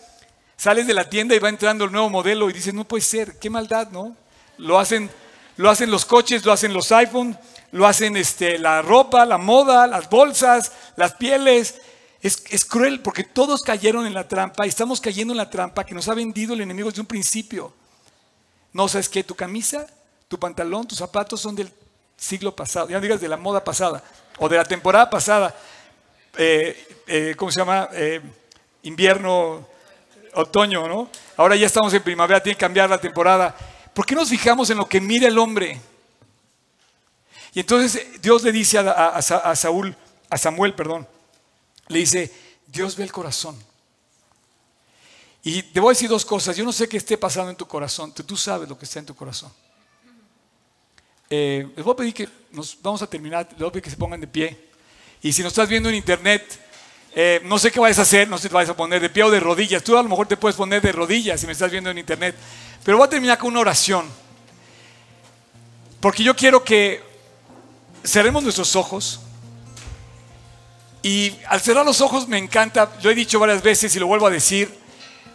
sales 0.56 0.86
de 0.86 0.94
la 0.94 1.08
tienda 1.08 1.34
y 1.34 1.40
va 1.40 1.48
entrando 1.48 1.84
el 1.84 1.90
nuevo 1.90 2.08
modelo 2.10 2.48
y 2.48 2.52
dices, 2.52 2.72
no 2.72 2.84
puede 2.84 3.02
ser, 3.02 3.40
qué 3.40 3.50
maldad, 3.50 3.90
¿no? 3.90 4.16
Lo 4.56 4.78
hacen, 4.78 5.10
lo 5.56 5.68
hacen 5.68 5.90
los 5.90 6.04
coches, 6.04 6.44
lo 6.44 6.52
hacen 6.52 6.72
los 6.72 6.92
iPhones 6.92 7.36
lo 7.72 7.86
hacen 7.86 8.16
este, 8.16 8.58
la 8.58 8.82
ropa, 8.82 9.24
la 9.24 9.38
moda, 9.38 9.86
las 9.86 10.08
bolsas, 10.08 10.72
las 10.96 11.14
pieles. 11.14 11.80
Es, 12.22 12.42
es, 12.50 12.64
cruel 12.64 13.00
porque 13.00 13.24
todos 13.24 13.62
cayeron 13.62 14.06
en 14.06 14.14
la 14.14 14.26
trampa 14.26 14.66
y 14.66 14.68
estamos 14.68 15.00
cayendo 15.00 15.32
en 15.32 15.38
la 15.38 15.50
trampa 15.50 15.84
que 15.84 15.94
nos 15.94 16.08
ha 16.08 16.14
vendido 16.14 16.54
el 16.54 16.60
enemigo 16.60 16.88
desde 16.88 17.02
un 17.02 17.06
principio. 17.06 17.72
No 18.72 18.88
sabes 18.88 19.08
que 19.08 19.22
tu 19.22 19.34
camisa, 19.34 19.86
tu 20.28 20.38
pantalón, 20.38 20.88
tus 20.88 20.98
zapatos 20.98 21.40
son 21.40 21.54
del 21.54 21.70
siglo 22.16 22.56
pasado, 22.56 22.88
ya 22.88 22.96
no 22.96 23.00
digas 23.02 23.20
de 23.20 23.28
la 23.28 23.36
moda 23.36 23.62
pasada 23.62 24.02
o 24.38 24.48
de 24.48 24.56
la 24.56 24.64
temporada 24.64 25.08
pasada. 25.08 25.54
Eh, 26.36 27.02
eh, 27.06 27.34
¿Cómo 27.36 27.50
se 27.50 27.60
llama? 27.60 27.88
Eh, 27.92 28.20
invierno, 28.82 29.66
otoño, 30.34 30.88
¿no? 30.88 31.08
Ahora 31.36 31.56
ya 31.56 31.66
estamos 31.66 31.92
en 31.94 32.02
primavera, 32.02 32.42
tiene 32.42 32.56
que 32.56 32.60
cambiar 32.60 32.90
la 32.90 32.98
temporada. 32.98 33.54
¿Por 33.94 34.04
qué 34.04 34.14
nos 34.14 34.28
fijamos 34.28 34.68
en 34.70 34.78
lo 34.78 34.86
que 34.86 35.00
mira 35.00 35.28
el 35.28 35.38
hombre? 35.38 35.80
Y 37.56 37.60
entonces 37.60 38.20
Dios 38.20 38.42
le 38.42 38.52
dice 38.52 38.76
a, 38.76 39.22
Saúl, 39.22 39.96
a 40.28 40.36
Samuel, 40.36 40.74
perdón, 40.74 41.08
le 41.88 42.00
dice, 42.00 42.30
Dios 42.66 42.94
ve 42.96 43.04
el 43.04 43.10
corazón. 43.10 43.56
Y 45.42 45.62
te 45.62 45.80
voy 45.80 45.88
a 45.88 45.92
decir 45.94 46.10
dos 46.10 46.26
cosas. 46.26 46.54
Yo 46.54 46.66
no 46.66 46.72
sé 46.72 46.86
qué 46.86 46.98
esté 46.98 47.16
pasando 47.16 47.48
en 47.48 47.56
tu 47.56 47.66
corazón. 47.66 48.12
Tú, 48.12 48.36
sabes 48.36 48.68
lo 48.68 48.78
que 48.78 48.84
está 48.84 48.98
en 48.98 49.06
tu 49.06 49.14
corazón. 49.14 49.50
Eh, 51.30 51.66
les 51.74 51.82
voy 51.82 51.94
a 51.94 51.96
pedir 51.96 52.12
que 52.12 52.28
nos 52.52 52.76
vamos 52.82 53.00
a 53.00 53.06
terminar. 53.06 53.48
Les 53.52 53.58
voy 53.58 53.68
a 53.68 53.72
pedir 53.72 53.84
que 53.84 53.90
se 53.90 53.96
pongan 53.96 54.20
de 54.20 54.26
pie. 54.26 54.68
Y 55.22 55.32
si 55.32 55.42
nos 55.42 55.50
estás 55.50 55.66
viendo 55.66 55.88
en 55.88 55.94
internet, 55.94 56.60
Eh, 57.18 57.40
no 57.44 57.58
sé 57.58 57.70
qué 57.70 57.80
vayas 57.80 57.98
a 57.98 58.02
hacer, 58.02 58.28
no 58.28 58.36
sé 58.36 58.42
si 58.42 58.48
te 58.48 58.54
vayas 58.54 58.68
a 58.68 58.76
poner 58.76 59.00
de 59.00 59.08
pie 59.08 59.22
o 59.22 59.30
de 59.30 59.40
rodillas. 59.40 59.82
Tú 59.82 59.96
a 59.96 60.02
lo 60.02 60.08
mejor 60.10 60.28
te 60.28 60.36
puedes 60.36 60.54
poner 60.54 60.82
de 60.82 60.92
rodillas 60.92 61.40
si 61.40 61.46
me 61.46 61.54
estás 61.54 61.70
viendo 61.70 61.88
en 61.88 61.96
internet. 61.96 62.36
Pero 62.84 62.98
voy 62.98 63.06
a 63.06 63.08
terminar 63.08 63.38
con 63.38 63.48
una 63.48 63.60
oración. 63.60 64.04
Porque 65.98 66.22
yo 66.22 66.36
quiero 66.36 66.62
que 66.62 67.05
cerremos 68.06 68.42
nuestros 68.42 68.76
ojos. 68.76 69.20
Y 71.02 71.36
al 71.48 71.60
cerrar 71.60 71.84
los 71.84 72.00
ojos 72.00 72.26
me 72.26 72.38
encanta, 72.38 72.90
lo 73.02 73.10
he 73.10 73.14
dicho 73.14 73.38
varias 73.38 73.62
veces 73.62 73.94
y 73.94 73.98
lo 73.98 74.06
vuelvo 74.06 74.26
a 74.26 74.30
decir, 74.30 74.76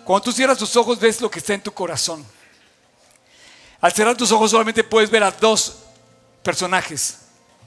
cuando 0.04 0.24
tú 0.24 0.32
cierras 0.32 0.58
tus 0.58 0.76
ojos 0.76 1.00
ves 1.00 1.22
lo 1.22 1.30
que 1.30 1.40
está 1.40 1.54
en 1.54 1.62
tu 1.62 1.72
corazón. 1.72 2.26
Al 3.80 3.94
cerrar 3.94 4.18
tus 4.18 4.32
ojos 4.32 4.52
solamente 4.52 4.84
puedes 4.84 5.10
ver 5.10 5.24
a 5.24 5.32
dos 5.32 5.78
personajes, 6.44 7.20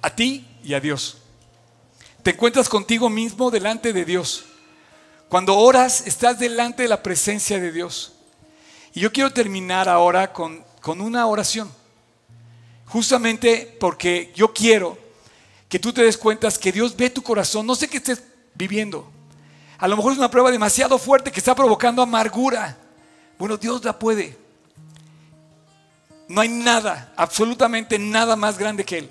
a 0.03 0.11
ti 0.11 0.47
y 0.63 0.75
a 0.75 0.81
Dios. 0.81 1.19
Te 2.23 2.31
encuentras 2.31 2.69
contigo 2.69 3.09
mismo 3.09 3.51
delante 3.51 3.93
de 3.93 4.05
Dios. 4.05 4.45
Cuando 5.29 5.57
oras, 5.57 6.07
estás 6.07 6.39
delante 6.39 6.85
de 6.85 6.89
la 6.89 7.03
presencia 7.03 7.59
de 7.59 7.73
Dios. 7.73 8.13
Y 8.93 9.01
yo 9.01 9.13
quiero 9.13 9.33
terminar 9.33 9.89
ahora 9.89 10.33
con, 10.33 10.65
con 10.81 11.01
una 11.01 11.27
oración. 11.27 11.71
Justamente 12.95 13.77
porque 13.81 14.33
yo 14.37 14.55
quiero 14.55 14.97
que 15.69 15.81
tú 15.81 15.93
te 15.93 16.05
des 16.05 16.17
cuenta 16.17 16.49
que 16.53 16.71
Dios 16.71 16.97
ve 16.97 17.11
tu 17.11 17.25
corazón. 17.25 17.67
No 17.67 17.75
sé 17.75 17.89
qué 17.89 17.97
estés 17.97 18.23
viviendo. 18.55 19.11
A 19.79 19.89
lo 19.89 19.97
mejor 19.97 20.13
es 20.13 20.19
una 20.19 20.31
prueba 20.31 20.49
demasiado 20.53 20.97
fuerte 20.97 21.33
que 21.33 21.41
está 21.41 21.57
provocando 21.57 22.03
amargura. 22.03 22.79
Bueno, 23.37 23.57
Dios 23.57 23.85
la 23.85 23.99
puede. 23.99 24.39
No 26.29 26.41
hay 26.41 26.49
nada, 26.49 27.13
absolutamente 27.17 27.99
nada 27.99 28.37
más 28.37 28.59
grande 28.59 28.85
que 28.85 28.99
Él. 28.99 29.11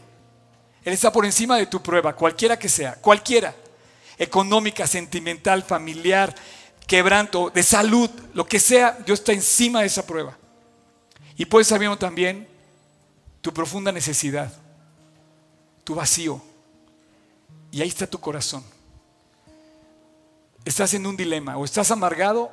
Él 0.86 0.94
está 0.94 1.12
por 1.12 1.26
encima 1.26 1.58
de 1.58 1.66
tu 1.66 1.84
prueba, 1.84 2.16
cualquiera 2.16 2.58
que 2.58 2.70
sea, 2.70 2.96
cualquiera. 2.96 3.54
Económica, 4.18 4.88
sentimental, 4.88 5.62
familiar, 5.62 6.34
quebranto, 6.88 7.50
de 7.50 7.64
salud, 7.64 8.10
lo 8.34 8.46
que 8.46 8.62
sea, 8.62 8.98
Dios 9.06 9.20
está 9.20 9.34
encima 9.34 9.82
de 9.82 9.88
esa 9.88 10.08
prueba. 10.08 10.38
Y 11.36 11.44
puedes 11.44 11.68
saber 11.68 11.98
también 11.98 12.53
tu 13.44 13.54
profunda 13.54 13.91
necesidad, 13.91 14.52
tu 15.84 15.94
vacío. 15.94 16.41
Y 17.72 17.82
ahí 17.82 17.89
está 17.89 18.08
tu 18.08 18.18
corazón. 18.18 18.64
Estás 20.64 20.94
en 20.94 21.06
un 21.06 21.18
dilema, 21.18 21.58
o 21.58 21.66
estás 21.66 21.91
amargado 21.91 22.50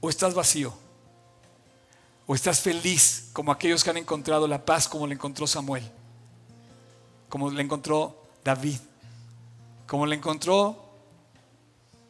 o 0.00 0.10
estás 0.10 0.34
vacío. 0.34 0.74
O 2.26 2.34
estás 2.34 2.60
feliz 2.60 3.30
como 3.32 3.52
aquellos 3.52 3.84
que 3.84 3.90
han 3.90 3.96
encontrado 3.98 4.48
la 4.48 4.64
paz 4.64 4.88
como 4.88 5.06
le 5.06 5.14
encontró 5.14 5.46
Samuel, 5.46 5.88
como 7.28 7.48
le 7.48 7.62
encontró 7.62 8.20
David, 8.42 8.80
como 9.86 10.04
le 10.04 10.16
encontró 10.16 10.84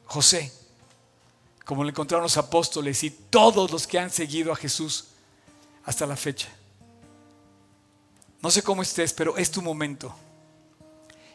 José, 0.07 0.51
como 1.67 1.85
le 1.85 1.91
encontraron 1.91 2.23
los 2.23 2.39
apóstoles 2.39 3.05
y 3.05 3.11
todos 3.11 3.71
los 3.71 3.87
que 3.87 3.99
han 3.99 4.11
seguido 4.11 4.51
a 4.51 4.57
Jesús 4.57 5.09
hasta 5.85 6.07
la 6.07 6.17
fecha. 6.17 6.49
No 8.41 8.51
sé 8.51 8.63
cómo 8.63 8.83
estés, 8.83 9.13
pero 9.13 9.37
es 9.37 9.51
tu 9.51 9.63
momento. 9.63 10.15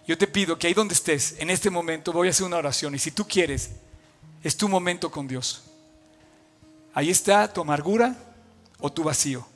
Yo 0.08 0.18
te 0.18 0.28
pido 0.28 0.58
que 0.58 0.68
ahí 0.68 0.74
donde 0.74 0.93
estés, 0.93 1.36
en 1.39 1.49
este 1.49 1.70
momento, 1.70 2.12
voy 2.12 2.28
a 2.28 2.32
hacer 2.32 2.45
una 2.45 2.58
oración. 2.58 2.95
Y 2.95 2.99
si 2.99 3.12
tú 3.12 3.26
quieres, 3.28 3.72
es 4.43 4.58
tu 4.58 4.68
momento 4.68 5.10
con 5.10 5.28
Dios. 5.28 5.64
Ahí 6.93 7.10
está 7.10 7.51
tu 7.51 7.62
amargura 7.62 8.16
o 8.80 8.91
tu 8.91 9.04
vacío. 9.04 9.47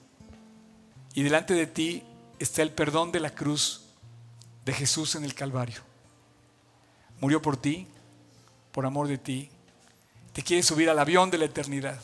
Y 1.13 1.23
delante 1.23 1.53
de 1.53 1.67
ti 1.67 2.03
está 2.39 2.61
el 2.61 2.71
perdón 2.71 3.11
de 3.11 3.19
la 3.19 3.31
cruz 3.31 3.81
de 4.65 4.73
Jesús 4.73 5.15
en 5.15 5.23
el 5.23 5.33
Calvario. 5.33 5.81
Murió 7.19 7.41
por 7.41 7.57
ti, 7.57 7.87
por 8.71 8.85
amor 8.85 9.07
de 9.07 9.17
ti. 9.17 9.49
Te 10.33 10.43
quiere 10.43 10.63
subir 10.63 10.89
al 10.89 10.99
avión 10.99 11.31
de 11.31 11.37
la 11.37 11.45
eternidad. 11.45 11.99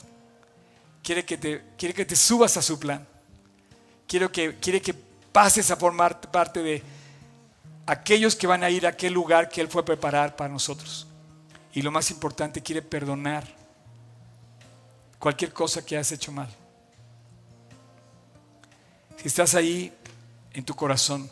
Quiere 1.04 1.26
que 1.26 1.38
te, 1.38 1.64
quiere 1.78 1.94
que 1.94 2.06
te 2.06 2.16
subas 2.16 2.58
a 2.58 2.62
su 2.62 2.80
plan. 2.80 3.08
Quiero 4.08 4.32
que, 4.32 4.56
quiere 4.56 4.82
que 4.82 4.94
pases 5.34 5.72
a 5.72 5.76
formar 5.76 6.22
parte 6.22 6.62
de 6.62 6.84
aquellos 7.86 8.36
que 8.36 8.48
van 8.48 8.64
a 8.64 8.70
ir 8.70 8.86
a 8.86 8.90
aquel 8.90 9.12
lugar 9.12 9.50
que 9.50 9.60
Él 9.60 9.68
fue 9.68 9.82
a 9.82 9.86
preparar 9.86 10.36
para 10.38 10.54
nosotros. 10.54 11.08
Y 11.74 11.82
lo 11.82 11.92
más 11.92 12.12
importante, 12.12 12.62
quiere 12.62 12.82
perdonar 12.82 13.44
cualquier 15.20 15.52
cosa 15.52 15.84
que 15.84 15.98
has 15.98 16.12
hecho 16.12 16.32
mal. 16.32 16.50
Si 19.18 19.28
estás 19.28 19.56
ahí 19.56 19.92
en 20.54 20.64
tu 20.64 20.76
corazón, 20.76 21.30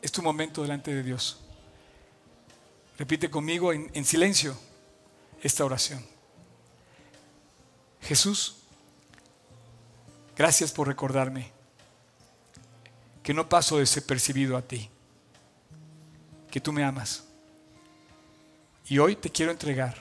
es 0.00 0.10
tu 0.10 0.22
momento 0.22 0.62
delante 0.62 0.92
de 0.94 1.02
Dios. 1.02 1.38
Repite 2.98 3.30
conmigo 3.30 3.72
en, 3.72 3.90
en 3.92 4.04
silencio 4.04 4.56
esta 5.42 5.64
oración. 5.64 6.04
Jesús, 8.00 8.56
gracias 10.34 10.72
por 10.72 10.88
recordarme 10.88 11.61
que 13.22 13.32
no 13.32 13.48
paso 13.48 13.78
desapercibido 13.78 14.56
a 14.56 14.62
ti, 14.62 14.90
que 16.50 16.60
tú 16.60 16.72
me 16.72 16.84
amas. 16.84 17.24
Y 18.86 18.98
hoy 18.98 19.16
te 19.16 19.30
quiero 19.30 19.52
entregar 19.52 19.96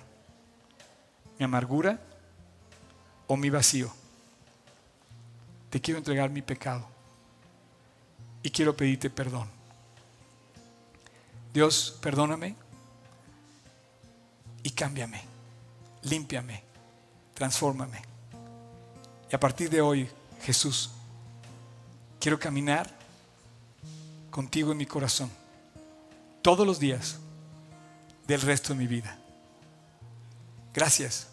mi 1.38 1.46
amargura 1.46 2.00
o 3.28 3.38
mi 3.38 3.50
vacío. 3.50 3.94
Te 5.70 5.80
quiero 5.80 6.00
entregar 6.00 6.30
mi 6.30 6.42
pecado 6.42 6.88
y 8.44 8.50
quiero 8.50 8.76
pedirte 8.76 9.10
perdón. 9.10 9.48
Dios, 11.54 11.98
perdóname 12.02 12.56
y 14.64 14.70
cámbiame, 14.72 15.22
límpiame, 16.04 16.64
transfórmame. 17.34 18.02
Y 19.32 19.36
a 19.36 19.40
partir 19.40 19.70
de 19.70 19.82
hoy, 19.82 20.10
Jesús, 20.42 20.92
quiero 22.20 22.40
caminar 22.40 23.01
contigo 24.32 24.72
en 24.72 24.78
mi 24.78 24.86
corazón 24.86 25.30
todos 26.42 26.66
los 26.66 26.80
días 26.80 27.20
del 28.26 28.42
resto 28.42 28.74
de 28.74 28.80
mi 28.80 28.88
vida. 28.88 29.20
Gracias 30.74 31.28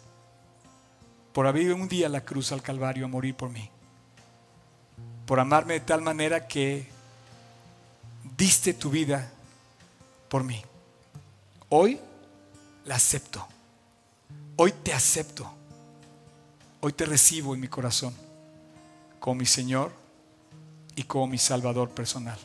por 1.33 1.47
haber 1.47 1.63
ido 1.63 1.75
un 1.75 1.87
día 1.87 2.07
a 2.07 2.09
la 2.09 2.21
cruz 2.21 2.51
al 2.51 2.61
Calvario 2.61 3.05
a 3.05 3.07
morir 3.07 3.35
por 3.35 3.49
mí. 3.49 3.69
Por 5.25 5.39
amarme 5.39 5.75
de 5.75 5.79
tal 5.79 6.01
manera 6.01 6.47
que 6.47 6.87
diste 8.37 8.73
tu 8.73 8.89
vida 8.89 9.31
por 10.27 10.43
mí. 10.43 10.61
Hoy 11.69 11.99
la 12.85 12.95
acepto. 12.95 13.47
Hoy 14.57 14.73
te 14.83 14.93
acepto. 14.93 15.49
Hoy 16.81 16.93
te 16.93 17.05
recibo 17.05 17.53
en 17.53 17.61
mi 17.61 17.67
corazón 17.67 18.13
como 19.19 19.35
mi 19.35 19.45
Señor 19.45 19.91
y 20.95 21.03
como 21.03 21.27
mi 21.27 21.37
Salvador 21.37 21.89
personal. 21.89 22.39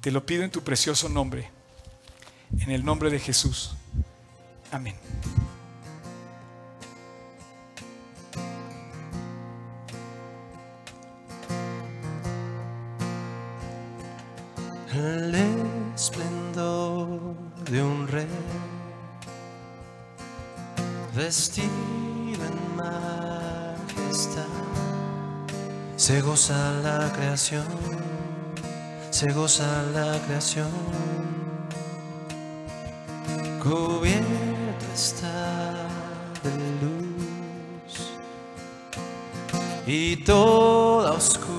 Te 0.00 0.10
lo 0.10 0.24
pido 0.24 0.44
en 0.44 0.50
tu 0.50 0.62
precioso 0.62 1.10
nombre, 1.10 1.50
en 2.58 2.70
el 2.70 2.82
nombre 2.82 3.10
de 3.10 3.18
Jesús. 3.18 3.72
Amén. 4.72 4.94
El 14.94 15.34
esplendor 15.94 17.34
de 17.70 17.82
un 17.82 18.08
rey 18.08 18.26
vestido 21.14 21.68
en 21.68 22.76
majestad 22.76 24.46
se 25.96 26.22
goza 26.22 26.72
la 26.82 27.12
creación 27.12 28.09
se 29.20 29.28
goza 29.32 29.82
la 29.92 30.18
creación. 30.24 30.70
Cubierto 33.62 34.86
está 34.94 35.74
de 36.42 36.52
luz 36.80 38.12
y 39.86 40.16
toda 40.24 41.12
oscuridad, 41.12 41.58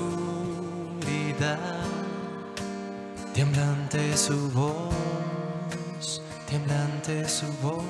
temblante 3.35 4.17
su 4.17 4.49
voz, 4.49 6.19
temblante 6.49 7.29
su 7.29 7.45
voz, 7.61 7.85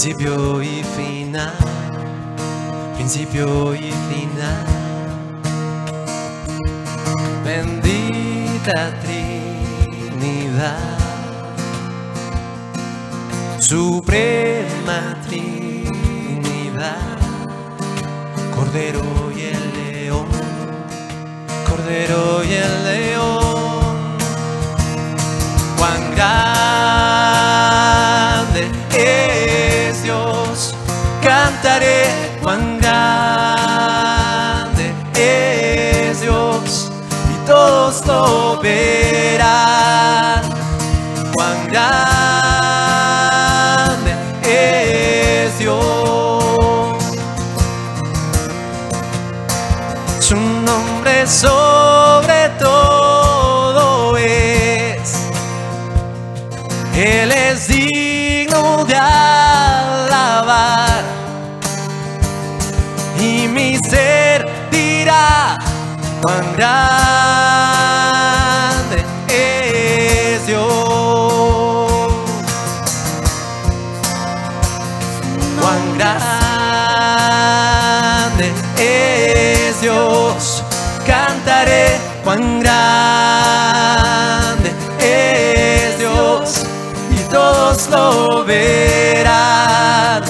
principio 0.00 0.62
y 0.62 0.84
final, 0.96 1.52
principio 2.94 3.74
y 3.74 3.90
final. 4.08 4.64
Bendita 7.44 8.94
Trinidad, 9.02 10.78
Suprema 13.58 15.16
Trinidad, 15.26 16.96
Cordero 18.54 19.32
y 19.36 19.40
el 19.46 19.72
León, 19.74 20.28
Cordero 21.68 22.44
y 22.44 22.52
el 22.54 22.84
León. 22.84 24.16
Cuán 25.76 26.14
cantaré 31.60 32.04
grande 32.80 33.64
es 35.16 36.20
Dios 36.20 36.92
y 37.32 37.46
todos 37.46 38.06
lo 38.06 38.60
verán. 38.60 40.42
Grande 41.70 42.17
verán. 88.68 90.22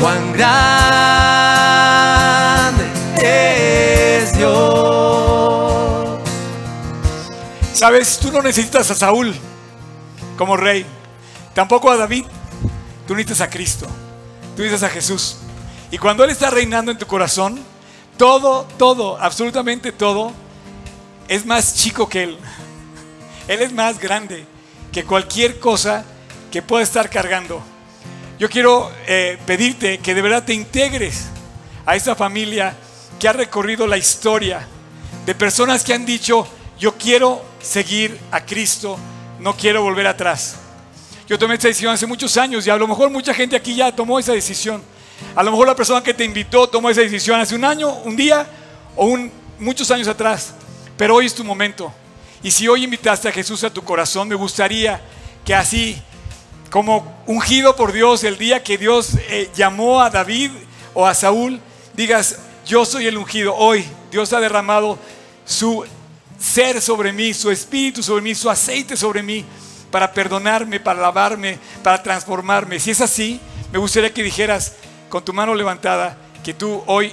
Cuán 0.00 0.32
grande 0.32 0.54
es 3.22 4.36
Dios. 4.36 6.20
Sabes, 7.72 8.18
tú 8.18 8.30
no 8.32 8.42
necesitas 8.42 8.90
a 8.90 8.94
Saúl 8.94 9.34
como 10.36 10.56
rey, 10.56 10.86
tampoco 11.54 11.90
a 11.90 11.96
David. 11.96 12.24
Tú 13.06 13.14
necesitas 13.14 13.40
a 13.40 13.50
Cristo, 13.50 13.86
tú 14.54 14.62
necesitas 14.62 14.90
a 14.90 14.92
Jesús. 14.92 15.38
Y 15.90 15.98
cuando 15.98 16.22
Él 16.24 16.30
está 16.30 16.50
reinando 16.50 16.92
en 16.92 16.98
tu 16.98 17.06
corazón, 17.06 17.58
todo, 18.16 18.66
todo, 18.78 19.18
absolutamente 19.20 19.90
todo, 19.90 20.32
es 21.26 21.44
más 21.44 21.74
chico 21.74 22.08
que 22.08 22.22
Él. 22.22 22.38
Él 23.48 23.62
es 23.62 23.72
más 23.72 23.98
grande 23.98 24.46
que 24.92 25.04
cualquier 25.04 25.58
cosa 25.58 26.04
que 26.50 26.62
pueda 26.62 26.82
estar 26.82 27.08
cargando. 27.10 27.62
Yo 28.38 28.48
quiero 28.48 28.90
eh, 29.06 29.38
pedirte 29.46 29.98
que 29.98 30.14
de 30.14 30.22
verdad 30.22 30.44
te 30.44 30.54
integres 30.54 31.26
a 31.86 31.96
esa 31.96 32.14
familia 32.14 32.74
que 33.18 33.28
ha 33.28 33.32
recorrido 33.32 33.86
la 33.86 33.98
historia 33.98 34.66
de 35.26 35.34
personas 35.34 35.84
que 35.84 35.92
han 35.92 36.06
dicho, 36.06 36.46
yo 36.78 36.96
quiero 36.96 37.44
seguir 37.60 38.18
a 38.30 38.44
Cristo, 38.44 38.98
no 39.38 39.56
quiero 39.56 39.82
volver 39.82 40.06
atrás. 40.06 40.56
Yo 41.28 41.38
tomé 41.38 41.54
esa 41.54 41.68
decisión 41.68 41.92
hace 41.92 42.06
muchos 42.06 42.36
años 42.36 42.66
y 42.66 42.70
a 42.70 42.76
lo 42.76 42.88
mejor 42.88 43.10
mucha 43.10 43.32
gente 43.34 43.54
aquí 43.54 43.74
ya 43.74 43.94
tomó 43.94 44.18
esa 44.18 44.32
decisión. 44.32 44.82
A 45.36 45.42
lo 45.42 45.50
mejor 45.50 45.68
la 45.68 45.76
persona 45.76 46.02
que 46.02 46.14
te 46.14 46.24
invitó 46.24 46.66
tomó 46.68 46.90
esa 46.90 47.02
decisión 47.02 47.38
hace 47.38 47.54
un 47.54 47.64
año, 47.64 47.92
un 48.04 48.16
día 48.16 48.46
o 48.96 49.06
un, 49.06 49.30
muchos 49.58 49.90
años 49.90 50.08
atrás. 50.08 50.54
Pero 50.96 51.14
hoy 51.14 51.26
es 51.26 51.34
tu 51.34 51.44
momento. 51.44 51.92
Y 52.42 52.50
si 52.50 52.66
hoy 52.66 52.84
invitaste 52.84 53.28
a 53.28 53.32
Jesús 53.32 53.62
a 53.64 53.72
tu 53.72 53.84
corazón, 53.84 54.26
me 54.28 54.34
gustaría 54.34 55.00
que 55.44 55.54
así, 55.54 56.00
como 56.70 57.22
ungido 57.26 57.74
por 57.74 57.92
Dios 57.92 58.22
el 58.24 58.38
día 58.38 58.62
que 58.62 58.78
Dios 58.78 59.14
eh, 59.28 59.50
llamó 59.54 60.00
a 60.00 60.08
David 60.08 60.52
o 60.94 61.06
a 61.06 61.14
Saúl, 61.14 61.60
digas, 61.94 62.38
yo 62.64 62.84
soy 62.84 63.06
el 63.06 63.18
ungido. 63.18 63.54
Hoy 63.56 63.84
Dios 64.10 64.32
ha 64.32 64.40
derramado 64.40 64.98
su 65.44 65.84
ser 66.38 66.80
sobre 66.80 67.12
mí, 67.12 67.34
su 67.34 67.50
espíritu 67.50 68.02
sobre 68.02 68.22
mí, 68.22 68.34
su 68.34 68.48
aceite 68.48 68.96
sobre 68.96 69.22
mí, 69.22 69.44
para 69.90 70.12
perdonarme, 70.12 70.78
para 70.78 71.00
lavarme, 71.00 71.58
para 71.82 72.02
transformarme. 72.02 72.78
Si 72.78 72.92
es 72.92 73.00
así, 73.00 73.40
me 73.72 73.78
gustaría 73.78 74.14
que 74.14 74.22
dijeras 74.22 74.74
con 75.08 75.24
tu 75.24 75.32
mano 75.32 75.54
levantada 75.54 76.16
que 76.44 76.54
tú 76.54 76.82
hoy 76.86 77.12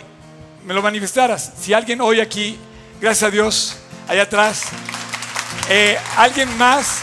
me 0.65 0.73
lo 0.73 0.81
manifestaras. 0.81 1.53
Si 1.59 1.73
alguien 1.73 1.99
hoy 2.01 2.19
aquí, 2.19 2.57
gracias 3.01 3.27
a 3.27 3.31
Dios, 3.31 3.77
allá 4.07 4.23
atrás, 4.23 4.63
eh, 5.69 5.97
alguien 6.15 6.55
más, 6.57 6.99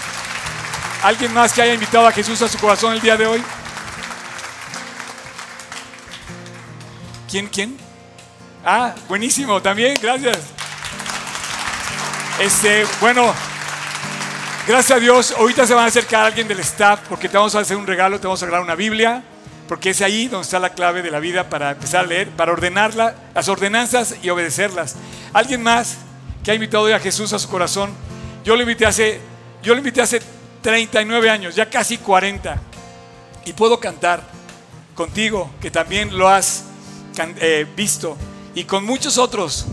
alguien 1.04 1.34
más 1.34 1.52
que 1.52 1.60
haya 1.60 1.74
invitado 1.74 2.06
a 2.06 2.12
Jesús 2.12 2.40
a 2.40 2.48
su 2.48 2.58
corazón 2.58 2.94
el 2.94 3.00
día 3.00 3.14
de 3.14 3.26
hoy. 3.26 3.42
¿Quién, 7.30 7.46
quién? 7.46 7.76
Ah, 8.64 8.94
buenísimo, 9.06 9.60
también, 9.60 9.98
gracias. 10.00 10.38
Este, 12.40 12.86
bueno, 13.02 13.34
gracias 14.66 14.96
a 14.96 15.00
Dios, 15.00 15.34
ahorita 15.36 15.66
se 15.66 15.74
van 15.74 15.84
a 15.84 15.88
acercar 15.88 16.24
alguien 16.24 16.48
del 16.48 16.60
staff 16.60 17.00
porque 17.06 17.28
te 17.28 17.36
vamos 17.36 17.54
a 17.54 17.58
hacer 17.60 17.76
un 17.76 17.86
regalo, 17.86 18.18
te 18.18 18.26
vamos 18.26 18.42
a 18.42 18.46
regalar 18.46 18.64
una 18.64 18.74
Biblia, 18.74 19.22
porque 19.68 19.90
es 19.90 20.00
ahí 20.00 20.28
donde 20.28 20.46
está 20.46 20.58
la 20.58 20.70
clave 20.70 21.02
de 21.02 21.10
la 21.10 21.20
vida 21.20 21.50
para 21.50 21.72
empezar 21.72 22.06
a 22.06 22.08
leer, 22.08 22.30
para 22.30 22.52
ordenarla, 22.52 23.14
las 23.34 23.46
ordenanzas 23.48 24.16
y 24.22 24.30
obedecerlas. 24.30 24.96
Alguien 25.34 25.62
más 25.62 25.98
que 26.42 26.50
ha 26.50 26.54
invitado 26.54 26.84
hoy 26.84 26.92
a 26.92 26.98
Jesús 26.98 27.34
a 27.34 27.38
su 27.38 27.50
corazón, 27.50 27.92
yo 28.42 28.56
lo 28.56 28.62
invité 28.62 28.86
hace, 28.86 29.20
yo 29.62 29.74
lo 29.74 29.78
invité 29.80 30.00
hace 30.00 30.22
39 30.64 31.28
años, 31.28 31.54
ya 31.54 31.68
casi 31.68 31.98
40, 31.98 32.56
y 33.44 33.52
puedo 33.52 33.78
cantar 33.78 34.22
contigo, 34.94 35.50
que 35.60 35.70
también 35.70 36.16
lo 36.16 36.26
has 36.26 36.64
eh, 37.18 37.66
visto, 37.76 38.16
y 38.54 38.64
con 38.64 38.86
muchos 38.86 39.18
otros 39.18 39.66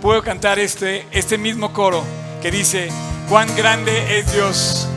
puedo 0.00 0.22
cantar 0.22 0.58
este, 0.58 1.04
este 1.10 1.36
mismo 1.36 1.74
coro 1.74 2.02
que 2.40 2.50
dice, 2.50 2.88
cuán 3.28 3.54
grande 3.56 4.18
es 4.18 4.32
Dios. 4.32 4.88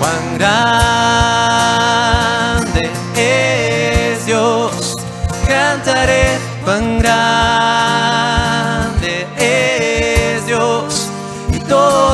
Cuán 0.00 0.34
grande 0.36 1.30
es 3.14 4.26
Dios, 4.26 4.96
cantaré 5.46 6.38
cuán 6.64 6.98
grande 6.98 8.35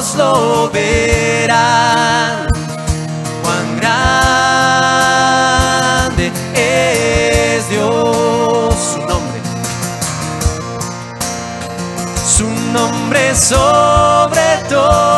todos 0.02 0.14
lo 0.16 0.70
verán. 0.70 2.46
Cuán 3.42 3.76
grande 3.80 5.12
es 6.54 7.68
Dios, 7.68 8.74
su 8.74 8.98
nombre, 8.98 9.40
su 12.26 12.48
nombre 12.72 13.34
sobre 13.34 14.58
todo 14.68 15.11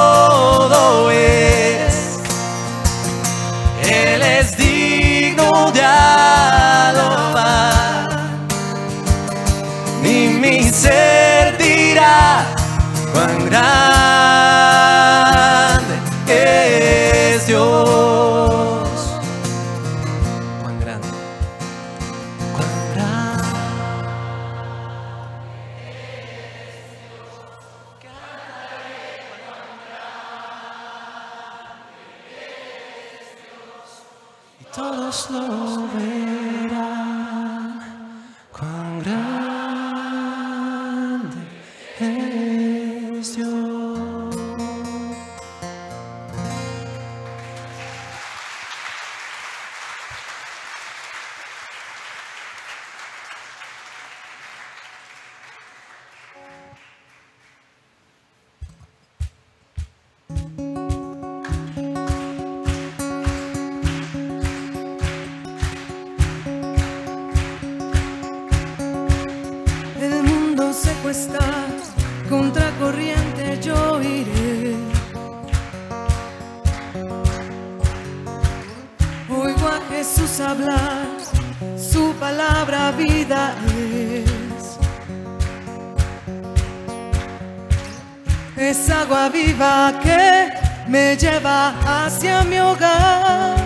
que 89.93 90.53
me 90.89 91.17
lleva 91.17 91.75
hacia 91.87 92.43
mi 92.45 92.59
hogar. 92.59 93.57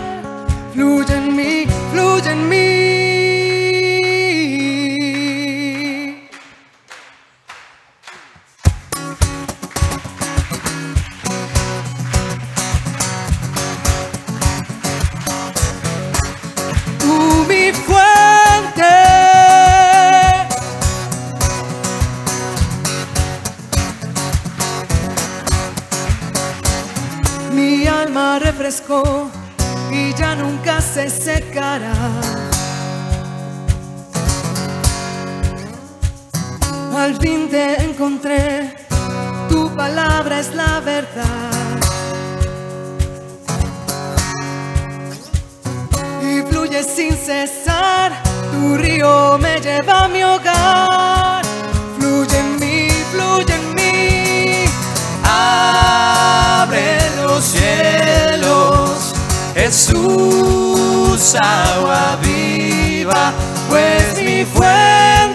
Fluye 0.73 1.15
en 1.15 1.35
mí, 1.35 1.65
fluye 1.91 2.31
en 2.31 2.49
mí. 2.49 2.88
Al 37.09 37.17
fin 37.17 37.49
te 37.49 37.81
encontré, 37.81 38.71
tu 39.49 39.75
palabra 39.75 40.39
es 40.39 40.53
la 40.53 40.79
verdad. 40.79 41.25
y 46.21 46.41
fluye 46.43 46.83
sin 46.83 47.13
cesar. 47.17 48.11
Tu 48.51 48.77
río 48.77 49.39
me 49.39 49.59
lleva 49.59 50.03
a 50.03 50.07
mi 50.07 50.23
hogar. 50.23 51.41
Fluye 51.97 52.37
en 52.37 52.59
mí, 52.59 52.89
fluye 53.11 53.55
en 53.55 53.73
mí. 53.73 54.65
Abre 55.23 56.99
los 57.23 57.43
cielos, 57.43 59.15
Jesús, 59.55 61.35
agua 61.41 62.19
viva, 62.21 63.33
pues 63.67 64.21
mi 64.23 64.45
fuente 64.45 65.28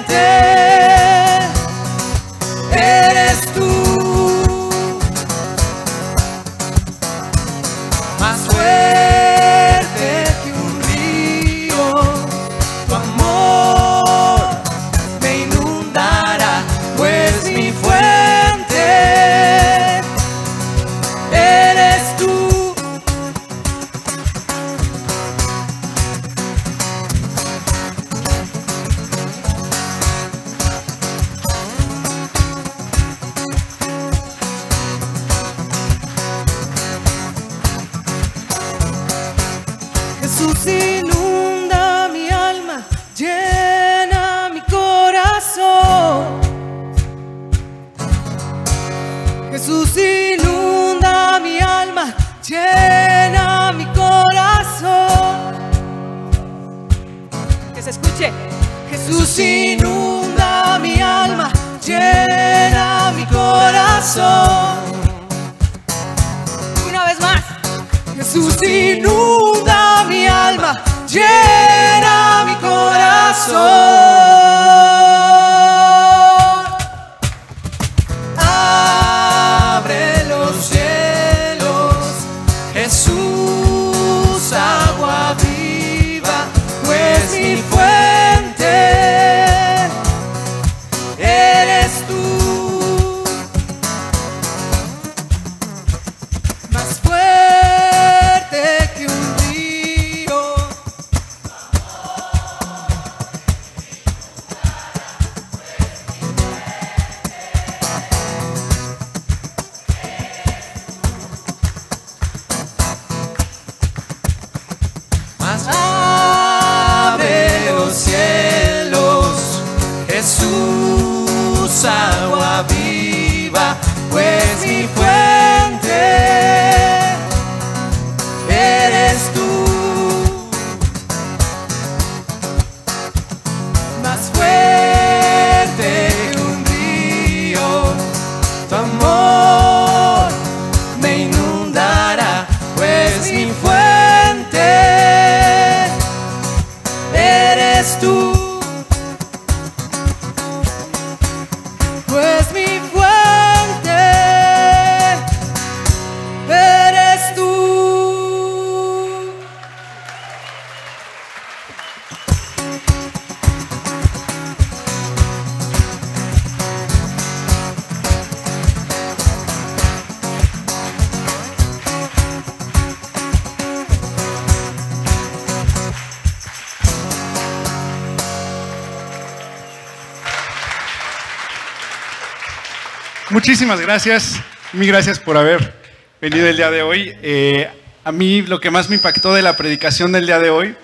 Muchísimas 183.44 183.78
gracias, 183.78 184.40
mil 184.72 184.88
gracias 184.88 185.18
por 185.18 185.36
haber 185.36 185.74
venido 186.18 186.46
el 186.46 186.56
día 186.56 186.70
de 186.70 186.80
hoy. 186.80 187.14
Eh, 187.20 187.68
a 188.02 188.10
mí 188.10 188.40
lo 188.40 188.58
que 188.58 188.70
más 188.70 188.88
me 188.88 188.96
impactó 188.96 189.34
de 189.34 189.42
la 189.42 189.54
predicación 189.54 190.12
del 190.12 190.24
día 190.24 190.38
de 190.38 190.48
hoy 190.48 190.74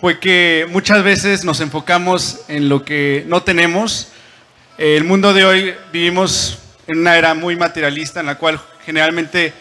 fue 0.00 0.20
que 0.20 0.68
muchas 0.70 1.02
veces 1.02 1.44
nos 1.44 1.60
enfocamos 1.60 2.42
en 2.46 2.68
lo 2.68 2.84
que 2.84 3.24
no 3.26 3.42
tenemos. 3.42 4.12
Eh, 4.78 4.96
el 4.96 5.02
mundo 5.02 5.34
de 5.34 5.44
hoy 5.44 5.74
vivimos 5.92 6.60
en 6.86 7.00
una 7.00 7.18
era 7.18 7.34
muy 7.34 7.56
materialista 7.56 8.20
en 8.20 8.26
la 8.26 8.36
cual 8.36 8.60
generalmente 8.86 9.52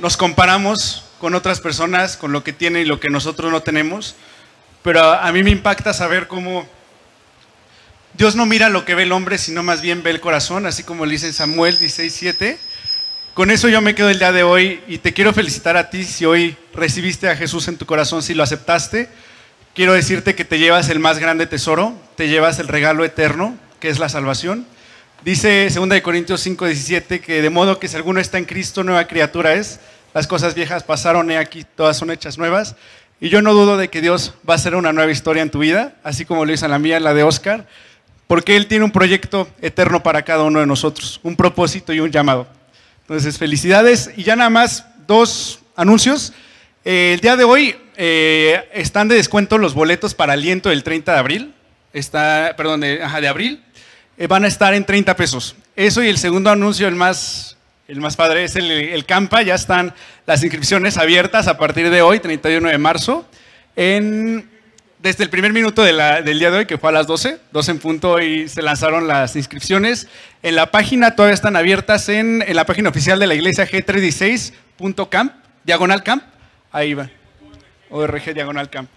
nos 0.00 0.16
comparamos 0.16 1.04
con 1.20 1.36
otras 1.36 1.60
personas, 1.60 2.16
con 2.16 2.32
lo 2.32 2.42
que 2.42 2.52
tienen 2.52 2.82
y 2.82 2.86
lo 2.86 2.98
que 2.98 3.08
nosotros 3.08 3.52
no 3.52 3.60
tenemos. 3.60 4.16
Pero 4.82 5.00
a, 5.04 5.28
a 5.28 5.30
mí 5.30 5.44
me 5.44 5.50
impacta 5.50 5.94
saber 5.94 6.26
cómo 6.26 6.68
Dios 8.18 8.34
no 8.34 8.46
mira 8.46 8.68
lo 8.68 8.84
que 8.84 8.96
ve 8.96 9.04
el 9.04 9.12
hombre, 9.12 9.38
sino 9.38 9.62
más 9.62 9.80
bien 9.80 10.02
ve 10.02 10.10
el 10.10 10.20
corazón, 10.20 10.66
así 10.66 10.82
como 10.82 11.06
le 11.06 11.12
dice 11.12 11.28
en 11.28 11.32
Samuel 11.32 11.78
16:7, 11.78 12.58
con 13.32 13.48
eso 13.52 13.68
yo 13.68 13.80
me 13.80 13.94
quedo 13.94 14.10
el 14.10 14.18
día 14.18 14.32
de 14.32 14.42
hoy 14.42 14.80
y 14.88 14.98
te 14.98 15.12
quiero 15.14 15.32
felicitar 15.32 15.76
a 15.76 15.88
ti 15.88 16.02
si 16.02 16.24
hoy 16.24 16.56
recibiste 16.74 17.28
a 17.28 17.36
Jesús 17.36 17.68
en 17.68 17.76
tu 17.76 17.86
corazón, 17.86 18.24
si 18.24 18.34
lo 18.34 18.42
aceptaste. 18.42 19.08
Quiero 19.72 19.92
decirte 19.92 20.34
que 20.34 20.44
te 20.44 20.58
llevas 20.58 20.88
el 20.88 20.98
más 20.98 21.20
grande 21.20 21.46
tesoro, 21.46 21.94
te 22.16 22.26
llevas 22.26 22.58
el 22.58 22.66
regalo 22.66 23.04
eterno, 23.04 23.56
que 23.78 23.88
es 23.88 24.00
la 24.00 24.08
salvación. 24.08 24.66
Dice 25.24 25.68
2 25.72 26.00
Corintios 26.00 26.40
5, 26.40 26.66
17 26.66 27.20
que 27.20 27.40
de 27.40 27.50
modo 27.50 27.78
que 27.78 27.86
si 27.86 27.94
alguno 27.94 28.18
está 28.18 28.38
en 28.38 28.46
Cristo, 28.46 28.82
nueva 28.82 29.06
criatura 29.06 29.54
es. 29.54 29.78
Las 30.12 30.26
cosas 30.26 30.56
viejas 30.56 30.82
pasaron, 30.82 31.30
he 31.30 31.38
aquí, 31.38 31.64
todas 31.76 31.96
son 31.96 32.10
hechas 32.10 32.36
nuevas. 32.36 32.74
Y 33.20 33.28
yo 33.28 33.42
no 33.42 33.54
dudo 33.54 33.76
de 33.76 33.90
que 33.90 34.00
Dios 34.00 34.34
va 34.48 34.54
a 34.54 34.56
hacer 34.56 34.74
una 34.74 34.92
nueva 34.92 35.12
historia 35.12 35.44
en 35.44 35.50
tu 35.50 35.60
vida, 35.60 35.94
así 36.02 36.24
como 36.24 36.44
lo 36.44 36.52
hizo 36.52 36.64
en 36.64 36.72
la 36.72 36.80
mía, 36.80 36.96
en 36.96 37.04
la 37.04 37.14
de 37.14 37.22
Oscar, 37.22 37.68
porque 38.28 38.54
Él 38.54 38.68
tiene 38.68 38.84
un 38.84 38.92
proyecto 38.92 39.48
eterno 39.60 40.02
para 40.04 40.22
cada 40.22 40.44
uno 40.44 40.60
de 40.60 40.66
nosotros, 40.66 41.18
un 41.24 41.34
propósito 41.34 41.92
y 41.92 41.98
un 41.98 42.12
llamado. 42.12 42.46
Entonces, 43.00 43.38
felicidades. 43.38 44.12
Y 44.16 44.22
ya 44.22 44.36
nada 44.36 44.50
más, 44.50 44.86
dos 45.06 45.60
anuncios. 45.74 46.34
Eh, 46.84 47.12
el 47.14 47.20
día 47.20 47.36
de 47.36 47.44
hoy 47.44 47.74
eh, 47.96 48.68
están 48.74 49.08
de 49.08 49.16
descuento 49.16 49.58
los 49.58 49.74
boletos 49.74 50.14
para 50.14 50.34
aliento 50.34 50.68
del 50.68 50.84
30 50.84 51.12
de 51.14 51.18
abril. 51.18 51.54
Está, 51.94 52.54
perdón, 52.56 52.82
de, 52.82 53.02
abril. 53.02 53.64
Eh, 54.18 54.26
van 54.26 54.44
a 54.44 54.48
estar 54.48 54.74
en 54.74 54.84
30 54.84 55.16
pesos. 55.16 55.56
Eso 55.74 56.02
y 56.02 56.08
el 56.08 56.18
segundo 56.18 56.50
anuncio, 56.50 56.86
el 56.86 56.94
más 56.94 57.56
el 57.88 58.02
más 58.02 58.16
padre 58.16 58.44
es 58.44 58.54
el, 58.54 59.06
Campa, 59.06 59.40
ya 59.40 59.54
están 59.54 59.94
las 60.26 60.42
inscripciones 60.42 60.98
abiertas 60.98 61.48
a 61.48 61.56
partir 61.56 61.88
de 61.88 62.02
hoy, 62.02 62.20
31 62.20 62.68
de 62.68 62.76
marzo, 62.76 63.26
en, 63.76 64.46
desde 64.98 65.24
el 65.24 65.30
primer 65.30 65.52
minuto 65.52 65.82
del 65.82 66.38
día 66.38 66.50
de 66.50 66.58
hoy, 66.58 66.66
que 66.66 66.78
fue 66.78 66.90
a 66.90 66.92
las 66.92 67.06
12, 67.06 67.38
12 67.52 67.70
en 67.70 67.78
punto, 67.78 68.20
y 68.20 68.48
se 68.48 68.62
lanzaron 68.62 69.06
las 69.06 69.36
inscripciones. 69.36 70.08
En 70.42 70.56
la 70.56 70.70
página 70.70 71.14
todavía 71.14 71.34
están 71.34 71.56
abiertas 71.56 72.08
en, 72.08 72.44
la 72.54 72.66
página 72.66 72.90
oficial 72.90 73.18
de 73.18 73.26
la 73.26 73.34
iglesia 73.34 73.66
g316.camp, 73.66 75.32
diagonal 75.64 76.02
camp, 76.02 76.24
ahí 76.72 76.94
va, 76.94 77.10
ORG 77.90 78.34
diagonal 78.34 78.68
camp. 78.70 78.90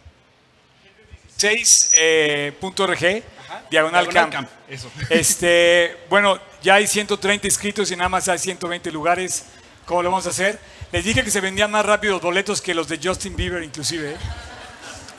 6.org, 1.38 3.24
diagonal, 3.72 4.08
camp. 4.10 4.48
Eso. 4.70 4.92
Este, 5.10 5.98
bueno, 6.10 6.40
ya 6.62 6.76
hay 6.76 6.86
130 6.86 7.48
inscritos 7.48 7.90
y 7.92 7.96
nada 7.96 8.10
más 8.10 8.28
hay 8.28 8.38
120 8.38 8.92
lugares. 8.92 9.46
¿Cómo 9.86 10.04
lo 10.04 10.12
vamos 10.12 10.28
a 10.28 10.30
hacer? 10.30 10.60
Les 10.92 11.04
dije 11.04 11.24
que 11.24 11.32
se 11.32 11.42
vendían 11.42 11.72
más 11.72 11.86
rápido 11.86 12.14
los 12.14 12.22
boletos 12.22 12.62
que 12.62 12.76
los 12.76 12.88
de 12.88 13.00
Justin 13.04 13.36
Bieber 13.36 13.64
inclusive. 13.64 14.12
¿eh? 14.12 14.18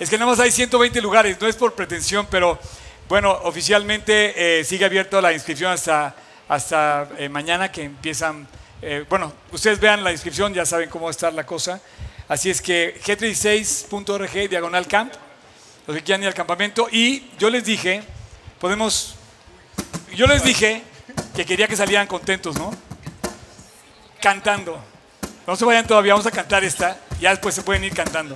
Es 0.02 0.10
que 0.10 0.18
nada 0.18 0.32
más 0.32 0.40
hay 0.40 0.50
120 0.50 1.00
lugares, 1.00 1.40
no 1.40 1.46
es 1.46 1.54
por 1.54 1.74
pretensión, 1.74 2.26
pero 2.28 2.58
bueno, 3.08 3.30
oficialmente 3.44 4.58
eh, 4.58 4.64
sigue 4.64 4.84
abierto 4.84 5.20
la 5.20 5.32
inscripción 5.32 5.70
hasta, 5.70 6.16
hasta 6.48 7.08
eh, 7.18 7.28
mañana 7.28 7.70
que 7.70 7.84
empiezan. 7.84 8.48
bueno, 9.08 9.32
ustedes 9.52 9.78
vean 9.78 10.02
la 10.02 10.10
inscripción, 10.10 10.52
ya 10.52 10.66
saben 10.66 10.90
cómo 10.90 11.08
está 11.08 11.30
la 11.30 11.46
cosa. 11.46 11.80
Así 12.26 12.50
es 12.50 12.60
que 12.60 13.00
g36.org, 13.00 14.48
diagonal 14.48 14.88
camp, 14.88 15.12
los 15.86 15.96
que 15.96 16.02
quieran 16.02 16.22
ir 16.22 16.26
al 16.26 16.34
campamento. 16.34 16.88
Y 16.90 17.30
yo 17.38 17.48
les 17.48 17.64
dije, 17.64 18.02
podemos, 18.58 19.14
yo 20.16 20.26
les 20.26 20.42
dije 20.42 20.82
que 21.36 21.46
quería 21.46 21.68
que 21.68 21.76
salieran 21.76 22.08
contentos, 22.08 22.58
¿no? 22.58 22.74
Cantando. 24.20 24.82
No 25.46 25.54
se 25.54 25.64
vayan 25.64 25.86
todavía, 25.86 26.14
vamos 26.14 26.26
a 26.26 26.32
cantar 26.32 26.64
esta, 26.64 26.98
ya 27.20 27.30
después 27.30 27.54
se 27.54 27.62
pueden 27.62 27.84
ir 27.84 27.94
cantando. 27.94 28.34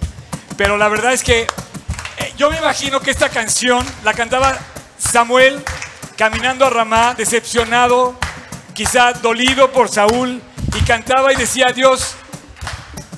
Pero 0.57 0.77
la 0.77 0.89
verdad 0.89 1.13
es 1.13 1.23
que 1.23 1.43
eh, 1.43 2.35
yo 2.37 2.51
me 2.51 2.59
imagino 2.59 3.01
que 3.01 3.11
esta 3.11 3.29
canción 3.29 3.85
la 4.05 4.15
cantaba 4.15 4.59
Samuel 4.99 5.63
caminando 6.17 6.65
a 6.65 6.71
Ramá, 6.71 7.15
decepcionado, 7.15 8.19
quizá 8.75 9.13
dolido 9.13 9.71
por 9.71 9.89
Saúl, 9.91 10.41
y 10.75 10.81
cantaba 10.85 11.33
y 11.33 11.37
decía, 11.37 11.67
Dios, 11.75 12.15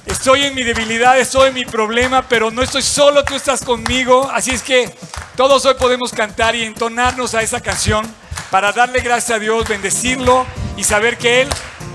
estoy 0.07 0.45
en 0.45 0.55
mi 0.55 0.65
debilidad, 0.65 1.19
estoy 1.19 1.49
en 1.49 1.55
mi 1.55 1.65
problema, 1.65 2.23
pero 2.23 2.51
no 2.51 2.63
estoy 2.63 2.83
solo, 2.83 3.25
tú 3.25 3.35
estás 3.35 3.65
conmigo. 3.65 4.29
Así 4.33 4.51
es 4.51 4.63
que 4.63 4.93
todos 5.37 5.65
hoy 5.65 5.75
podemos 5.75 6.13
cantar 6.13 6.55
y 6.55 6.65
entonarnos 6.65 7.35
a 7.35 7.43
esa 7.43 7.61
canción 7.61 8.07
para 8.51 8.73
darle 8.73 9.01
gracias 9.01 9.37
a 9.37 9.39
Dios, 9.39 9.69
bendecirlo 9.69 10.47
y 10.77 10.85
saber 10.85 11.19
que 11.19 11.43
Él 11.43 11.49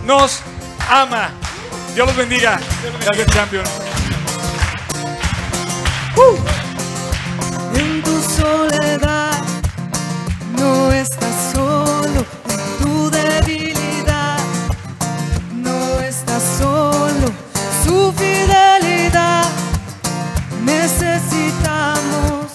nos 0.05 0.39
ama. 0.89 1.31
Dios 1.95 2.07
los 2.07 2.15
bendiga. 2.15 2.59
Gracias, 3.05 3.27
champion. 3.33 3.92
No 10.63 10.91
estás 10.93 11.35
solo, 11.53 12.21
tu 12.79 13.09
debilidad 13.09 14.39
no 15.51 15.99
estás 15.99 16.43
solo, 16.57 17.27
su 17.83 18.13
fidelidad 18.13 19.45
necesitamos 20.63 22.45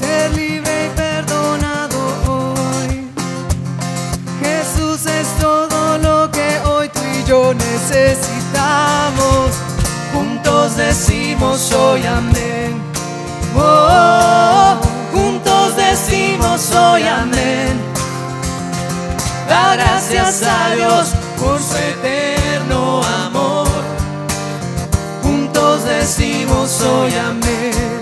ser 0.00 0.34
libre 0.34 0.86
y 0.86 0.88
perdonado 0.96 1.98
hoy. 2.34 3.08
Jesús 4.42 5.06
es 5.06 5.28
todo 5.40 5.98
lo 5.98 6.30
que 6.32 6.48
hoy 6.64 6.88
tú 6.88 7.00
y 7.18 7.24
yo 7.30 7.54
necesitamos. 7.54 9.46
Juntos 10.12 10.76
decimos 10.76 11.72
hoy 11.72 12.04
amén. 12.06 12.72
Oh, 13.54 13.60
oh. 13.60 14.80
juntos 15.12 15.76
decimos 15.76 16.35
hoy 16.56 17.02
amén. 17.02 17.78
Da 19.46 19.76
gracias 19.76 20.42
a 20.42 20.74
Dios 20.74 21.08
por 21.38 21.60
su 21.60 21.76
eterno 21.76 23.02
amor. 23.26 23.68
Juntos 25.22 25.84
decimos 25.84 26.80
hoy 26.80 27.14
amén. 27.14 28.00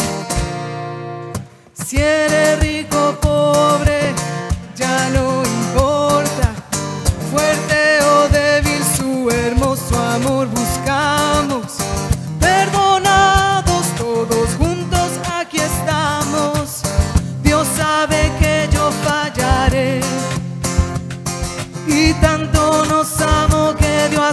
Si 1.85 1.97
eres 1.97 2.61
rico 2.61 2.97
o 3.09 3.21
pobre, 3.21 4.15
ya 4.77 5.11
no 5.11 5.43
importa. 5.43 6.53
Fuerte 7.33 8.03
o 8.05 8.29
débil, 8.29 8.83
su 8.97 9.31
hermoso 9.31 9.99
amor 9.99 10.47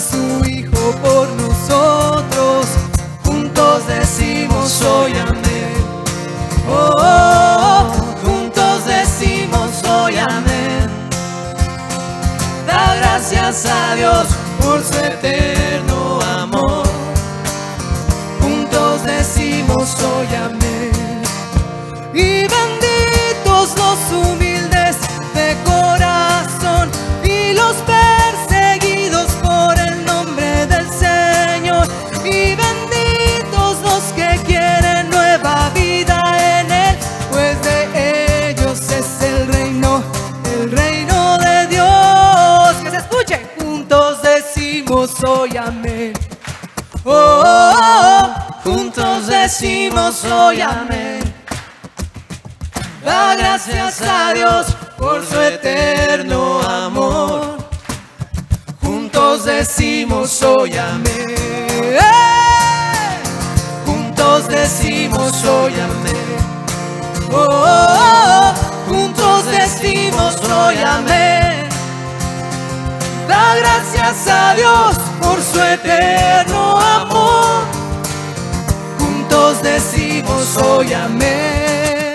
que 0.09 0.50
hoy 45.23 45.57
amén. 45.57 46.13
Oh, 47.03 47.11
oh, 47.11 47.73
oh, 47.75 48.53
juntos 48.63 49.27
decimos 49.27 50.23
hoy 50.25 50.61
amén. 50.61 51.21
Da 53.03 53.35
gracias 53.35 54.01
a 54.01 54.33
Dios 54.33 54.67
por 54.97 55.25
su 55.25 55.39
eterno 55.39 56.61
amor. 56.61 57.57
Juntos 58.81 59.45
decimos 59.45 60.41
hoy 60.43 60.77
amén. 60.77 61.97
Juntos 63.85 64.47
decimos 64.47 65.43
hoy 65.43 65.73
amén. 65.73 66.37
Oh, 67.31 67.47
oh, 67.49 67.87
oh, 67.89 68.53
juntos 68.87 69.45
decimos 69.45 70.37
hoy 70.49 70.77
amén. 70.77 71.69
Da 73.27 73.55
gracias 73.55 74.27
a 74.27 74.53
Dios 74.53 75.10
por 75.21 75.41
su 75.41 75.61
eterno 75.61 76.79
amor. 76.79 77.65
Juntos 78.99 79.61
decimos 79.61 80.57
hoy 80.57 80.93
amén. 80.93 82.13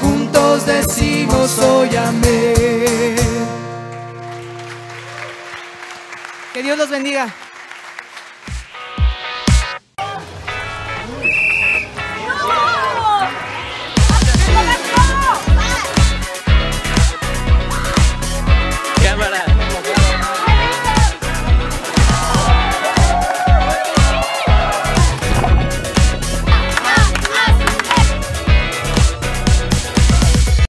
Juntos 0.00 0.66
decimos 0.66 1.58
hoy 1.58 1.96
amén. 1.96 3.16
Que 6.52 6.62
Dios 6.62 6.78
los 6.78 6.88
bendiga. 6.88 7.28